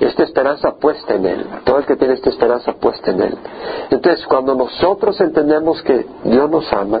Esta 0.00 0.22
esperanza 0.22 0.74
puesta 0.76 1.14
en 1.14 1.26
Él, 1.26 1.46
todo 1.64 1.78
el 1.78 1.84
que 1.84 1.96
tiene 1.96 2.14
esta 2.14 2.30
esperanza 2.30 2.72
puesta 2.74 3.10
en 3.10 3.20
Él. 3.20 3.38
Entonces, 3.90 4.24
cuando 4.26 4.54
nosotros 4.54 5.20
entendemos 5.20 5.82
que 5.82 6.06
Dios 6.24 6.48
nos 6.48 6.72
ama, 6.72 7.00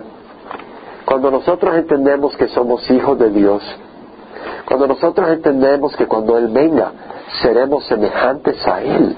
cuando 1.04 1.30
nosotros 1.30 1.76
entendemos 1.76 2.36
que 2.36 2.48
somos 2.48 2.90
hijos 2.90 3.18
de 3.18 3.30
Dios, 3.30 3.62
cuando 4.68 4.86
nosotros 4.86 5.28
entendemos 5.30 5.96
que 5.96 6.06
cuando 6.06 6.36
Él 6.36 6.48
venga 6.48 6.92
seremos 7.42 7.86
semejantes 7.86 8.66
a 8.66 8.82
Él, 8.82 9.16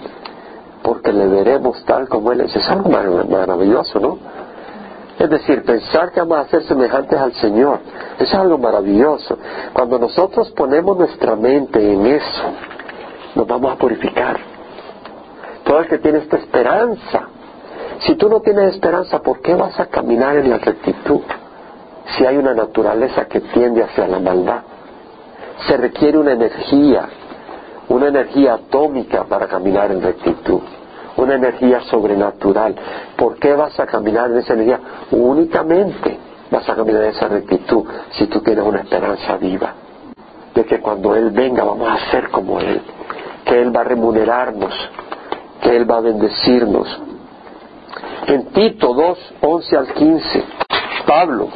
porque 0.83 1.12
le 1.12 1.26
veremos 1.26 1.85
tal 1.85 2.09
como 2.09 2.30
Él 2.33 2.42
es, 2.42 2.54
es 2.54 2.68
algo 2.70 2.88
maravilloso, 2.88 3.98
¿no? 3.98 4.18
Es 5.18 5.28
decir, 5.28 5.64
pensar 5.64 6.12
que 6.12 6.20
vamos 6.20 6.38
a 6.38 6.48
ser 6.48 6.62
semejantes 6.62 7.18
al 7.18 7.35
Señor 7.35 7.80
es 8.18 8.33
algo 8.33 8.56
maravilloso. 8.56 9.37
Cuando 9.74 9.98
nosotros 9.98 10.50
ponemos 10.52 10.96
nuestra 10.96 11.37
mente 11.37 11.92
en 11.92 12.06
eso, 12.06 12.44
nos 13.35 13.46
vamos 13.46 13.72
a 13.72 13.76
purificar. 13.76 14.38
Todo 15.64 15.80
el 15.80 15.88
que 15.88 15.98
tiene 15.98 16.18
esta 16.18 16.38
esperanza, 16.38 17.28
si 17.98 18.14
tú 18.14 18.30
no 18.30 18.40
tienes 18.40 18.74
esperanza, 18.74 19.20
¿por 19.20 19.40
qué 19.40 19.54
vas 19.54 19.78
a 19.78 19.87
caminar 19.87 20.37
en 20.37 20.48
la 20.48 20.59
rectitud? 20.59 21.20
Si 22.16 22.24
hay 22.24 22.38
una 22.38 22.54
naturaleza 22.54 23.26
que 23.26 23.40
tiende 23.40 23.83
hacia 23.83 24.09
la 24.09 24.20
maldad 24.20 24.62
se 25.66 25.77
requiere 25.77 26.18
una 26.18 26.33
energía, 26.33 27.09
una 27.88 28.09
energía 28.09 28.55
atómica 28.55 29.25
para 29.25 29.46
caminar 29.46 29.90
en 29.90 30.03
rectitud, 30.03 30.61
una 31.16 31.35
energía 31.35 31.81
sobrenatural. 31.83 32.75
¿Por 33.16 33.37
qué 33.37 33.55
vas 33.55 33.79
a 33.79 33.87
caminar 33.87 34.31
en 34.31 34.38
esa 34.38 34.55
energía? 34.55 34.81
Únicamente 35.11 36.18
vas 36.51 36.68
a 36.68 36.75
caminar 36.75 37.05
en 37.05 37.11
esa 37.11 37.29
rectitud 37.29 37.85
si 38.12 38.27
tú 38.27 38.40
tienes 38.40 38.64
una 38.64 38.81
esperanza 38.81 39.37
viva 39.37 39.75
de 40.55 40.64
que 40.64 40.81
cuando 40.81 41.14
Él 41.14 41.31
venga 41.31 41.64
vamos 41.64 41.88
a 41.88 42.11
ser 42.11 42.31
como 42.31 42.59
Él, 42.61 42.81
que 43.44 43.61
Él 43.61 43.75
va 43.75 43.83
a 43.83 43.85
remunerarnos, 43.85 44.75
que 45.62 45.77
Él 45.77 45.90
va 45.90 45.99
a 45.99 46.01
bendecirnos. 46.01 47.01
En 48.27 48.46
Tito 48.46 48.94
2, 48.94 49.35
11 49.40 49.77
al 49.77 49.92
15, 49.92 50.44
Pablo 51.07 51.49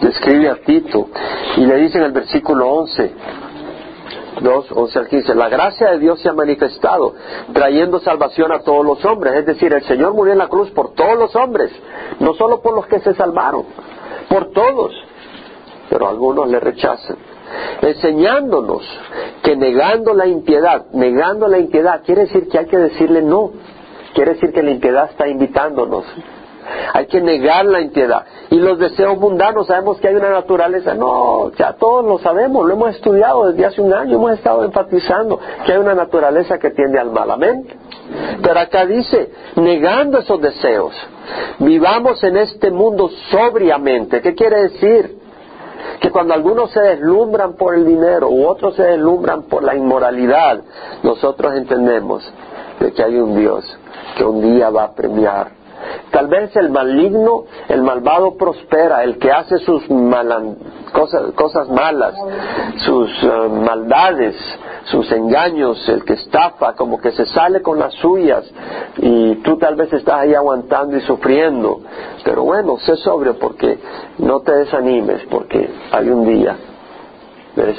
describe 0.00 0.48
a 0.48 0.56
Tito 0.56 1.08
y 1.56 1.66
le 1.66 1.76
dice 1.76 1.98
en 1.98 2.04
el 2.04 2.12
versículo 2.12 2.68
11, 2.68 3.12
2, 4.40 4.72
11 4.72 4.98
al 4.98 5.08
15, 5.08 5.34
la 5.34 5.48
gracia 5.48 5.90
de 5.92 5.98
Dios 5.98 6.20
se 6.20 6.28
ha 6.28 6.32
manifestado, 6.32 7.14
trayendo 7.52 8.00
salvación 8.00 8.52
a 8.52 8.60
todos 8.60 8.84
los 8.84 9.04
hombres. 9.04 9.34
Es 9.34 9.46
decir, 9.46 9.72
el 9.72 9.82
Señor 9.84 10.14
murió 10.14 10.32
en 10.32 10.38
la 10.38 10.48
cruz 10.48 10.70
por 10.70 10.94
todos 10.94 11.18
los 11.18 11.34
hombres, 11.36 11.70
no 12.20 12.34
solo 12.34 12.60
por 12.60 12.74
los 12.74 12.86
que 12.86 13.00
se 13.00 13.14
salvaron, 13.14 13.64
por 14.28 14.50
todos. 14.52 14.92
Pero 15.88 16.08
algunos 16.08 16.48
le 16.48 16.60
rechazan, 16.60 17.16
enseñándonos 17.80 18.82
que 19.42 19.56
negando 19.56 20.14
la 20.14 20.26
impiedad, 20.26 20.86
negando 20.92 21.46
la 21.48 21.58
impiedad, 21.58 22.02
quiere 22.04 22.22
decir 22.22 22.48
que 22.48 22.58
hay 22.58 22.66
que 22.66 22.78
decirle 22.78 23.22
no, 23.22 23.52
quiere 24.14 24.34
decir 24.34 24.52
que 24.52 24.62
la 24.62 24.72
impiedad 24.72 25.10
está 25.10 25.28
invitándonos 25.28 26.04
hay 26.92 27.06
que 27.06 27.20
negar 27.20 27.64
la 27.66 27.80
impiedad. 27.80 28.24
Y 28.50 28.56
los 28.56 28.78
deseos 28.78 29.18
mundanos, 29.18 29.66
sabemos 29.66 29.98
que 29.98 30.08
hay 30.08 30.14
una 30.14 30.30
naturaleza. 30.30 30.94
No, 30.94 31.50
ya 31.52 31.74
todos 31.74 32.04
lo 32.04 32.18
sabemos, 32.18 32.66
lo 32.66 32.74
hemos 32.74 32.94
estudiado 32.94 33.50
desde 33.50 33.66
hace 33.66 33.80
un 33.80 33.92
año, 33.92 34.16
hemos 34.16 34.32
estado 34.32 34.64
enfatizando 34.64 35.38
que 35.64 35.72
hay 35.72 35.78
una 35.78 35.94
naturaleza 35.94 36.58
que 36.58 36.70
tiende 36.70 36.98
al 36.98 37.10
mal. 37.10 37.30
Amén. 37.30 37.66
Pero 38.42 38.60
acá 38.60 38.86
dice, 38.86 39.30
negando 39.56 40.18
esos 40.18 40.40
deseos, 40.40 40.94
vivamos 41.58 42.22
en 42.24 42.36
este 42.36 42.70
mundo 42.70 43.10
sobriamente. 43.30 44.20
¿Qué 44.20 44.34
quiere 44.34 44.62
decir? 44.62 45.26
que 46.00 46.10
cuando 46.10 46.34
algunos 46.34 46.70
se 46.72 46.80
deslumbran 46.80 47.54
por 47.54 47.74
el 47.74 47.86
dinero 47.86 48.28
u 48.28 48.46
otros 48.46 48.74
se 48.74 48.82
deslumbran 48.82 49.44
por 49.44 49.62
la 49.62 49.74
inmoralidad, 49.74 50.60
nosotros 51.02 51.54
entendemos 51.54 52.22
de 52.80 52.92
que 52.92 53.02
hay 53.02 53.16
un 53.16 53.36
Dios 53.36 53.64
que 54.16 54.24
un 54.24 54.40
día 54.40 54.70
va 54.70 54.84
a 54.84 54.94
premiar 54.94 55.55
Tal 56.10 56.28
vez 56.28 56.54
el 56.56 56.70
maligno, 56.70 57.44
el 57.68 57.82
malvado 57.82 58.36
prospera, 58.36 59.02
el 59.04 59.18
que 59.18 59.30
hace 59.30 59.58
sus 59.58 59.82
cosas, 61.34 61.68
malas, 61.68 62.14
sus 62.84 63.10
eh, 63.22 63.48
maldades, 63.48 64.36
sus 64.84 65.10
engaños, 65.12 65.88
el 65.88 66.04
que 66.04 66.14
estafa, 66.14 66.74
como 66.74 66.98
que 66.98 67.12
se 67.12 67.26
sale 67.26 67.60
con 67.60 67.78
las 67.78 67.92
suyas 67.94 68.44
y 68.98 69.36
tú 69.36 69.58
tal 69.58 69.74
vez 69.76 69.92
estás 69.92 70.20
ahí 70.20 70.34
aguantando 70.34 70.96
y 70.96 71.00
sufriendo. 71.02 71.80
Pero 72.24 72.44
bueno, 72.44 72.78
sé 72.78 72.96
sobrio 72.96 73.38
porque 73.38 73.78
no 74.18 74.40
te 74.40 74.52
desanimes 74.52 75.22
porque 75.30 75.68
hay 75.92 76.08
un 76.08 76.24
día. 76.26 76.56
¿Ves? 77.56 77.78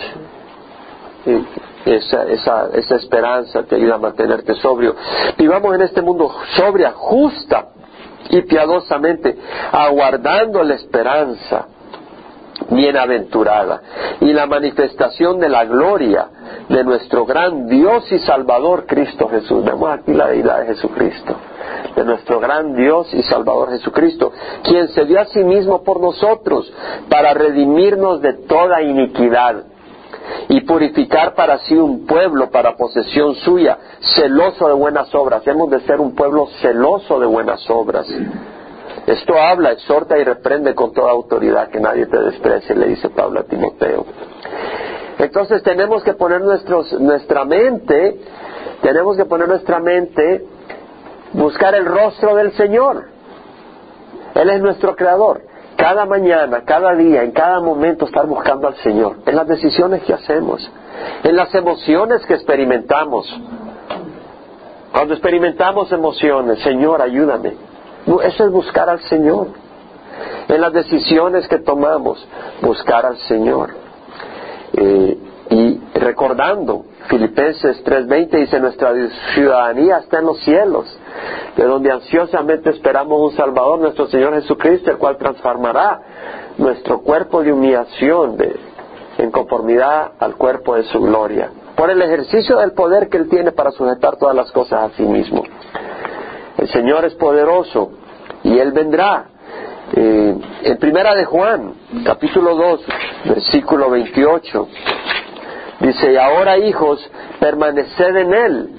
esa, 1.85 2.23
esa, 2.23 2.69
esa 2.73 2.95
esperanza 2.95 3.63
te 3.63 3.75
ayuda 3.75 3.95
a 3.95 3.99
mantenerte 3.99 4.53
sobrio. 4.55 4.95
Vivamos 5.37 5.75
en 5.75 5.81
este 5.81 6.01
mundo 6.01 6.33
sobria, 6.55 6.93
justa, 6.93 7.69
y 8.29 8.41
piadosamente, 8.41 9.37
aguardando 9.71 10.63
la 10.63 10.75
esperanza 10.75 11.67
bienaventurada 12.69 13.81
y 14.19 14.33
la 14.33 14.45
manifestación 14.45 15.39
de 15.39 15.49
la 15.49 15.65
gloria 15.65 16.27
de 16.69 16.83
nuestro 16.83 17.25
gran 17.25 17.67
Dios 17.67 18.11
y 18.11 18.19
Salvador 18.19 18.85
Cristo 18.85 19.29
Jesús. 19.29 19.63
Vemos 19.63 19.89
aquí 19.91 20.13
la 20.13 20.27
deidad 20.27 20.61
de 20.61 20.67
Jesucristo, 20.67 21.35
de 21.95 22.03
nuestro 22.03 22.39
gran 22.39 22.75
Dios 22.75 23.13
y 23.13 23.21
Salvador 23.23 23.69
Jesucristo, 23.69 24.31
quien 24.63 24.87
se 24.89 25.05
dio 25.05 25.19
a 25.19 25.25
sí 25.25 25.43
mismo 25.43 25.83
por 25.83 26.01
nosotros 26.01 26.71
para 27.09 27.33
redimirnos 27.33 28.21
de 28.21 28.33
toda 28.33 28.81
iniquidad 28.81 29.63
y 30.49 30.61
purificar 30.61 31.35
para 31.35 31.57
sí 31.59 31.75
un 31.75 32.05
pueblo 32.05 32.49
para 32.49 32.75
posesión 32.75 33.35
suya, 33.35 33.77
celoso 34.15 34.67
de 34.67 34.73
buenas 34.73 35.13
obras. 35.13 35.45
Hemos 35.45 35.69
de 35.69 35.81
ser 35.81 35.99
un 35.99 36.15
pueblo 36.15 36.47
celoso 36.61 37.19
de 37.19 37.25
buenas 37.25 37.69
obras. 37.69 38.07
Esto 39.05 39.37
habla, 39.37 39.71
exhorta 39.71 40.17
y 40.17 40.23
reprende 40.23 40.75
con 40.75 40.93
toda 40.93 41.11
autoridad 41.11 41.69
que 41.69 41.79
nadie 41.79 42.07
te 42.07 42.17
desprecie, 42.19 42.75
le 42.75 42.87
dice 42.87 43.09
Pablo 43.09 43.39
a 43.39 43.43
Timoteo. 43.43 44.05
Entonces 45.19 45.63
tenemos 45.63 46.03
que 46.03 46.13
poner 46.13 46.41
nuestra 46.41 47.45
mente, 47.45 48.19
tenemos 48.81 49.17
que 49.17 49.25
poner 49.25 49.47
nuestra 49.47 49.79
mente, 49.79 50.45
buscar 51.33 51.73
el 51.75 51.85
rostro 51.85 52.35
del 52.35 52.51
Señor. 52.53 53.05
Él 54.35 54.49
es 54.49 54.61
nuestro 54.61 54.95
creador 54.95 55.46
cada 55.77 56.05
mañana, 56.05 56.63
cada 56.65 56.95
día, 56.95 57.23
en 57.23 57.31
cada 57.31 57.61
momento 57.61 58.05
estar 58.05 58.25
buscando 58.25 58.67
al 58.67 58.75
Señor, 58.77 59.17
en 59.25 59.35
las 59.35 59.47
decisiones 59.47 60.03
que 60.03 60.13
hacemos, 60.13 60.69
en 61.23 61.35
las 61.35 61.53
emociones 61.53 62.25
que 62.25 62.33
experimentamos. 62.33 63.25
Cuando 64.91 65.13
experimentamos 65.13 65.91
emociones, 65.91 66.59
Señor, 66.63 67.01
ayúdame. 67.01 67.53
Eso 68.23 68.45
es 68.45 68.51
buscar 68.51 68.89
al 68.89 69.01
Señor. 69.01 69.49
En 70.47 70.61
las 70.61 70.73
decisiones 70.73 71.47
que 71.47 71.59
tomamos, 71.59 72.27
buscar 72.61 73.05
al 73.05 73.17
Señor. 73.19 73.75
Eh, 74.73 75.17
y 75.49 75.79
recordando, 75.93 76.85
Filipenses 77.07 77.83
3:20 77.83 78.37
dice, 78.37 78.59
nuestra 78.59 78.93
ciudadanía 79.35 79.99
está 79.99 80.19
en 80.19 80.25
los 80.25 80.39
cielos, 80.39 80.96
de 81.55 81.63
donde 81.63 81.91
ansiosamente 81.91 82.69
esperamos 82.69 83.31
un 83.31 83.37
Salvador, 83.37 83.79
nuestro 83.79 84.07
Señor 84.07 84.33
Jesucristo, 84.35 84.91
el 84.91 84.97
cual 84.97 85.17
transformará 85.17 86.01
nuestro 86.57 87.01
cuerpo 87.01 87.43
de 87.43 87.51
humillación 87.51 88.37
en 89.17 89.31
conformidad 89.31 90.11
al 90.19 90.35
cuerpo 90.35 90.75
de 90.75 90.83
su 90.83 91.01
gloria, 91.01 91.49
por 91.75 91.89
el 91.89 92.01
ejercicio 92.01 92.57
del 92.57 92.73
poder 92.73 93.09
que 93.09 93.17
Él 93.17 93.29
tiene 93.29 93.51
para 93.51 93.71
sujetar 93.71 94.17
todas 94.17 94.35
las 94.35 94.51
cosas 94.51 94.91
a 94.91 94.95
sí 94.95 95.03
mismo. 95.03 95.43
El 96.57 96.67
Señor 96.69 97.05
es 97.05 97.13
poderoso 97.15 97.91
y 98.43 98.57
Él 98.57 98.71
vendrá. 98.71 99.25
Eh, 99.95 100.35
en 100.63 100.77
Primera 100.79 101.15
de 101.15 101.23
Juan, 101.23 101.73
capítulo 102.03 102.55
2, 102.55 102.85
versículo 103.25 103.89
28, 103.89 104.67
dice, 105.79 106.11
y 106.11 106.17
ahora 106.17 106.57
hijos, 106.57 107.09
permaneced 107.39 108.15
en 108.17 108.33
Él, 108.33 108.69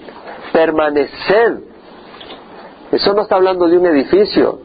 permaneced. 0.53 1.69
Eso 2.93 3.13
no 3.15 3.23
está 3.23 3.37
hablando 3.37 3.69
de 3.69 3.77
un 3.77 3.87
edificio, 3.87 4.61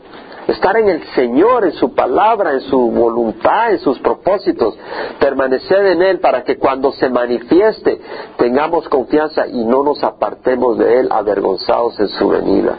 estar 0.48 0.78
en 0.78 0.90
el 0.90 1.04
Señor, 1.16 1.66
en 1.66 1.74
su 1.74 1.94
palabra, 1.94 2.54
en 2.54 2.62
su 2.62 2.92
voluntad, 2.92 3.72
en 3.72 3.80
sus 3.80 4.00
propósitos, 4.00 4.78
permanecer 5.20 5.86
en 5.88 6.02
Él 6.02 6.20
para 6.20 6.44
que 6.44 6.58
cuando 6.58 6.92
se 6.94 7.10
manifieste 7.10 8.00
tengamos 8.38 8.88
confianza 8.90 9.48
y 9.48 9.66
no 9.66 9.84
nos 9.84 10.04
apartemos 10.04 10.78
de 10.78 11.02
Él 11.02 11.08
avergonzados 11.12 12.00
en 12.00 12.08
su 12.10 12.30
venida. 12.30 12.78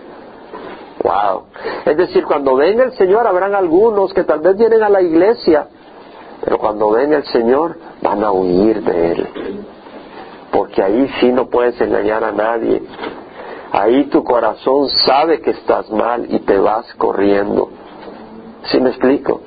Wow. 1.03 1.43
Es 1.85 1.97
decir, 1.97 2.25
cuando 2.25 2.57
venga 2.57 2.85
el 2.85 2.93
Señor 2.93 3.27
habrán 3.27 3.55
algunos 3.55 4.15
que 4.15 4.25
tal 4.25 4.41
vez 4.41 4.57
vienen 4.57 4.83
a 4.83 4.89
la 4.89 5.03
iglesia, 5.03 5.67
pero 6.43 6.59
cuando 6.59 6.91
venga 6.91 7.19
el 7.19 7.25
Señor 7.25 7.77
van 8.01 8.25
a 8.25 8.33
huir 8.33 8.83
de 8.83 9.13
Él. 9.13 9.29
Porque 10.51 10.83
ahí 10.83 11.11
sí 11.21 11.33
no 11.33 11.49
puedes 11.51 11.79
engañar 11.81 12.25
a 12.25 12.33
nadie. 12.33 12.83
Ahí 13.77 14.05
tu 14.05 14.23
corazón 14.23 14.89
sabe 15.05 15.41
que 15.41 15.51
estás 15.51 15.91
mal 15.91 16.33
y 16.33 16.39
te 16.39 16.59
vas 16.59 16.95
corriendo. 16.95 17.71
¿Sí 18.71 18.81
me 18.81 18.91
explico? 18.91 19.41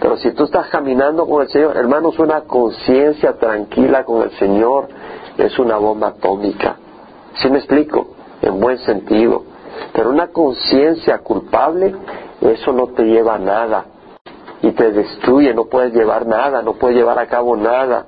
Pero 0.00 0.16
si 0.16 0.32
tú 0.32 0.42
estás 0.42 0.66
caminando 0.70 1.24
con 1.24 1.42
el 1.42 1.48
Señor, 1.48 1.76
hermanos, 1.76 2.18
una 2.18 2.40
conciencia 2.40 3.34
tranquila 3.34 4.04
con 4.04 4.22
el 4.22 4.32
Señor 4.32 4.88
es 5.38 5.56
una 5.60 5.76
bomba 5.76 6.08
atómica. 6.08 6.78
¿Sí 7.34 7.48
me 7.48 7.58
explico? 7.58 8.08
En 8.42 8.58
buen 8.58 8.78
sentido. 8.78 9.44
Pero 9.92 10.10
una 10.10 10.32
conciencia 10.32 11.18
culpable, 11.18 11.94
eso 12.40 12.72
no 12.72 12.88
te 12.88 13.04
lleva 13.04 13.36
a 13.36 13.38
nada. 13.38 13.84
Y 14.62 14.72
te 14.72 14.90
destruye, 14.90 15.54
no 15.54 15.66
puedes 15.66 15.94
llevar 15.94 16.26
nada, 16.26 16.60
no 16.60 16.72
puedes 16.72 16.96
llevar 16.96 17.20
a 17.20 17.28
cabo 17.28 17.54
nada. 17.56 18.06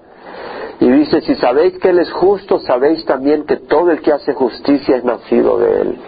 Y 0.81 0.91
dice, 0.91 1.21
si 1.23 1.35
sabéis 1.37 1.79
que 1.79 1.89
Él 1.91 1.99
es 1.99 2.13
justo, 2.13 2.59
sabéis 2.61 3.05
también 3.05 3.45
que 3.45 3.57
todo 3.57 3.91
el 3.91 4.01
que 4.01 4.13
hace 4.13 4.35
justicia 4.35 4.97
es 4.97 5.05
nacido 5.05 5.59
de 5.59 5.81
Él. 5.81 5.99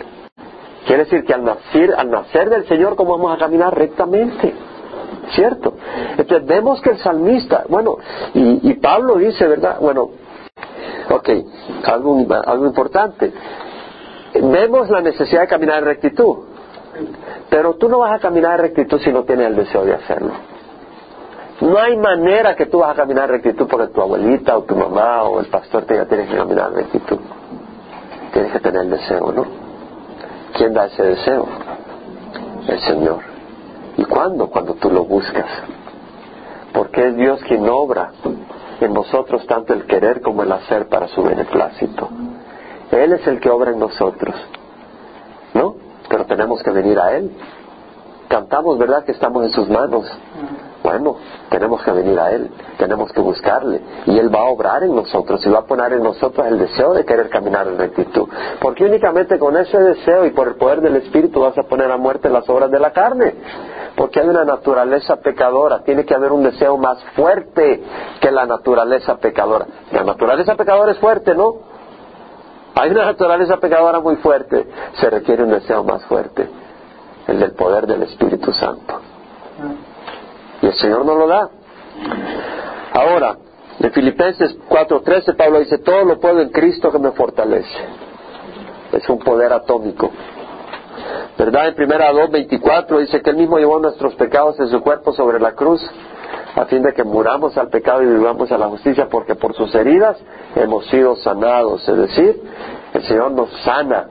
Quiere 0.86 1.04
decir 1.04 1.24
que 1.24 1.34
al 1.34 1.44
nacer, 1.44 1.94
al 1.96 2.10
nacer 2.10 2.50
del 2.50 2.66
Señor, 2.66 2.96
¿cómo 2.96 3.16
vamos 3.16 3.34
a 3.34 3.38
caminar 3.38 3.76
rectamente? 3.76 4.54
¿Cierto? 5.30 5.74
Entonces 6.16 6.46
vemos 6.46 6.80
que 6.80 6.90
el 6.90 6.98
salmista, 6.98 7.64
bueno, 7.68 7.96
y, 8.34 8.74
Pablo 8.74 9.16
dice, 9.16 9.46
¿verdad? 9.46 9.78
Bueno, 9.80 10.10
ok, 11.10 11.28
algo, 11.84 12.16
algo 12.46 12.66
importante 12.66 13.32
vemos 14.34 14.90
la 14.90 15.00
necesidad 15.00 15.42
de 15.42 15.48
caminar 15.48 15.78
en 15.78 15.84
rectitud. 15.84 16.36
Pero 17.50 17.74
tú 17.74 17.88
no 17.88 17.98
vas 17.98 18.14
a 18.14 18.18
caminar 18.18 18.58
en 18.58 18.66
rectitud 18.66 19.00
si 19.00 19.12
no 19.12 19.24
tienes 19.24 19.48
el 19.48 19.56
deseo 19.56 19.84
de 19.84 19.94
hacerlo. 19.94 20.32
No 21.60 21.78
hay 21.78 21.96
manera 21.96 22.54
que 22.54 22.66
tú 22.66 22.78
vas 22.78 22.92
a 22.92 22.94
caminar 22.94 23.28
rectitud 23.28 23.66
porque 23.68 23.88
tu 23.92 24.00
abuelita 24.00 24.56
o 24.56 24.62
tu 24.62 24.76
mamá 24.76 25.24
o 25.24 25.40
el 25.40 25.46
pastor 25.46 25.84
te 25.84 25.94
diga 25.94 26.06
tienes 26.06 26.30
que 26.30 26.36
caminar 26.36 26.72
rectitud. 26.72 27.18
Tienes 28.32 28.52
que 28.52 28.60
tener 28.60 28.82
el 28.82 28.90
deseo, 28.90 29.32
¿no? 29.32 29.44
¿Quién 30.54 30.72
da 30.72 30.86
ese 30.86 31.02
deseo? 31.02 31.48
El 32.68 32.80
Señor. 32.80 33.20
¿Y 33.96 34.04
cuándo? 34.04 34.48
Cuando 34.48 34.74
tú 34.74 34.90
lo 34.90 35.04
buscas. 35.04 35.50
Porque 36.72 37.08
es 37.08 37.16
Dios 37.16 37.40
quien 37.48 37.68
obra 37.68 38.12
en 38.80 38.94
nosotros 38.94 39.44
tanto 39.46 39.74
el 39.74 39.86
querer 39.86 40.20
como 40.20 40.44
el 40.44 40.52
hacer 40.52 40.88
para 40.88 41.08
su 41.08 41.22
beneplácito. 41.22 42.08
Él 42.92 43.12
es 43.14 43.26
el 43.26 43.40
que 43.40 43.50
obra 43.50 43.72
en 43.72 43.80
nosotros. 43.80 44.36
¿No? 45.54 45.74
Pero 46.08 46.26
tenemos 46.26 46.62
que 46.62 46.70
venir 46.70 46.98
a 47.00 47.16
Él. 47.16 47.32
Cantamos, 48.28 48.78
¿verdad? 48.78 49.04
Que 49.04 49.12
estamos 49.12 49.44
en 49.44 49.50
sus 49.50 49.68
manos. 49.68 50.06
Bueno, 50.82 51.16
tenemos 51.50 51.82
que 51.82 51.90
venir 51.90 52.18
a 52.18 52.30
Él, 52.30 52.50
tenemos 52.78 53.12
que 53.12 53.20
buscarle. 53.20 53.80
Y 54.06 54.18
Él 54.18 54.32
va 54.32 54.40
a 54.40 54.50
obrar 54.50 54.84
en 54.84 54.94
nosotros 54.94 55.44
y 55.44 55.50
va 55.50 55.60
a 55.60 55.64
poner 55.64 55.92
en 55.92 56.02
nosotros 56.02 56.46
el 56.46 56.58
deseo 56.58 56.94
de 56.94 57.04
querer 57.04 57.28
caminar 57.28 57.66
en 57.66 57.78
rectitud. 57.78 58.28
Porque 58.60 58.84
únicamente 58.84 59.38
con 59.38 59.56
ese 59.56 59.78
deseo 59.78 60.24
y 60.24 60.30
por 60.30 60.48
el 60.48 60.54
poder 60.54 60.80
del 60.80 60.96
Espíritu 60.96 61.40
vas 61.40 61.58
a 61.58 61.64
poner 61.64 61.90
a 61.90 61.96
muerte 61.96 62.30
las 62.30 62.48
obras 62.48 62.70
de 62.70 62.78
la 62.78 62.92
carne. 62.92 63.34
Porque 63.96 64.20
hay 64.20 64.28
una 64.28 64.44
naturaleza 64.44 65.16
pecadora, 65.16 65.82
tiene 65.82 66.04
que 66.04 66.14
haber 66.14 66.30
un 66.30 66.44
deseo 66.44 66.76
más 66.76 67.02
fuerte 67.16 67.82
que 68.20 68.30
la 68.30 68.46
naturaleza 68.46 69.16
pecadora. 69.16 69.66
La 69.90 70.04
naturaleza 70.04 70.54
pecadora 70.54 70.92
es 70.92 70.98
fuerte, 70.98 71.34
¿no? 71.34 71.56
Hay 72.76 72.92
una 72.92 73.06
naturaleza 73.06 73.56
pecadora 73.56 73.98
muy 73.98 74.16
fuerte, 74.16 74.64
se 75.00 75.10
requiere 75.10 75.42
un 75.42 75.50
deseo 75.50 75.82
más 75.82 76.04
fuerte, 76.04 76.48
el 77.26 77.40
del 77.40 77.52
poder 77.52 77.88
del 77.88 78.04
Espíritu 78.04 78.52
Santo. 78.52 79.07
Y 80.62 80.66
el 80.66 80.74
Señor 80.74 81.04
no 81.04 81.14
lo 81.14 81.26
da. 81.26 81.48
Ahora, 82.92 83.36
en 83.80 83.92
Filipenses 83.92 84.56
4:13 84.68 85.36
Pablo 85.36 85.60
dice, 85.60 85.78
todo 85.78 86.04
lo 86.04 86.18
puedo 86.18 86.40
en 86.40 86.50
Cristo 86.50 86.90
que 86.90 86.98
me 86.98 87.12
fortalece. 87.12 87.78
Es 88.92 89.08
un 89.08 89.18
poder 89.18 89.52
atómico. 89.52 90.10
¿Verdad? 91.36 91.68
En 91.68 91.74
primera 91.74 92.12
2.24 92.12 92.98
dice 92.98 93.22
que 93.22 93.30
Él 93.30 93.36
mismo 93.36 93.58
llevó 93.58 93.78
nuestros 93.78 94.14
pecados 94.14 94.58
en 94.58 94.68
su 94.68 94.80
cuerpo 94.80 95.12
sobre 95.12 95.38
la 95.38 95.52
cruz 95.52 95.80
a 96.56 96.64
fin 96.64 96.82
de 96.82 96.92
que 96.92 97.04
muramos 97.04 97.56
al 97.56 97.68
pecado 97.68 98.02
y 98.02 98.06
vivamos 98.06 98.50
a 98.50 98.58
la 98.58 98.66
justicia, 98.68 99.08
porque 99.08 99.36
por 99.36 99.54
sus 99.54 99.72
heridas 99.74 100.16
hemos 100.56 100.86
sido 100.86 101.14
sanados. 101.16 101.88
Es 101.88 101.96
decir, 101.96 102.42
el 102.94 103.02
Señor 103.04 103.30
nos 103.32 103.50
sana, 103.62 104.08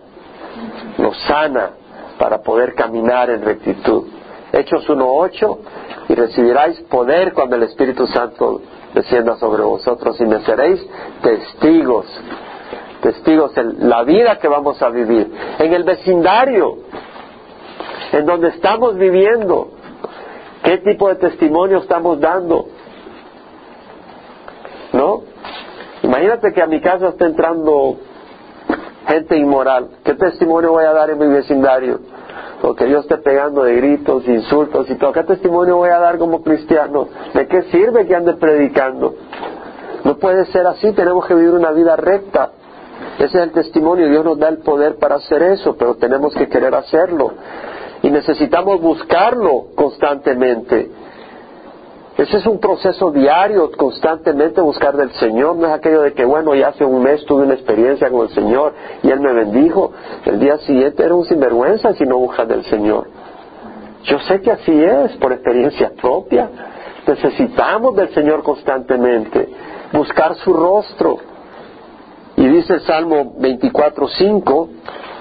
nos 0.98 1.18
sana 1.24 1.72
para 2.18 2.42
poder 2.42 2.74
caminar 2.74 3.30
en 3.30 3.42
rectitud. 3.42 4.06
Hechos 4.52 4.88
1.8, 4.88 5.58
y 6.10 6.16
recibiráis 6.16 6.80
poder 6.84 7.34
cuando 7.34 7.56
el 7.56 7.64
Espíritu 7.64 8.08
Santo 8.08 8.62
descienda 8.94 9.36
sobre 9.38 9.64
vosotros 9.64 10.20
y 10.22 10.26
me 10.26 10.40
seréis 10.42 10.86
testigos, 11.22 12.06
testigos 13.02 13.56
en 13.58 13.90
la 13.90 14.04
vida 14.04 14.40
que 14.40 14.48
vamos 14.48 14.82
a 14.82 14.90
vivir, 14.90 15.32
en 15.60 15.74
el 15.74 15.84
vecindario, 15.84 16.78
en 18.14 18.26
donde 18.26 18.50
estamos 18.50 18.96
viviendo, 18.98 19.72
¿Qué 20.68 20.80
tipo 20.80 21.08
de 21.08 21.16
testimonio 21.16 21.78
estamos 21.78 22.20
dando? 22.20 22.68
¿No? 24.92 25.22
Imagínate 26.04 26.52
que 26.52 26.62
a 26.62 26.68
mi 26.68 26.82
casa 26.82 27.08
está 27.08 27.26
entrando 27.26 27.96
gente 29.08 29.38
inmoral. 29.38 29.92
¿Qué 30.04 30.14
testimonio 30.16 30.72
voy 30.72 30.84
a 30.84 30.92
dar 30.92 31.10
en 31.10 31.20
mi 31.20 31.28
vecindario? 31.28 32.02
Porque 32.62 32.90
yo 32.90 33.00
esté 33.00 33.18
pegando 33.18 33.64
de 33.64 33.76
gritos, 33.76 34.28
insultos 34.28 34.90
y 34.90 34.96
todo. 34.96 35.12
¿Qué 35.12 35.24
testimonio 35.24 35.78
voy 35.78 35.90
a 35.90 36.00
dar 36.00 36.18
como 36.18 36.42
cristiano? 36.42 37.08
¿De 37.34 37.48
qué 37.48 37.64
sirve 37.64 38.08
que 38.08 38.16
ande 38.16 38.34
predicando? 38.34 39.16
No 40.04 40.18
puede 40.18 40.46
ser 40.48 40.66
así, 40.66 40.92
tenemos 40.94 41.26
que 41.28 41.36
vivir 41.36 41.52
una 41.52 41.72
vida 41.72 41.96
recta. 41.96 42.52
Ese 43.20 43.26
es 43.26 43.36
el 43.36 43.52
testimonio, 43.52 44.10
Dios 44.10 44.24
nos 44.24 44.40
da 44.40 44.50
el 44.50 44.60
poder 44.60 44.98
para 44.98 45.16
hacer 45.16 45.42
eso, 45.44 45.76
pero 45.78 45.96
tenemos 45.96 46.34
que 46.34 46.48
querer 46.48 46.74
hacerlo 46.74 47.34
y 48.02 48.12
necesitamos 48.12 48.80
buscarlo 48.80 49.68
constantemente. 49.76 50.90
Ese 52.18 52.38
es 52.38 52.48
un 52.48 52.60
proceso 52.60 53.12
diario, 53.12 53.72
constantemente 53.78 54.60
buscar 54.60 54.98
del 54.98 55.12
Señor. 55.14 55.56
No 55.56 55.68
es 55.68 55.74
aquello 55.74 56.02
de 56.02 56.14
que, 56.14 56.26
bueno, 56.26 56.56
ya 56.56 56.70
hace 56.70 56.84
un 56.84 57.04
mes 57.04 57.24
tuve 57.26 57.44
una 57.44 57.54
experiencia 57.54 58.10
con 58.10 58.28
el 58.28 58.34
Señor 58.34 58.74
y 59.04 59.12
Él 59.12 59.20
me 59.20 59.34
bendijo. 59.34 59.92
El 60.26 60.40
día 60.40 60.58
siguiente 60.60 61.04
era 61.04 61.14
un 61.14 61.26
sinvergüenza 61.26 61.94
si 61.94 62.06
no 62.06 62.18
buscas 62.18 62.48
del 62.48 62.64
Señor. 62.66 63.08
Yo 64.04 64.20
sé 64.22 64.42
que 64.42 64.52
así 64.52 64.84
es, 64.84 65.16
por 65.18 65.32
experiencia 65.32 65.92
propia. 66.02 66.50
Necesitamos 67.06 67.96
del 67.96 68.10
Señor 68.16 68.42
constantemente, 68.42 69.50
buscar 69.94 70.36
su 70.38 70.54
rostro. 70.54 71.18
Y 72.36 72.48
dice 72.48 72.76
el 72.76 72.82
Salmo 72.82 73.36
24.5, 73.40 74.70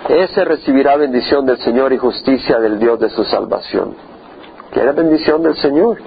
ese 0.09 0.45
recibirá 0.47 0.97
bendición 0.97 1.45
del 1.45 1.59
Señor 1.59 1.93
y 1.93 1.99
justicia 1.99 2.59
del 2.59 2.79
Dios 2.79 2.99
de 3.01 3.11
su 3.11 3.23
salvación. 3.25 3.95
¿Quiere 4.71 4.93
bendición 4.93 5.43
del 5.43 5.57
Señor? 5.57 5.99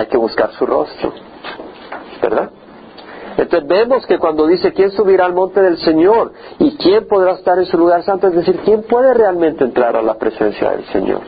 Hay 0.00 0.06
que 0.06 0.16
buscar 0.16 0.50
su 0.52 0.64
rostro. 0.64 1.12
¿Verdad? 2.22 2.48
Entonces 3.36 3.68
vemos 3.68 4.06
que 4.06 4.18
cuando 4.18 4.46
dice 4.46 4.72
quién 4.72 4.90
subirá 4.92 5.26
al 5.26 5.34
monte 5.34 5.60
del 5.60 5.76
Señor 5.76 6.32
y 6.58 6.74
quién 6.78 7.06
podrá 7.06 7.32
estar 7.32 7.58
en 7.58 7.66
su 7.66 7.76
lugar 7.76 8.02
santo, 8.02 8.28
es 8.28 8.34
decir, 8.34 8.60
quién 8.64 8.82
puede 8.84 9.12
realmente 9.12 9.62
entrar 9.62 9.96
a 9.96 10.00
la 10.02 10.14
presencia 10.14 10.70
del 10.70 10.86
Señor. 10.86 11.20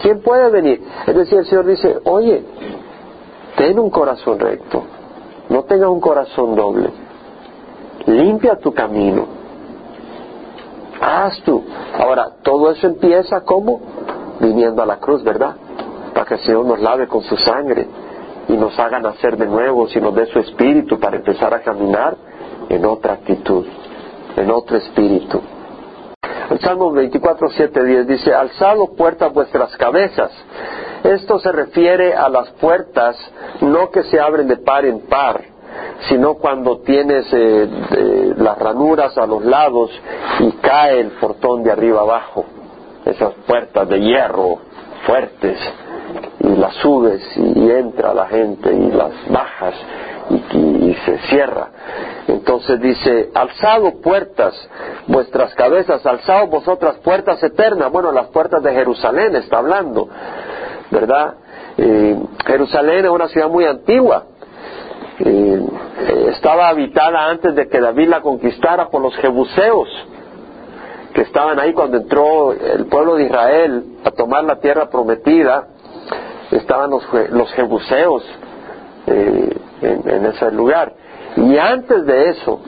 ¿Quién 0.00 0.22
puede 0.22 0.48
venir? 0.48 0.82
Es 1.06 1.14
decir, 1.14 1.38
el 1.38 1.46
Señor 1.46 1.66
dice, 1.66 1.98
oye, 2.04 2.42
ten 3.58 3.78
un 3.78 3.90
corazón 3.90 4.38
recto, 4.38 4.84
no 5.50 5.64
tengas 5.64 5.90
un 5.90 6.00
corazón 6.00 6.56
doble, 6.56 6.88
limpia 8.06 8.56
tu 8.56 8.72
camino, 8.72 9.26
Haz 11.00 11.40
tú. 11.42 11.62
Ahora, 11.96 12.30
todo 12.42 12.70
eso 12.70 12.86
empieza 12.86 13.42
como 13.42 13.80
viniendo 14.40 14.82
a 14.82 14.86
la 14.86 14.96
cruz, 14.96 15.22
¿verdad? 15.22 15.56
Para 16.18 16.30
que 16.30 16.34
el 16.34 16.40
Señor 16.40 16.64
nos 16.64 16.80
lave 16.80 17.06
con 17.06 17.22
su 17.22 17.36
sangre 17.36 17.86
y 18.48 18.56
nos 18.56 18.76
haga 18.76 18.98
nacer 18.98 19.36
de 19.36 19.46
nuevo, 19.46 19.86
y 19.86 20.00
nos 20.00 20.12
dé 20.16 20.26
su 20.26 20.40
espíritu 20.40 20.98
para 20.98 21.14
empezar 21.14 21.54
a 21.54 21.60
caminar 21.60 22.16
en 22.68 22.84
otra 22.84 23.12
actitud, 23.12 23.64
en 24.34 24.50
otro 24.50 24.78
espíritu. 24.78 25.40
El 26.50 26.58
Salmo 26.58 26.90
24, 26.90 27.50
7, 27.50 27.84
10 27.84 28.06
dice, 28.08 28.34
alzado 28.34 28.96
puertas 28.96 29.32
vuestras 29.32 29.76
cabezas. 29.76 30.32
Esto 31.04 31.38
se 31.38 31.52
refiere 31.52 32.16
a 32.16 32.28
las 32.28 32.50
puertas 32.54 33.16
no 33.60 33.88
que 33.92 34.02
se 34.02 34.18
abren 34.18 34.48
de 34.48 34.56
par 34.56 34.86
en 34.86 35.02
par, 35.02 35.40
sino 36.08 36.34
cuando 36.34 36.80
tienes 36.80 37.32
eh, 37.32 38.34
las 38.36 38.58
ranuras 38.58 39.16
a 39.16 39.24
los 39.24 39.44
lados 39.44 39.92
y 40.40 40.50
cae 40.54 40.98
el 40.98 41.12
portón 41.12 41.62
de 41.62 41.70
arriba 41.70 42.00
abajo. 42.00 42.44
Esas 43.04 43.34
puertas 43.46 43.88
de 43.88 44.00
hierro 44.00 44.58
fuertes 45.06 45.58
las 46.58 46.74
subes 46.74 47.22
y 47.36 47.70
entra 47.70 48.12
la 48.12 48.26
gente 48.26 48.72
y 48.72 48.90
las 48.90 49.12
bajas 49.30 49.74
y, 50.30 50.94
se 51.04 51.18
cierra. 51.30 51.68
Entonces 52.26 52.80
dice, 52.80 53.30
alzado 53.34 54.00
puertas 54.00 54.54
vuestras 55.06 55.54
cabezas, 55.54 56.04
alzado 56.04 56.48
vosotras 56.48 56.96
puertas 56.96 57.42
eternas. 57.42 57.90
Bueno, 57.92 58.10
las 58.12 58.26
puertas 58.28 58.62
de 58.62 58.72
Jerusalén 58.72 59.36
está 59.36 59.58
hablando, 59.58 60.08
¿verdad? 60.90 61.34
Eh, 61.76 62.18
Jerusalén 62.44 63.04
es 63.04 63.10
una 63.10 63.28
ciudad 63.28 63.48
muy 63.48 63.64
antigua. 63.64 64.24
Eh, 65.20 65.62
estaba 66.28 66.68
habitada 66.68 67.28
antes 67.28 67.54
de 67.54 67.68
que 67.68 67.80
David 67.80 68.08
la 68.08 68.20
conquistara 68.20 68.88
por 68.88 69.00
los 69.00 69.16
jebuseos 69.16 69.88
que 71.14 71.22
estaban 71.22 71.58
ahí 71.58 71.72
cuando 71.72 71.96
entró 71.96 72.52
el 72.52 72.86
pueblo 72.86 73.16
de 73.16 73.24
Israel 73.24 73.84
a 74.04 74.10
tomar 74.10 74.44
la 74.44 74.60
tierra 74.60 74.88
prometida 74.90 75.66
estaban 76.50 76.90
los, 76.90 77.02
los 77.30 77.52
jebuseos 77.52 78.24
eh, 79.06 79.56
en, 79.82 80.26
ese 80.26 80.50
lugar. 80.50 80.92
Y 81.36 81.56
antes 81.56 82.04
de 82.04 82.30
eso, 82.30 82.60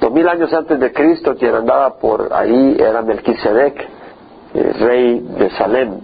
dos 0.00 0.12
mil 0.12 0.28
años 0.28 0.52
antes 0.52 0.78
de 0.78 0.92
Cristo, 0.92 1.34
quien 1.36 1.54
andaba 1.54 1.98
por 1.98 2.32
ahí 2.32 2.76
era 2.78 3.02
Melquisedec, 3.02 3.88
eh, 4.54 4.72
rey 4.80 5.20
de 5.20 5.50
Salem. 5.50 6.00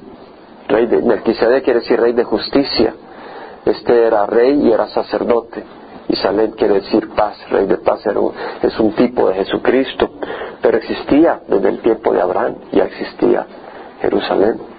Rey 0.68 0.86
de, 0.86 1.02
Melquisedec 1.02 1.64
quiere 1.64 1.80
decir 1.80 2.00
rey 2.00 2.12
de 2.12 2.24
justicia. 2.24 2.94
Este 3.64 4.06
era 4.06 4.26
rey 4.26 4.60
y 4.62 4.72
era 4.72 4.86
sacerdote. 4.88 5.62
Y 6.08 6.16
Salem 6.16 6.52
quiere 6.52 6.74
decir 6.74 7.10
paz, 7.10 7.36
rey 7.50 7.66
de 7.66 7.76
paz, 7.78 8.00
es 8.62 8.80
un 8.80 8.92
tipo 8.92 9.28
de 9.28 9.34
Jesucristo. 9.34 10.10
Pero 10.62 10.78
existía 10.78 11.40
desde 11.46 11.68
el 11.68 11.80
tiempo 11.80 12.12
de 12.12 12.22
Abraham, 12.22 12.54
ya 12.72 12.84
existía 12.84 13.46
Jerusalén. 14.00 14.77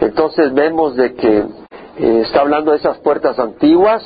Entonces 0.00 0.52
vemos 0.54 0.96
de 0.96 1.14
que 1.14 1.38
eh, 1.38 2.20
está 2.24 2.40
hablando 2.40 2.72
de 2.72 2.78
esas 2.78 2.98
puertas 2.98 3.38
antiguas, 3.38 4.02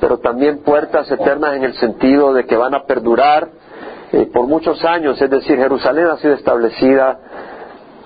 pero 0.00 0.18
también 0.18 0.62
puertas 0.62 1.10
eternas 1.10 1.56
en 1.56 1.64
el 1.64 1.74
sentido 1.74 2.34
de 2.34 2.44
que 2.44 2.56
van 2.56 2.74
a 2.74 2.84
perdurar 2.84 3.48
eh, 4.12 4.26
por 4.32 4.46
muchos 4.46 4.84
años, 4.84 5.20
es 5.20 5.30
decir, 5.30 5.56
Jerusalén 5.56 6.06
ha 6.06 6.18
sido 6.18 6.34
establecida 6.34 7.18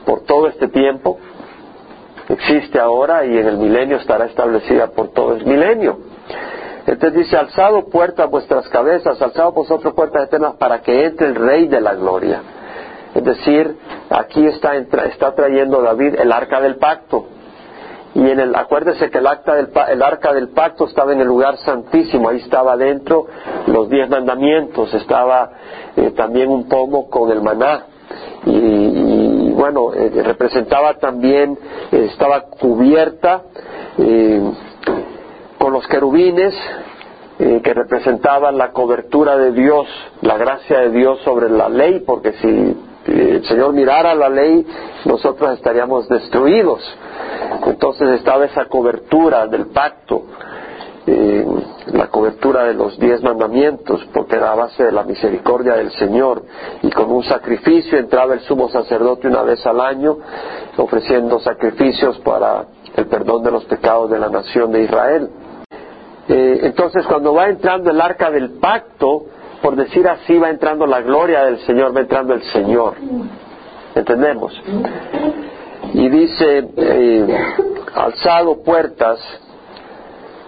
por 0.06 0.20
todo 0.20 0.46
este 0.46 0.68
tiempo, 0.68 1.18
existe 2.28 2.78
ahora 2.78 3.26
y 3.26 3.36
en 3.36 3.46
el 3.46 3.58
milenio 3.58 3.96
estará 3.96 4.26
establecida 4.26 4.88
por 4.88 5.08
todo 5.08 5.34
el 5.34 5.44
milenio. 5.44 5.98
Entonces 6.86 7.18
dice, 7.18 7.36
alzado 7.36 7.90
puertas 7.90 8.30
vuestras 8.30 8.66
cabezas, 8.68 9.20
alzado 9.20 9.52
vosotros 9.52 9.92
puertas 9.92 10.24
eternas 10.24 10.54
para 10.54 10.80
que 10.80 11.04
entre 11.04 11.26
el 11.26 11.34
Rey 11.34 11.66
de 11.66 11.80
la 11.82 11.94
Gloria. 11.94 12.42
Es 13.14 13.24
decir, 13.24 13.76
aquí 14.10 14.46
está, 14.46 14.76
está 14.76 15.34
trayendo 15.34 15.82
David 15.82 16.16
el 16.18 16.32
arca 16.32 16.60
del 16.60 16.76
pacto. 16.76 17.26
Y 18.14 18.30
en 18.30 18.40
el, 18.40 18.56
acuérdese 18.56 19.10
que 19.10 19.18
el, 19.18 19.26
acta 19.26 19.54
del, 19.54 19.68
el 19.90 20.02
arca 20.02 20.32
del 20.32 20.48
pacto 20.48 20.86
estaba 20.86 21.12
en 21.12 21.20
el 21.20 21.26
lugar 21.28 21.56
santísimo, 21.58 22.28
ahí 22.28 22.38
estaba 22.38 22.76
dentro 22.76 23.26
los 23.66 23.88
diez 23.88 24.08
mandamientos, 24.08 24.92
estaba 24.94 25.50
eh, 25.94 26.10
también 26.12 26.50
un 26.50 26.68
pomo 26.68 27.08
con 27.10 27.30
el 27.30 27.42
maná. 27.42 27.84
Y, 28.46 29.52
bueno, 29.52 29.92
eh, 29.92 30.10
representaba 30.24 30.94
también, 30.94 31.58
eh, 31.92 32.08
estaba 32.10 32.42
cubierta 32.42 33.42
con 35.58 35.72
los 35.72 35.86
querubines, 35.88 36.54
que 37.36 37.74
representaban 37.74 38.56
la 38.56 38.72
cobertura 38.72 39.36
de 39.36 39.52
Dios, 39.52 39.86
la 40.22 40.36
gracia 40.36 40.80
de 40.80 40.90
Dios 40.90 41.20
sobre 41.24 41.48
la 41.50 41.68
ley, 41.68 42.00
porque 42.06 42.32
si 42.34 42.76
el 43.18 43.44
Señor 43.44 43.72
mirara 43.72 44.14
la 44.14 44.28
ley, 44.28 44.66
nosotros 45.04 45.52
estaríamos 45.54 46.08
destruidos. 46.08 46.82
Entonces 47.66 48.10
estaba 48.10 48.44
esa 48.44 48.66
cobertura 48.66 49.46
del 49.46 49.66
pacto, 49.66 50.22
eh, 51.06 51.44
la 51.92 52.08
cobertura 52.08 52.64
de 52.64 52.74
los 52.74 52.98
diez 52.98 53.22
mandamientos, 53.22 54.06
porque 54.12 54.36
era 54.36 54.52
a 54.52 54.54
base 54.54 54.84
de 54.84 54.92
la 54.92 55.04
misericordia 55.04 55.74
del 55.74 55.90
Señor. 55.92 56.42
Y 56.82 56.90
con 56.90 57.10
un 57.10 57.24
sacrificio 57.24 57.98
entraba 57.98 58.34
el 58.34 58.40
sumo 58.40 58.68
sacerdote 58.68 59.26
una 59.26 59.42
vez 59.42 59.64
al 59.66 59.80
año, 59.80 60.18
ofreciendo 60.76 61.40
sacrificios 61.40 62.18
para 62.20 62.66
el 62.94 63.06
perdón 63.06 63.42
de 63.42 63.50
los 63.50 63.64
pecados 63.64 64.10
de 64.10 64.18
la 64.18 64.28
nación 64.28 64.70
de 64.70 64.82
Israel. 64.82 65.30
Eh, 66.28 66.60
entonces 66.62 67.06
cuando 67.06 67.32
va 67.32 67.48
entrando 67.48 67.90
el 67.90 68.00
arca 68.00 68.30
del 68.30 68.58
pacto, 68.58 69.24
por 69.62 69.76
decir 69.76 70.06
así, 70.08 70.38
va 70.38 70.50
entrando 70.50 70.86
la 70.86 71.00
gloria 71.00 71.44
del 71.44 71.58
Señor, 71.60 71.96
va 71.96 72.00
entrando 72.00 72.34
el 72.34 72.42
Señor. 72.44 72.94
¿Entendemos? 73.94 74.52
Y 75.92 76.08
dice, 76.08 76.68
eh, 76.76 77.38
alzado 77.94 78.62
puertas 78.62 79.18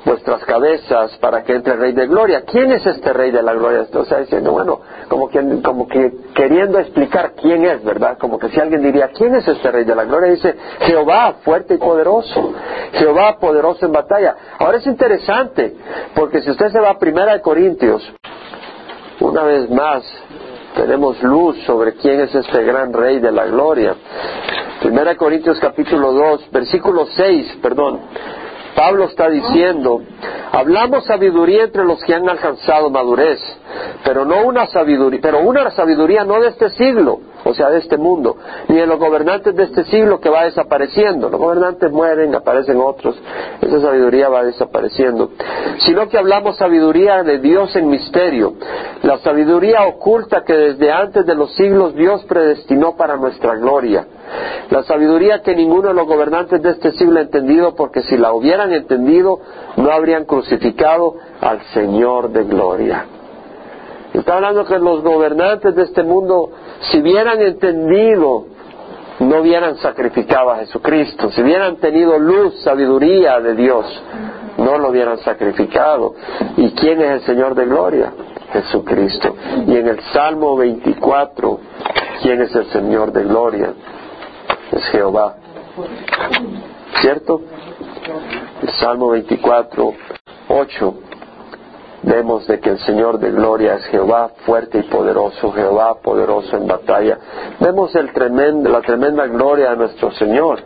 vuestras 0.05 0.45
cabezas 0.45 1.17
para 1.19 1.43
que 1.43 1.55
entre 1.55 1.75
el 1.75 1.81
Rey 1.81 1.93
de 1.93 2.07
Gloria. 2.07 2.43
¿Quién 2.47 2.73
es 2.73 2.85
este 2.87 3.13
Rey 3.13 3.31
de 3.31 3.43
la 3.43 3.55
Gloria? 3.55 3.83
Está 3.83 4.19
diciendo, 4.19 4.53
bueno, 4.53 4.81
como 5.09 5.31
como 5.63 5.89
que 5.89 6.13
queriendo 6.35 6.79
explicar 6.79 7.33
quién 7.41 7.65
es, 7.65 7.85
¿verdad? 7.85 8.19
Como 8.19 8.39
que 8.39 8.49
si 8.49 8.61
alguien 8.61 8.83
diría, 8.83 9.09
¿quién 9.09 9.35
es 9.35 9.47
este 9.47 9.71
Rey 9.71 9.85
de 9.85 9.95
la 9.95 10.05
Gloria? 10.05 10.31
Dice, 10.31 10.55
Jehová, 10.81 11.37
fuerte 11.43 11.75
y 11.75 11.79
poderoso. 11.79 12.53
Jehová, 12.93 13.39
poderoso 13.39 13.87
en 13.87 13.93
batalla. 13.93 14.37
Ahora 14.59 14.79
es 14.79 14.87
interesante, 14.87 15.77
porque 16.15 16.43
si 16.43 16.51
usted 16.51 16.71
se 16.71 16.81
va 16.81 16.91
a 16.91 16.99
Primera 16.99 17.33
de 17.35 17.41
Corintios, 17.41 18.03
una 19.21 19.43
vez 19.43 19.71
más, 19.71 20.03
tenemos 20.75 21.23
luz 21.23 21.57
sobre 21.67 21.95
quién 21.95 22.21
es 22.21 22.35
este 22.35 22.63
gran 22.65 22.93
rey 22.93 23.21
de 23.21 23.31
la 23.31 23.47
gloria. 23.47 23.95
Primera 24.81 25.15
Corintios 25.17 25.59
capítulo 25.61 26.13
2, 26.13 26.51
versículo 26.51 27.07
6, 27.07 27.59
perdón. 27.63 28.01
Pablo 28.75 29.05
está 29.05 29.29
diciendo, 29.29 30.01
hablamos 30.53 31.05
sabiduría 31.05 31.65
entre 31.65 31.85
los 31.85 32.03
que 32.03 32.15
han 32.15 32.29
alcanzado 32.29 32.89
madurez, 32.89 33.39
pero 34.05 34.25
no 34.25 34.47
una 34.47 34.67
sabiduría, 34.67 35.21
pero 35.21 35.41
una 35.41 35.71
sabiduría 35.71 36.25
no 36.25 36.41
de 36.41 36.49
este 36.49 36.71
siglo, 36.71 37.21
o 37.45 37.55
sea, 37.55 37.71
de 37.71 37.79
este 37.79 37.97
mundo, 37.97 38.37
ni 38.69 38.77
de 38.77 38.87
los 38.87 38.99
gobernantes 38.99 39.55
de 39.55 39.65
este 39.65 39.85
siglo 39.85 40.21
que 40.21 40.29
va 40.29 40.45
desapareciendo. 40.45 41.29
Los 41.29 41.41
gobernantes 41.41 41.91
mueren, 41.91 42.35
aparecen 42.35 42.81
otros, 42.81 43.17
esa 43.61 43.81
sabiduría 43.81 44.29
va 44.29 44.45
desapareciendo. 44.45 45.31
Sino 45.79 46.09
que 46.09 46.19
hablamos 46.19 46.57
sabiduría 46.57 47.23
de 47.23 47.39
Dios 47.39 47.75
en 47.77 47.89
misterio, 47.89 48.55
la 49.03 49.19
sabiduría 49.19 49.87
oculta 49.87 50.45
que 50.45 50.55
desde 50.55 50.93
antes 50.93 51.27
de 51.27 51.35
los 51.35 51.55
siglos 51.55 51.95
Dios 51.95 52.25
predestinó 52.25 52.97
para 52.97 53.17
nuestra 53.17 53.55
gloria. 53.57 54.07
La 54.71 54.83
sabiduría 54.85 55.43
que 55.43 55.57
ninguno 55.57 55.89
de 55.89 55.95
los 55.95 56.07
gobernantes 56.07 56.63
de 56.63 56.71
este 56.71 56.93
siglo 56.93 57.19
ha 57.19 57.23
entendido, 57.23 57.75
porque 57.75 58.03
si 58.03 58.17
la 58.17 58.33
hubieran 58.33 58.73
entendido, 58.73 59.41
no 59.77 59.91
habrían 59.91 60.25
crucificado 60.25 61.15
al 61.41 61.61
Señor 61.73 62.31
de 62.31 62.45
gloria. 62.45 63.07
Está 64.15 64.35
hablando 64.35 64.65
que 64.65 64.79
los 64.79 65.03
gobernantes 65.03 65.75
de 65.75 65.83
este 65.83 66.03
mundo, 66.03 66.51
si 66.81 67.01
hubieran 67.01 67.41
entendido, 67.41 68.47
no 69.21 69.41
hubieran 69.41 69.77
sacrificado 69.77 70.51
a 70.51 70.59
Jesucristo. 70.59 71.31
Si 71.31 71.43
hubieran 71.43 71.77
tenido 71.77 72.19
luz, 72.19 72.63
sabiduría 72.63 73.39
de 73.41 73.55
Dios, 73.55 74.03
no 74.57 74.79
lo 74.79 74.89
hubieran 74.89 75.19
sacrificado. 75.19 76.15
¿Y 76.57 76.71
quién 76.73 77.01
es 77.03 77.11
el 77.11 77.21
Señor 77.23 77.55
de 77.55 77.67
gloria? 77.67 78.13
Jesucristo. 78.53 79.37
Y 79.67 79.77
en 79.77 79.89
el 79.89 80.01
Salmo 80.13 80.57
24, 80.57 81.61
¿quién 82.23 82.41
es 82.43 82.55
el 82.55 82.67
Señor 82.71 83.13
de 83.13 83.25
gloria? 83.25 83.73
Es 84.73 84.85
Jehová. 84.87 85.37
¿Cierto? 87.01 87.43
El 88.63 88.71
Salmo 88.75 89.11
24, 89.11 89.95
8 90.49 90.95
vemos 92.03 92.47
de 92.47 92.61
que 92.61 92.71
el 92.71 92.79
Señor 92.81 93.19
de 93.19 93.31
gloria 93.31 93.75
es 93.75 93.85
Jehová 93.87 94.31
fuerte 94.47 94.79
y 94.79 94.83
poderoso, 94.85 95.53
Jehová 95.53 96.01
poderoso 96.03 96.57
en 96.57 96.67
batalla. 96.67 97.19
Vemos 97.61 97.95
el 97.95 98.11
la 98.65 98.81
tremenda 98.81 99.27
gloria 99.27 99.71
de 99.71 99.77
nuestro 99.77 100.11
Señor. 100.13 100.61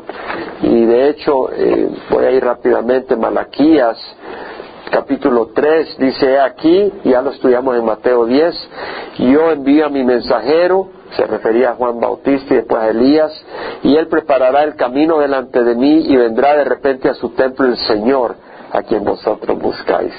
Y 0.62 0.84
de 0.84 1.08
hecho, 1.08 1.50
eh, 1.52 1.88
voy 2.10 2.24
a 2.24 2.30
ir 2.30 2.44
rápidamente, 2.44 3.16
Malaquías 3.16 3.98
capítulo 4.90 5.50
3 5.52 5.98
dice 5.98 6.38
aquí, 6.38 6.92
ya 7.04 7.20
lo 7.20 7.30
estudiamos 7.30 7.76
en 7.76 7.84
Mateo 7.84 8.26
10, 8.26 8.54
yo 9.18 9.50
envío 9.50 9.86
a 9.86 9.88
mi 9.88 10.04
mensajero, 10.04 10.88
se 11.16 11.26
refería 11.26 11.70
a 11.70 11.74
Juan 11.74 11.98
Bautista 11.98 12.54
y 12.54 12.58
después 12.58 12.80
a 12.80 12.90
Elías, 12.90 13.32
y 13.82 13.96
él 13.96 14.06
preparará 14.06 14.62
el 14.62 14.76
camino 14.76 15.18
delante 15.18 15.64
de 15.64 15.74
mí 15.74 16.06
y 16.06 16.16
vendrá 16.16 16.56
de 16.56 16.64
repente 16.64 17.08
a 17.08 17.14
su 17.14 17.30
templo 17.30 17.66
el 17.66 17.76
Señor, 17.76 18.36
a 18.70 18.82
quien 18.82 19.02
vosotros 19.02 19.58
buscáis 19.58 20.12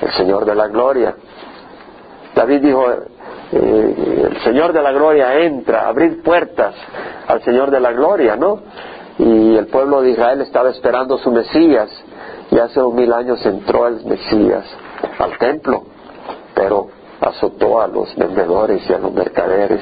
el 0.00 0.12
Señor 0.12 0.44
de 0.44 0.54
la 0.54 0.68
gloria. 0.68 1.14
David 2.34 2.60
dijo, 2.62 2.84
eh, 3.52 4.26
el 4.30 4.42
Señor 4.42 4.72
de 4.72 4.82
la 4.82 4.92
Gloria 4.92 5.40
entra, 5.40 5.88
abrir 5.88 6.22
puertas 6.22 6.74
al 7.26 7.42
Señor 7.42 7.70
de 7.70 7.80
la 7.80 7.92
Gloria, 7.92 8.36
¿no? 8.36 8.60
Y 9.18 9.56
el 9.56 9.66
pueblo 9.66 10.00
de 10.02 10.10
Israel 10.10 10.40
estaba 10.40 10.70
esperando 10.70 11.18
su 11.18 11.30
Mesías 11.30 11.90
y 12.50 12.58
hace 12.58 12.80
dos 12.80 12.94
mil 12.94 13.12
años 13.12 13.44
entró 13.44 13.86
el 13.88 14.04
Mesías 14.04 14.64
al 15.18 15.36
templo, 15.38 15.82
pero 16.54 16.88
azotó 17.20 17.80
a 17.80 17.88
los 17.88 18.14
vendedores 18.16 18.88
y 18.88 18.92
a 18.92 18.98
los 18.98 19.12
mercaderes, 19.12 19.80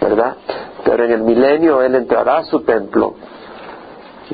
¿verdad? 0.00 0.36
Pero 0.84 1.04
en 1.04 1.12
el 1.12 1.22
milenio 1.22 1.80
Él 1.82 1.94
entrará 1.94 2.38
a 2.38 2.44
su 2.44 2.60
templo, 2.60 3.14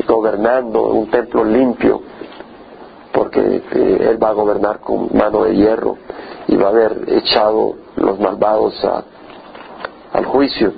gobernando 0.06 0.82
un 0.82 1.10
templo 1.10 1.44
limpio, 1.44 2.02
porque 3.14 3.40
eh, 3.40 4.08
Él 4.10 4.22
va 4.22 4.30
a 4.30 4.32
gobernar 4.32 4.80
con 4.80 5.08
mano 5.16 5.44
de 5.44 5.54
hierro 5.54 5.96
y 6.48 6.56
va 6.56 6.66
a 6.66 6.70
haber 6.70 7.04
echado 7.06 7.76
los 7.96 8.18
malvados 8.18 8.84
al 10.12 10.26
juicio. 10.26 10.72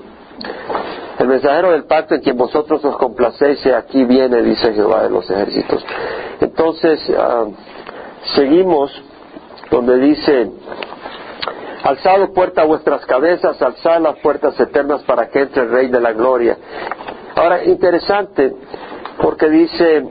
El 1.18 1.28
mensajero 1.28 1.72
del 1.72 1.84
pacto 1.84 2.14
en 2.14 2.20
quien 2.20 2.36
vosotros 2.36 2.84
os 2.84 2.96
complacéis, 2.98 3.64
aquí 3.68 4.04
viene, 4.04 4.42
dice 4.42 4.74
Jehová 4.74 5.04
de 5.04 5.10
los 5.10 5.28
ejércitos. 5.30 5.82
Entonces, 6.40 7.00
ah, 7.18 7.46
seguimos 8.34 8.92
donde 9.70 9.98
dice, 9.98 10.50
alzado 11.82 12.34
puerta 12.34 12.62
a 12.62 12.66
vuestras 12.66 13.04
cabezas, 13.06 13.60
alzad 13.62 14.02
las 14.02 14.18
puertas 14.18 14.60
eternas 14.60 15.02
para 15.04 15.30
que 15.30 15.40
entre 15.40 15.62
el 15.62 15.70
Rey 15.70 15.88
de 15.88 16.00
la 16.00 16.12
Gloria. 16.12 16.58
Ahora, 17.34 17.64
interesante, 17.64 18.54
porque 19.20 19.48
dice 19.48 20.04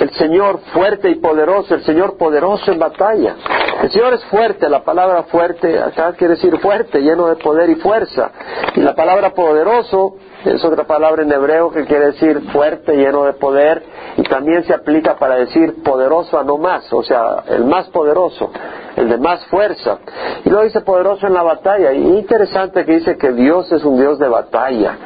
el 0.00 0.10
Señor 0.14 0.60
fuerte 0.72 1.10
y 1.10 1.16
poderoso, 1.16 1.74
el 1.74 1.84
Señor 1.84 2.16
poderoso 2.16 2.72
en 2.72 2.78
batalla. 2.78 3.36
El 3.82 3.90
Señor 3.90 4.14
es 4.14 4.24
fuerte, 4.26 4.68
la 4.68 4.84
palabra 4.84 5.24
fuerte 5.24 5.78
acá 5.80 6.12
quiere 6.12 6.34
decir 6.34 6.56
fuerte, 6.58 7.00
lleno 7.00 7.28
de 7.28 7.36
poder 7.36 7.70
y 7.70 7.76
fuerza. 7.76 8.30
Y 8.74 8.80
la 8.80 8.94
palabra 8.94 9.30
poderoso 9.30 10.16
es 10.44 10.64
otra 10.64 10.84
palabra 10.84 11.22
en 11.22 11.32
hebreo 11.32 11.70
que 11.70 11.84
quiere 11.84 12.06
decir 12.06 12.40
fuerte, 12.52 12.96
lleno 12.96 13.24
de 13.24 13.32
poder, 13.34 13.82
y 14.16 14.22
también 14.22 14.64
se 14.64 14.74
aplica 14.74 15.16
para 15.16 15.36
decir 15.36 15.82
poderoso 15.82 16.38
a 16.38 16.44
no 16.44 16.58
más, 16.58 16.92
o 16.92 17.02
sea, 17.02 17.44
el 17.48 17.64
más 17.64 17.88
poderoso, 17.90 18.50
el 18.96 19.08
de 19.08 19.18
más 19.18 19.44
fuerza. 19.46 19.98
Y 20.44 20.48
luego 20.48 20.64
dice 20.64 20.80
poderoso 20.80 21.26
en 21.26 21.34
la 21.34 21.42
batalla, 21.42 21.92
y 21.92 22.02
interesante 22.02 22.84
que 22.84 22.92
dice 22.92 23.16
que 23.16 23.32
Dios 23.32 23.70
es 23.72 23.84
un 23.84 23.98
Dios 23.98 24.18
de 24.18 24.28
batalla. 24.28 24.96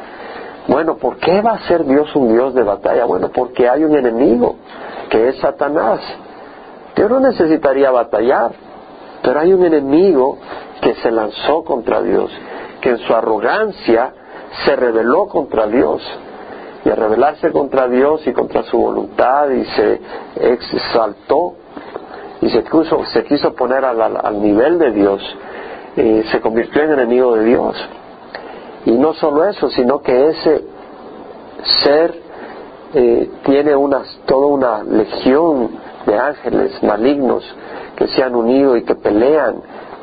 Bueno, 0.67 0.97
¿por 0.97 1.17
qué 1.17 1.41
va 1.41 1.53
a 1.53 1.67
ser 1.67 1.85
Dios 1.85 2.13
un 2.15 2.33
Dios 2.33 2.53
de 2.53 2.63
batalla? 2.63 3.05
Bueno, 3.05 3.29
porque 3.29 3.69
hay 3.69 3.83
un 3.83 3.95
enemigo, 3.95 4.55
que 5.09 5.29
es 5.29 5.37
Satanás. 5.39 6.01
Dios 6.95 7.09
no 7.09 7.19
necesitaría 7.21 7.89
batallar, 7.89 8.51
pero 9.21 9.39
hay 9.39 9.53
un 9.53 9.63
enemigo 9.63 10.37
que 10.81 10.95
se 10.95 11.11
lanzó 11.11 11.63
contra 11.63 12.01
Dios, 12.01 12.31
que 12.81 12.89
en 12.89 12.97
su 12.99 13.13
arrogancia 13.13 14.13
se 14.65 14.75
rebeló 14.75 15.27
contra 15.27 15.67
Dios. 15.67 16.01
Y 16.83 16.89
al 16.89 16.97
rebelarse 16.97 17.51
contra 17.51 17.87
Dios 17.87 18.25
y 18.27 18.33
contra 18.33 18.63
su 18.63 18.77
voluntad 18.77 19.49
y 19.49 19.65
se 19.65 20.01
exaltó 20.35 21.55
y 22.41 22.49
se 22.49 22.63
quiso, 22.63 23.03
se 23.05 23.23
quiso 23.23 23.53
poner 23.53 23.83
al, 23.83 24.41
nivel 24.41 24.77
de 24.77 24.91
Dios, 24.91 25.21
eh, 25.95 26.23
se 26.31 26.39
convirtió 26.39 26.83
en 26.83 26.91
enemigo 26.91 27.35
de 27.35 27.45
Dios. 27.45 27.75
Y 28.87 28.91
no 28.91 29.13
solo 29.15 29.43
eso, 29.43 29.69
sino 29.69 30.01
que 30.01 30.29
ese 30.29 30.63
ser 31.83 32.21
eh, 32.93 33.29
tiene 33.43 33.75
una, 33.75 34.01
toda 34.25 34.47
una 34.47 34.81
legión 34.81 35.71
de 36.05 36.17
ángeles 36.17 36.81
malignos 36.81 37.43
que 37.97 38.07
se 38.07 38.23
han 38.23 38.33
unido 38.33 38.77
y 38.77 38.85
que 38.85 38.95
pelean 38.95 39.55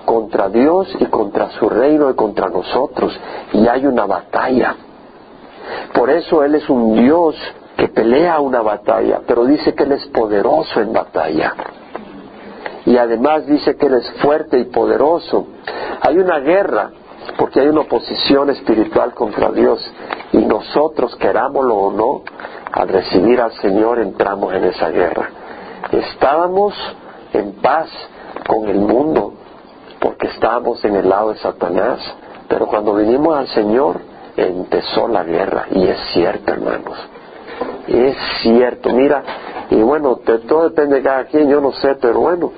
contra 0.04 0.50
Dios 0.50 0.94
y 1.00 1.06
contra 1.06 1.48
su 1.52 1.70
reino 1.70 2.10
y 2.10 2.14
contra 2.14 2.50
nosotros. 2.50 3.18
Y 3.54 3.66
hay 3.66 3.86
una 3.86 4.04
batalla. 4.04 4.76
Por 5.94 6.10
eso 6.10 6.44
Él 6.44 6.56
es 6.56 6.68
un 6.68 6.94
Dios 6.94 7.36
que 7.78 7.88
pelea 7.88 8.38
una 8.40 8.60
batalla, 8.60 9.22
pero 9.26 9.46
dice 9.46 9.74
que 9.74 9.84
Él 9.84 9.92
es 9.92 10.04
poderoso 10.08 10.82
en 10.82 10.92
batalla. 10.92 11.54
Y 12.84 12.98
además 12.98 13.46
dice 13.46 13.76
que 13.76 13.86
Él 13.86 13.94
es 13.94 14.12
fuerte 14.20 14.58
y 14.58 14.64
poderoso. 14.64 15.46
Hay 16.02 16.18
una 16.18 16.40
guerra 16.40 16.90
porque 17.36 17.60
hay 17.60 17.68
una 17.68 17.82
oposición 17.82 18.50
espiritual 18.50 19.14
contra 19.14 19.50
Dios 19.50 19.80
y 20.32 20.38
nosotros, 20.38 21.14
querámoslo 21.16 21.74
o 21.74 21.92
no, 21.92 22.22
al 22.72 22.88
recibir 22.88 23.40
al 23.40 23.52
Señor 23.52 23.98
entramos 24.00 24.52
en 24.54 24.64
esa 24.64 24.88
guerra. 24.90 25.30
Estábamos 25.92 26.74
en 27.32 27.52
paz 27.54 27.88
con 28.46 28.68
el 28.68 28.78
mundo 28.78 29.34
porque 30.00 30.28
estábamos 30.28 30.84
en 30.84 30.96
el 30.96 31.08
lado 31.08 31.30
de 31.30 31.38
Satanás, 31.38 32.00
pero 32.48 32.66
cuando 32.66 32.94
vinimos 32.94 33.36
al 33.36 33.48
Señor 33.48 34.00
empezó 34.36 35.08
la 35.08 35.24
guerra 35.24 35.66
y 35.70 35.86
es 35.86 35.98
cierto, 36.12 36.52
hermanos. 36.52 36.98
Es 37.86 38.16
cierto, 38.42 38.90
mira, 38.90 39.22
y 39.70 39.80
bueno, 39.82 40.16
todo 40.48 40.68
depende 40.68 40.96
de 40.96 41.02
cada 41.02 41.24
quien, 41.26 41.48
yo 41.48 41.60
no 41.60 41.72
sé, 41.72 41.94
pero 42.00 42.20
bueno, 42.20 42.52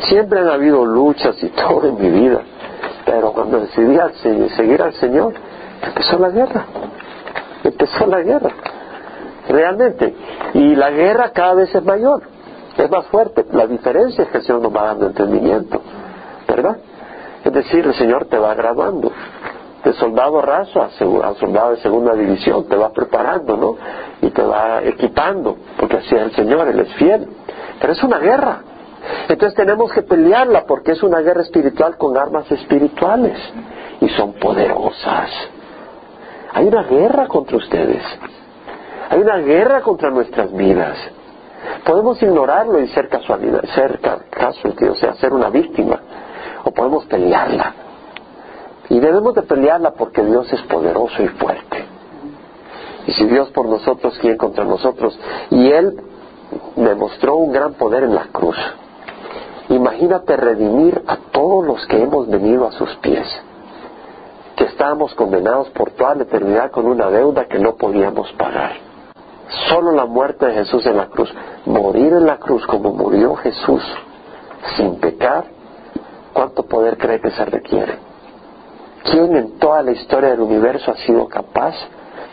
siempre 0.00 0.40
han 0.40 0.48
habido 0.48 0.84
luchas 0.84 1.42
y 1.42 1.48
todo 1.50 1.86
en 1.88 2.00
mi 2.00 2.10
vida 2.10 2.42
pero 3.06 3.32
cuando 3.32 3.60
decidí 3.60 3.96
seguir 4.56 4.82
al 4.82 4.92
Señor, 4.94 5.32
empezó 5.80 6.18
la 6.18 6.30
guerra. 6.30 6.66
Empezó 7.62 8.06
la 8.06 8.20
guerra. 8.20 8.50
Realmente. 9.48 10.12
Y 10.54 10.74
la 10.74 10.90
guerra 10.90 11.30
cada 11.30 11.54
vez 11.54 11.72
es 11.72 11.84
mayor. 11.84 12.22
Es 12.76 12.90
más 12.90 13.06
fuerte. 13.06 13.46
La 13.52 13.68
diferencia 13.68 14.24
es 14.24 14.30
que 14.30 14.38
el 14.38 14.44
Señor 14.44 14.60
nos 14.60 14.74
va 14.74 14.86
dando 14.86 15.06
entendimiento. 15.06 15.80
¿Verdad? 16.48 16.78
Es 17.44 17.52
decir, 17.52 17.86
el 17.86 17.94
Señor 17.94 18.24
te 18.24 18.38
va 18.38 18.54
graduando. 18.54 19.12
De 19.84 19.92
soldado 19.92 20.42
raso 20.42 20.82
a, 20.82 20.90
soldado 20.90 21.70
de 21.70 21.76
segunda 21.76 22.12
división. 22.14 22.68
Te 22.68 22.74
va 22.74 22.90
preparando, 22.90 23.56
¿no? 23.56 23.76
Y 24.20 24.30
te 24.30 24.42
va 24.42 24.82
equipando. 24.82 25.56
Porque 25.78 25.98
así 25.98 26.12
es 26.12 26.22
el 26.22 26.32
Señor. 26.32 26.66
Él 26.66 26.80
es 26.80 26.92
fiel. 26.94 27.28
Pero 27.80 27.92
es 27.92 28.02
una 28.02 28.18
guerra. 28.18 28.62
Entonces 29.28 29.54
tenemos 29.54 29.92
que 29.92 30.02
pelearla 30.02 30.64
porque 30.66 30.92
es 30.92 31.02
una 31.02 31.20
guerra 31.20 31.42
espiritual 31.42 31.96
con 31.96 32.16
armas 32.16 32.50
espirituales 32.50 33.38
y 34.00 34.08
son 34.10 34.34
poderosas. 34.34 35.30
Hay 36.52 36.66
una 36.66 36.84
guerra 36.84 37.26
contra 37.26 37.56
ustedes. 37.56 38.02
Hay 39.10 39.20
una 39.20 39.38
guerra 39.38 39.82
contra 39.82 40.10
nuestras 40.10 40.52
vidas. 40.52 40.96
Podemos 41.84 42.22
ignorarlo 42.22 42.80
y 42.80 42.88
ser 42.88 43.08
casualidad, 43.08 43.62
ser 43.74 44.00
caso, 44.30 44.68
o 44.68 44.94
sea, 44.94 45.14
ser 45.14 45.32
una 45.32 45.50
víctima. 45.50 46.00
O 46.64 46.70
podemos 46.70 47.04
pelearla. 47.06 47.74
Y 48.88 49.00
debemos 49.00 49.34
de 49.34 49.42
pelearla 49.42 49.92
porque 49.92 50.22
Dios 50.22 50.52
es 50.52 50.62
poderoso 50.62 51.22
y 51.22 51.28
fuerte. 51.28 51.84
Y 53.06 53.12
si 53.12 53.26
Dios 53.26 53.50
por 53.50 53.68
nosotros, 53.68 54.18
¿quién 54.20 54.36
contra 54.36 54.64
nosotros? 54.64 55.18
Y 55.50 55.70
Él 55.70 56.00
demostró 56.76 57.36
un 57.36 57.52
gran 57.52 57.74
poder 57.74 58.04
en 58.04 58.14
la 58.14 58.26
cruz. 58.32 58.56
Imagínate 59.68 60.36
redimir 60.36 61.02
a 61.06 61.16
todos 61.32 61.66
los 61.66 61.86
que 61.86 62.00
hemos 62.00 62.28
venido 62.28 62.68
a 62.68 62.72
sus 62.72 62.94
pies, 62.96 63.26
que 64.54 64.64
estábamos 64.64 65.14
condenados 65.14 65.68
por 65.70 65.90
toda 65.90 66.14
la 66.14 66.22
eternidad 66.22 66.70
con 66.70 66.86
una 66.86 67.10
deuda 67.10 67.46
que 67.46 67.58
no 67.58 67.74
podíamos 67.74 68.32
pagar. 68.34 68.72
Solo 69.68 69.92
la 69.92 70.06
muerte 70.06 70.46
de 70.46 70.54
Jesús 70.54 70.86
en 70.86 70.96
la 70.96 71.06
cruz, 71.06 71.32
morir 71.64 72.12
en 72.12 72.26
la 72.26 72.38
cruz 72.38 72.64
como 72.66 72.92
murió 72.92 73.34
Jesús, 73.36 73.82
sin 74.76 75.00
pecar, 75.00 75.46
¿cuánto 76.32 76.64
poder 76.64 76.96
cree 76.96 77.20
que 77.20 77.30
se 77.30 77.44
requiere? 77.44 77.98
¿Quién 79.10 79.36
en 79.36 79.58
toda 79.58 79.82
la 79.82 79.92
historia 79.92 80.30
del 80.30 80.40
universo 80.40 80.90
ha 80.90 80.96
sido 80.96 81.28
capaz 81.28 81.74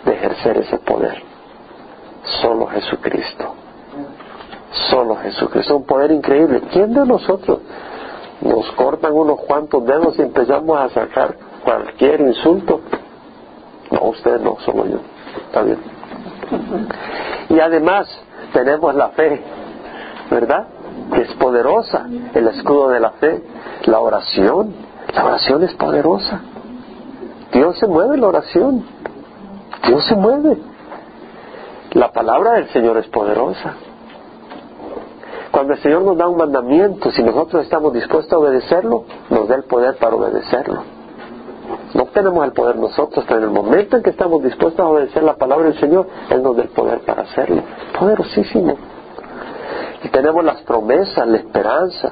de 0.06 0.14
ejercer 0.14 0.58
ese 0.58 0.78
poder? 0.80 1.22
Solo 2.42 2.68
Jesucristo. 2.68 3.54
Solo 4.90 5.16
Jesucristo, 5.18 5.76
un 5.76 5.86
poder 5.86 6.12
increíble. 6.12 6.62
¿Quién 6.72 6.94
de 6.94 7.06
nosotros 7.06 7.60
nos 8.42 8.72
cortan 8.72 9.14
unos 9.14 9.42
cuantos 9.42 9.86
dedos 9.86 10.18
y 10.18 10.24
empezamos 10.24 10.80
a 10.80 10.90
sacar 10.90 11.36
cualquier 11.64 12.22
insulto? 12.22 12.82
No, 13.92 14.10
usted 14.10 14.40
no, 14.42 14.58
solo 14.66 14.88
yo. 14.88 14.98
Está 15.46 15.62
bien. 15.62 15.78
Y 17.50 17.60
además 17.60 18.08
tenemos 18.52 18.96
la 18.96 19.10
fe, 19.10 19.42
¿verdad? 20.32 20.68
Que 21.14 21.22
es 21.22 21.34
poderosa, 21.34 22.08
el 22.34 22.48
escudo 22.48 22.90
de 22.90 23.00
la 23.00 23.12
fe, 23.12 23.44
la 23.86 24.00
oración. 24.00 24.74
La 25.14 25.26
oración 25.26 25.64
es 25.64 25.74
poderosa. 25.76 26.42
Dios 27.52 27.78
se 27.78 27.86
mueve 27.86 28.16
en 28.16 28.22
la 28.22 28.28
oración. 28.28 28.84
Dios 29.86 30.04
se 30.06 30.16
mueve. 30.16 30.58
La 31.92 32.12
palabra 32.12 32.54
del 32.54 32.70
Señor 32.70 32.98
es 32.98 33.08
poderosa. 33.08 33.76
Cuando 35.54 35.74
el 35.74 35.80
Señor 35.84 36.02
nos 36.02 36.18
da 36.18 36.28
un 36.28 36.36
mandamiento, 36.36 37.12
si 37.12 37.22
nosotros 37.22 37.62
estamos 37.62 37.94
dispuestos 37.94 38.34
a 38.34 38.40
obedecerlo, 38.40 39.04
nos 39.30 39.48
da 39.48 39.54
el 39.54 39.66
poder 39.66 39.98
para 39.98 40.16
obedecerlo. 40.16 40.82
No 41.94 42.06
tenemos 42.06 42.44
el 42.44 42.54
poder 42.54 42.76
nosotros, 42.76 43.24
pero 43.28 43.38
en 43.38 43.44
el 43.44 43.52
momento 43.52 43.96
en 43.96 44.02
que 44.02 44.10
estamos 44.10 44.42
dispuestos 44.42 44.84
a 44.84 44.90
obedecer 44.90 45.22
la 45.22 45.36
palabra 45.36 45.68
del 45.68 45.80
Señor, 45.80 46.08
Él 46.32 46.42
nos 46.42 46.58
da 46.58 46.64
el 46.64 46.70
poder 46.70 47.02
para 47.02 47.22
hacerlo. 47.22 47.62
Poderosísimo. 48.00 48.76
Y 50.04 50.10
tenemos 50.10 50.44
las 50.44 50.60
promesas, 50.64 51.28
la 51.28 51.38
esperanza. 51.38 52.12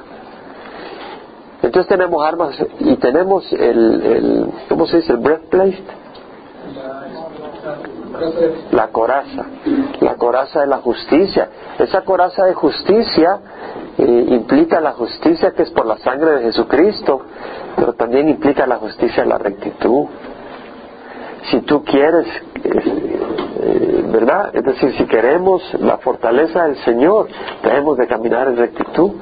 Entonces 1.62 1.88
tenemos 1.88 2.24
armas 2.24 2.56
y 2.78 2.94
tenemos 2.94 3.52
el, 3.52 4.02
el 4.04 4.46
¿cómo 4.68 4.86
se 4.86 4.98
dice? 4.98 5.14
El 5.14 5.18
breastplate. 5.18 5.82
La 8.70 8.88
coraza, 8.88 9.46
la 10.00 10.14
coraza 10.14 10.60
de 10.60 10.66
la 10.66 10.78
justicia. 10.78 11.48
Esa 11.78 12.02
coraza 12.02 12.44
de 12.44 12.54
justicia 12.54 13.38
eh, 13.98 14.24
implica 14.28 14.80
la 14.80 14.92
justicia 14.92 15.52
que 15.52 15.62
es 15.62 15.70
por 15.70 15.86
la 15.86 15.98
sangre 15.98 16.32
de 16.32 16.42
Jesucristo, 16.42 17.20
pero 17.76 17.94
también 17.94 18.28
implica 18.28 18.66
la 18.66 18.76
justicia 18.76 19.22
de 19.22 19.28
la 19.28 19.38
rectitud. 19.38 20.06
Si 21.50 21.60
tú 21.62 21.82
quieres, 21.84 22.26
eh, 22.54 24.04
¿verdad? 24.12 24.54
Es 24.54 24.64
decir, 24.64 24.94
si 24.96 25.04
queremos 25.06 25.62
la 25.80 25.98
fortaleza 25.98 26.64
del 26.64 26.76
Señor, 26.84 27.28
debemos 27.62 27.96
de 27.98 28.06
caminar 28.06 28.48
en 28.48 28.56
rectitud. 28.56 29.12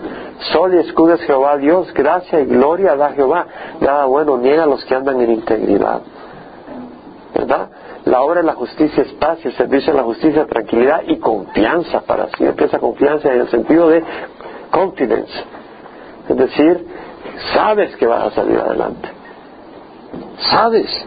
Sol 0.52 0.74
y 0.74 0.78
escudo 0.78 1.14
es 1.14 1.20
Jehová 1.22 1.56
Dios, 1.56 1.92
gracia 1.94 2.40
y 2.40 2.46
gloria 2.46 2.96
da 2.96 3.12
Jehová. 3.12 3.46
Nada 3.80 4.04
bueno 4.06 4.36
niega 4.38 4.64
a 4.64 4.66
los 4.66 4.84
que 4.84 4.94
andan 4.94 5.20
en 5.20 5.32
integridad. 5.32 6.00
La 8.10 8.22
obra 8.22 8.40
de 8.40 8.46
la 8.46 8.54
justicia 8.54 9.04
es 9.04 9.12
paz 9.12 9.38
el 9.44 9.52
servicio 9.52 9.92
de 9.92 9.98
la 9.98 10.02
justicia 10.02 10.44
tranquilidad 10.44 11.02
y 11.06 11.18
confianza 11.18 12.00
para 12.00 12.28
siempre. 12.30 12.66
Esa 12.66 12.80
confianza 12.80 13.32
en 13.32 13.42
el 13.42 13.48
sentido 13.48 13.88
de 13.88 14.02
confidence. 14.72 15.32
Es 16.28 16.36
decir, 16.36 16.86
sabes 17.54 17.94
que 17.94 18.06
vas 18.06 18.26
a 18.26 18.30
salir 18.32 18.58
adelante. 18.58 19.08
Sabes. 20.50 21.06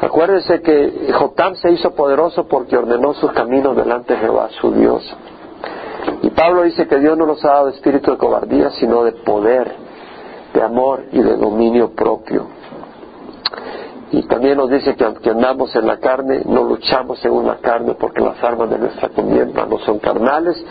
Acuérdense 0.00 0.62
que 0.62 1.12
Jotam 1.12 1.56
se 1.56 1.72
hizo 1.72 1.90
poderoso 1.96 2.46
porque 2.46 2.76
ordenó 2.76 3.14
sus 3.14 3.32
caminos 3.32 3.74
delante 3.76 4.14
de 4.14 4.20
Jehová, 4.20 4.48
su 4.60 4.70
Dios. 4.70 5.16
Y 6.22 6.30
Pablo 6.30 6.62
dice 6.62 6.86
que 6.86 7.00
Dios 7.00 7.18
no 7.18 7.26
nos 7.26 7.44
ha 7.44 7.48
dado 7.48 7.68
espíritu 7.70 8.12
de 8.12 8.18
cobardía, 8.18 8.70
sino 8.70 9.02
de 9.02 9.10
poder, 9.10 9.74
de 10.54 10.62
amor 10.62 11.06
y 11.10 11.20
de 11.20 11.36
dominio 11.36 11.90
propio. 11.90 12.54
Y 14.12 14.22
también 14.22 14.56
nos 14.56 14.70
dice 14.70 14.94
que 14.94 15.04
aunque 15.04 15.30
andamos 15.30 15.74
en 15.74 15.86
la 15.86 15.98
carne, 15.98 16.42
no 16.46 16.62
luchamos 16.62 17.18
según 17.18 17.46
la 17.46 17.56
carne, 17.56 17.94
porque 17.94 18.20
las 18.20 18.42
armas 18.42 18.70
de 18.70 18.78
nuestra 18.78 19.08
contienda 19.08 19.66
no 19.66 19.78
son 19.80 19.98
carnales, 19.98 20.64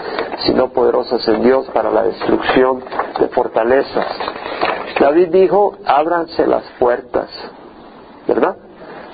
sino 0.45 0.69
poderosas 0.69 1.27
en 1.27 1.43
Dios 1.43 1.67
para 1.73 1.91
la 1.91 2.03
destrucción 2.03 2.81
de 3.19 3.27
fortalezas. 3.29 4.05
David 4.99 5.27
dijo, 5.29 5.75
ábranse 5.85 6.47
las 6.47 6.63
puertas, 6.79 7.29
¿verdad? 8.27 8.55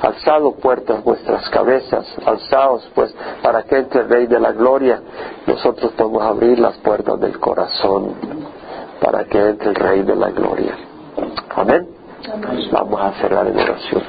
Alzado 0.01 0.53
puertas 0.53 1.03
vuestras 1.03 1.49
cabezas, 1.49 2.05
alzaos 2.26 2.89
pues 2.93 3.13
para 3.41 3.63
que 3.63 3.78
entre 3.78 4.01
el 4.01 4.09
Rey 4.09 4.28
de 4.28 4.39
la 4.39 4.51
Gloria. 4.51 5.01
Nosotros 5.45 5.91
podemos 5.93 6.24
abrir 6.24 6.59
las 6.59 6.78
puertas 6.78 7.19
del 7.19 7.39
corazón 7.39 8.15
para 8.99 9.26
que 9.26 9.39
entre 9.39 9.69
el 9.69 9.76
Rey 9.76 10.01
de 10.03 10.15
la 10.15 10.30
Gloria. 10.30 10.76
Amén. 11.55 12.01
Vamos 12.72 13.01
a 13.01 13.13
cerrar 13.13 13.47
en 13.47 13.59
oración. 13.59 14.03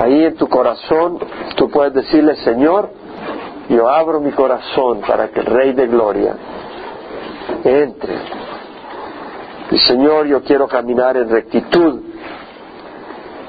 Ahí 0.00 0.24
en 0.24 0.36
tu 0.36 0.48
corazón 0.48 1.18
tú 1.56 1.70
puedes 1.70 1.94
decirle, 1.94 2.36
Señor, 2.36 2.90
yo 3.68 3.88
abro 3.88 4.20
mi 4.20 4.32
corazón 4.32 5.00
para 5.06 5.28
que 5.28 5.40
el 5.40 5.46
Rey 5.46 5.72
de 5.72 5.86
Gloria 5.86 6.34
entre. 7.64 8.14
Y 9.70 9.78
Señor, 9.78 10.26
yo 10.26 10.42
quiero 10.42 10.66
caminar 10.66 11.16
en 11.16 11.28
rectitud 11.28 12.02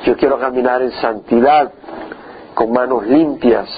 yo 0.05 0.15
quiero 0.15 0.39
caminar 0.39 0.81
en 0.81 0.91
santidad, 0.93 1.71
con 2.53 2.71
manos 2.71 3.05
limpias. 3.05 3.69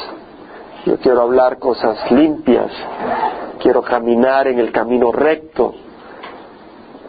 Yo 0.85 0.97
quiero 0.97 1.21
hablar 1.21 1.57
cosas 1.57 2.11
limpias. 2.11 2.71
Quiero 3.59 3.81
caminar 3.81 4.47
en 4.47 4.59
el 4.59 4.71
camino 4.71 5.11
recto, 5.11 5.73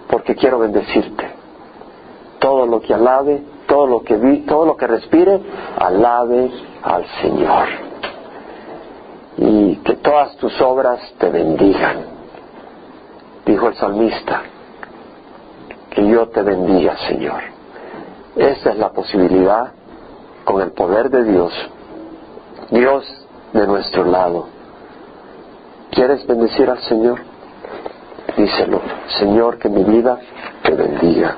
porque 0.09 0.35
quiero 0.35 0.59
bendecirte. 0.59 1.32
Todo 2.43 2.67
lo 2.67 2.81
que 2.81 2.93
alabe, 2.93 3.41
todo 3.67 3.87
lo 3.87 4.03
que 4.03 4.17
vi, 4.17 4.41
todo 4.41 4.67
lo 4.67 4.77
que 4.77 4.89
respire, 4.89 5.41
alabe 5.79 6.51
al 6.83 7.07
Señor. 7.23 7.69
Y 9.37 9.77
que 9.77 9.95
todas 9.95 10.37
tus 10.37 10.61
obras 10.61 11.01
te 11.19 11.31
bendigan. 11.31 11.99
Dijo 13.47 13.69
el 13.69 13.75
salmista, 13.77 14.43
que 15.91 16.07
yo 16.07 16.29
te 16.29 16.43
bendiga, 16.43 16.97
Señor. 17.09 17.43
Esa 18.35 18.71
es 18.71 18.79
la 18.79 18.91
posibilidad 18.91 19.73
con 20.45 20.63
el 20.63 20.73
poder 20.73 21.11
de 21.11 21.25
Dios. 21.25 21.53
Dios 22.71 23.05
de 23.53 23.67
nuestro 23.67 24.05
lado. 24.05 24.49
¿Quieres 25.91 26.27
bendecir 26.27 26.69
al 26.71 26.81
Señor? 26.81 27.21
Díselo, 28.37 28.81
Señor, 29.19 29.59
que 29.59 29.69
mi 29.69 29.85
vida 29.85 30.19
te 30.63 30.75
bendiga. 30.75 31.37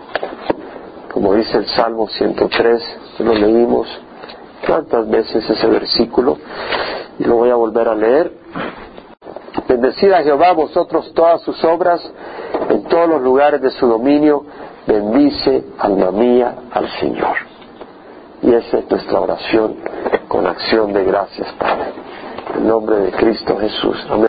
Como 1.15 1.33
dice 1.35 1.59
el 1.59 1.67
Salmo 1.69 2.09
103, 2.09 2.83
lo 3.21 3.35
leímos 3.35 3.87
tantas 4.67 5.09
veces 5.09 5.49
ese 5.49 5.67
versículo 5.69 6.39
y 7.21 7.25
lo 7.25 7.37
voy 7.37 7.51
a 7.51 7.55
volver 7.55 7.87
a 7.87 7.95
leer. 7.95 8.33
Bendecid 9.69 10.11
a 10.11 10.25
Jehová 10.25 10.51
vosotros 10.55 11.13
todas 11.15 11.41
sus 11.43 11.63
obras 11.63 12.03
en 12.69 12.83
todos 12.89 13.09
los 13.09 13.23
lugares 13.23 13.63
de 13.63 13.71
su 13.71 13.87
dominio 13.87 14.45
Bendice, 14.89 15.65
alma 15.79 16.11
mía, 16.11 16.57
al 16.73 16.89
Señor. 16.99 17.37
Y 18.43 18.53
esa 18.53 18.79
es 18.79 18.91
nuestra 18.91 19.21
oración 19.21 19.77
con 20.27 20.49
acción 20.49 20.93
de 20.93 21.05
gracias, 21.05 21.47
Padre. 21.53 21.93
En 22.57 22.67
nombre 22.67 22.97
de 22.97 23.13
Cristo 23.13 23.57
Jesús. 23.57 24.05
Amén. 24.11 24.23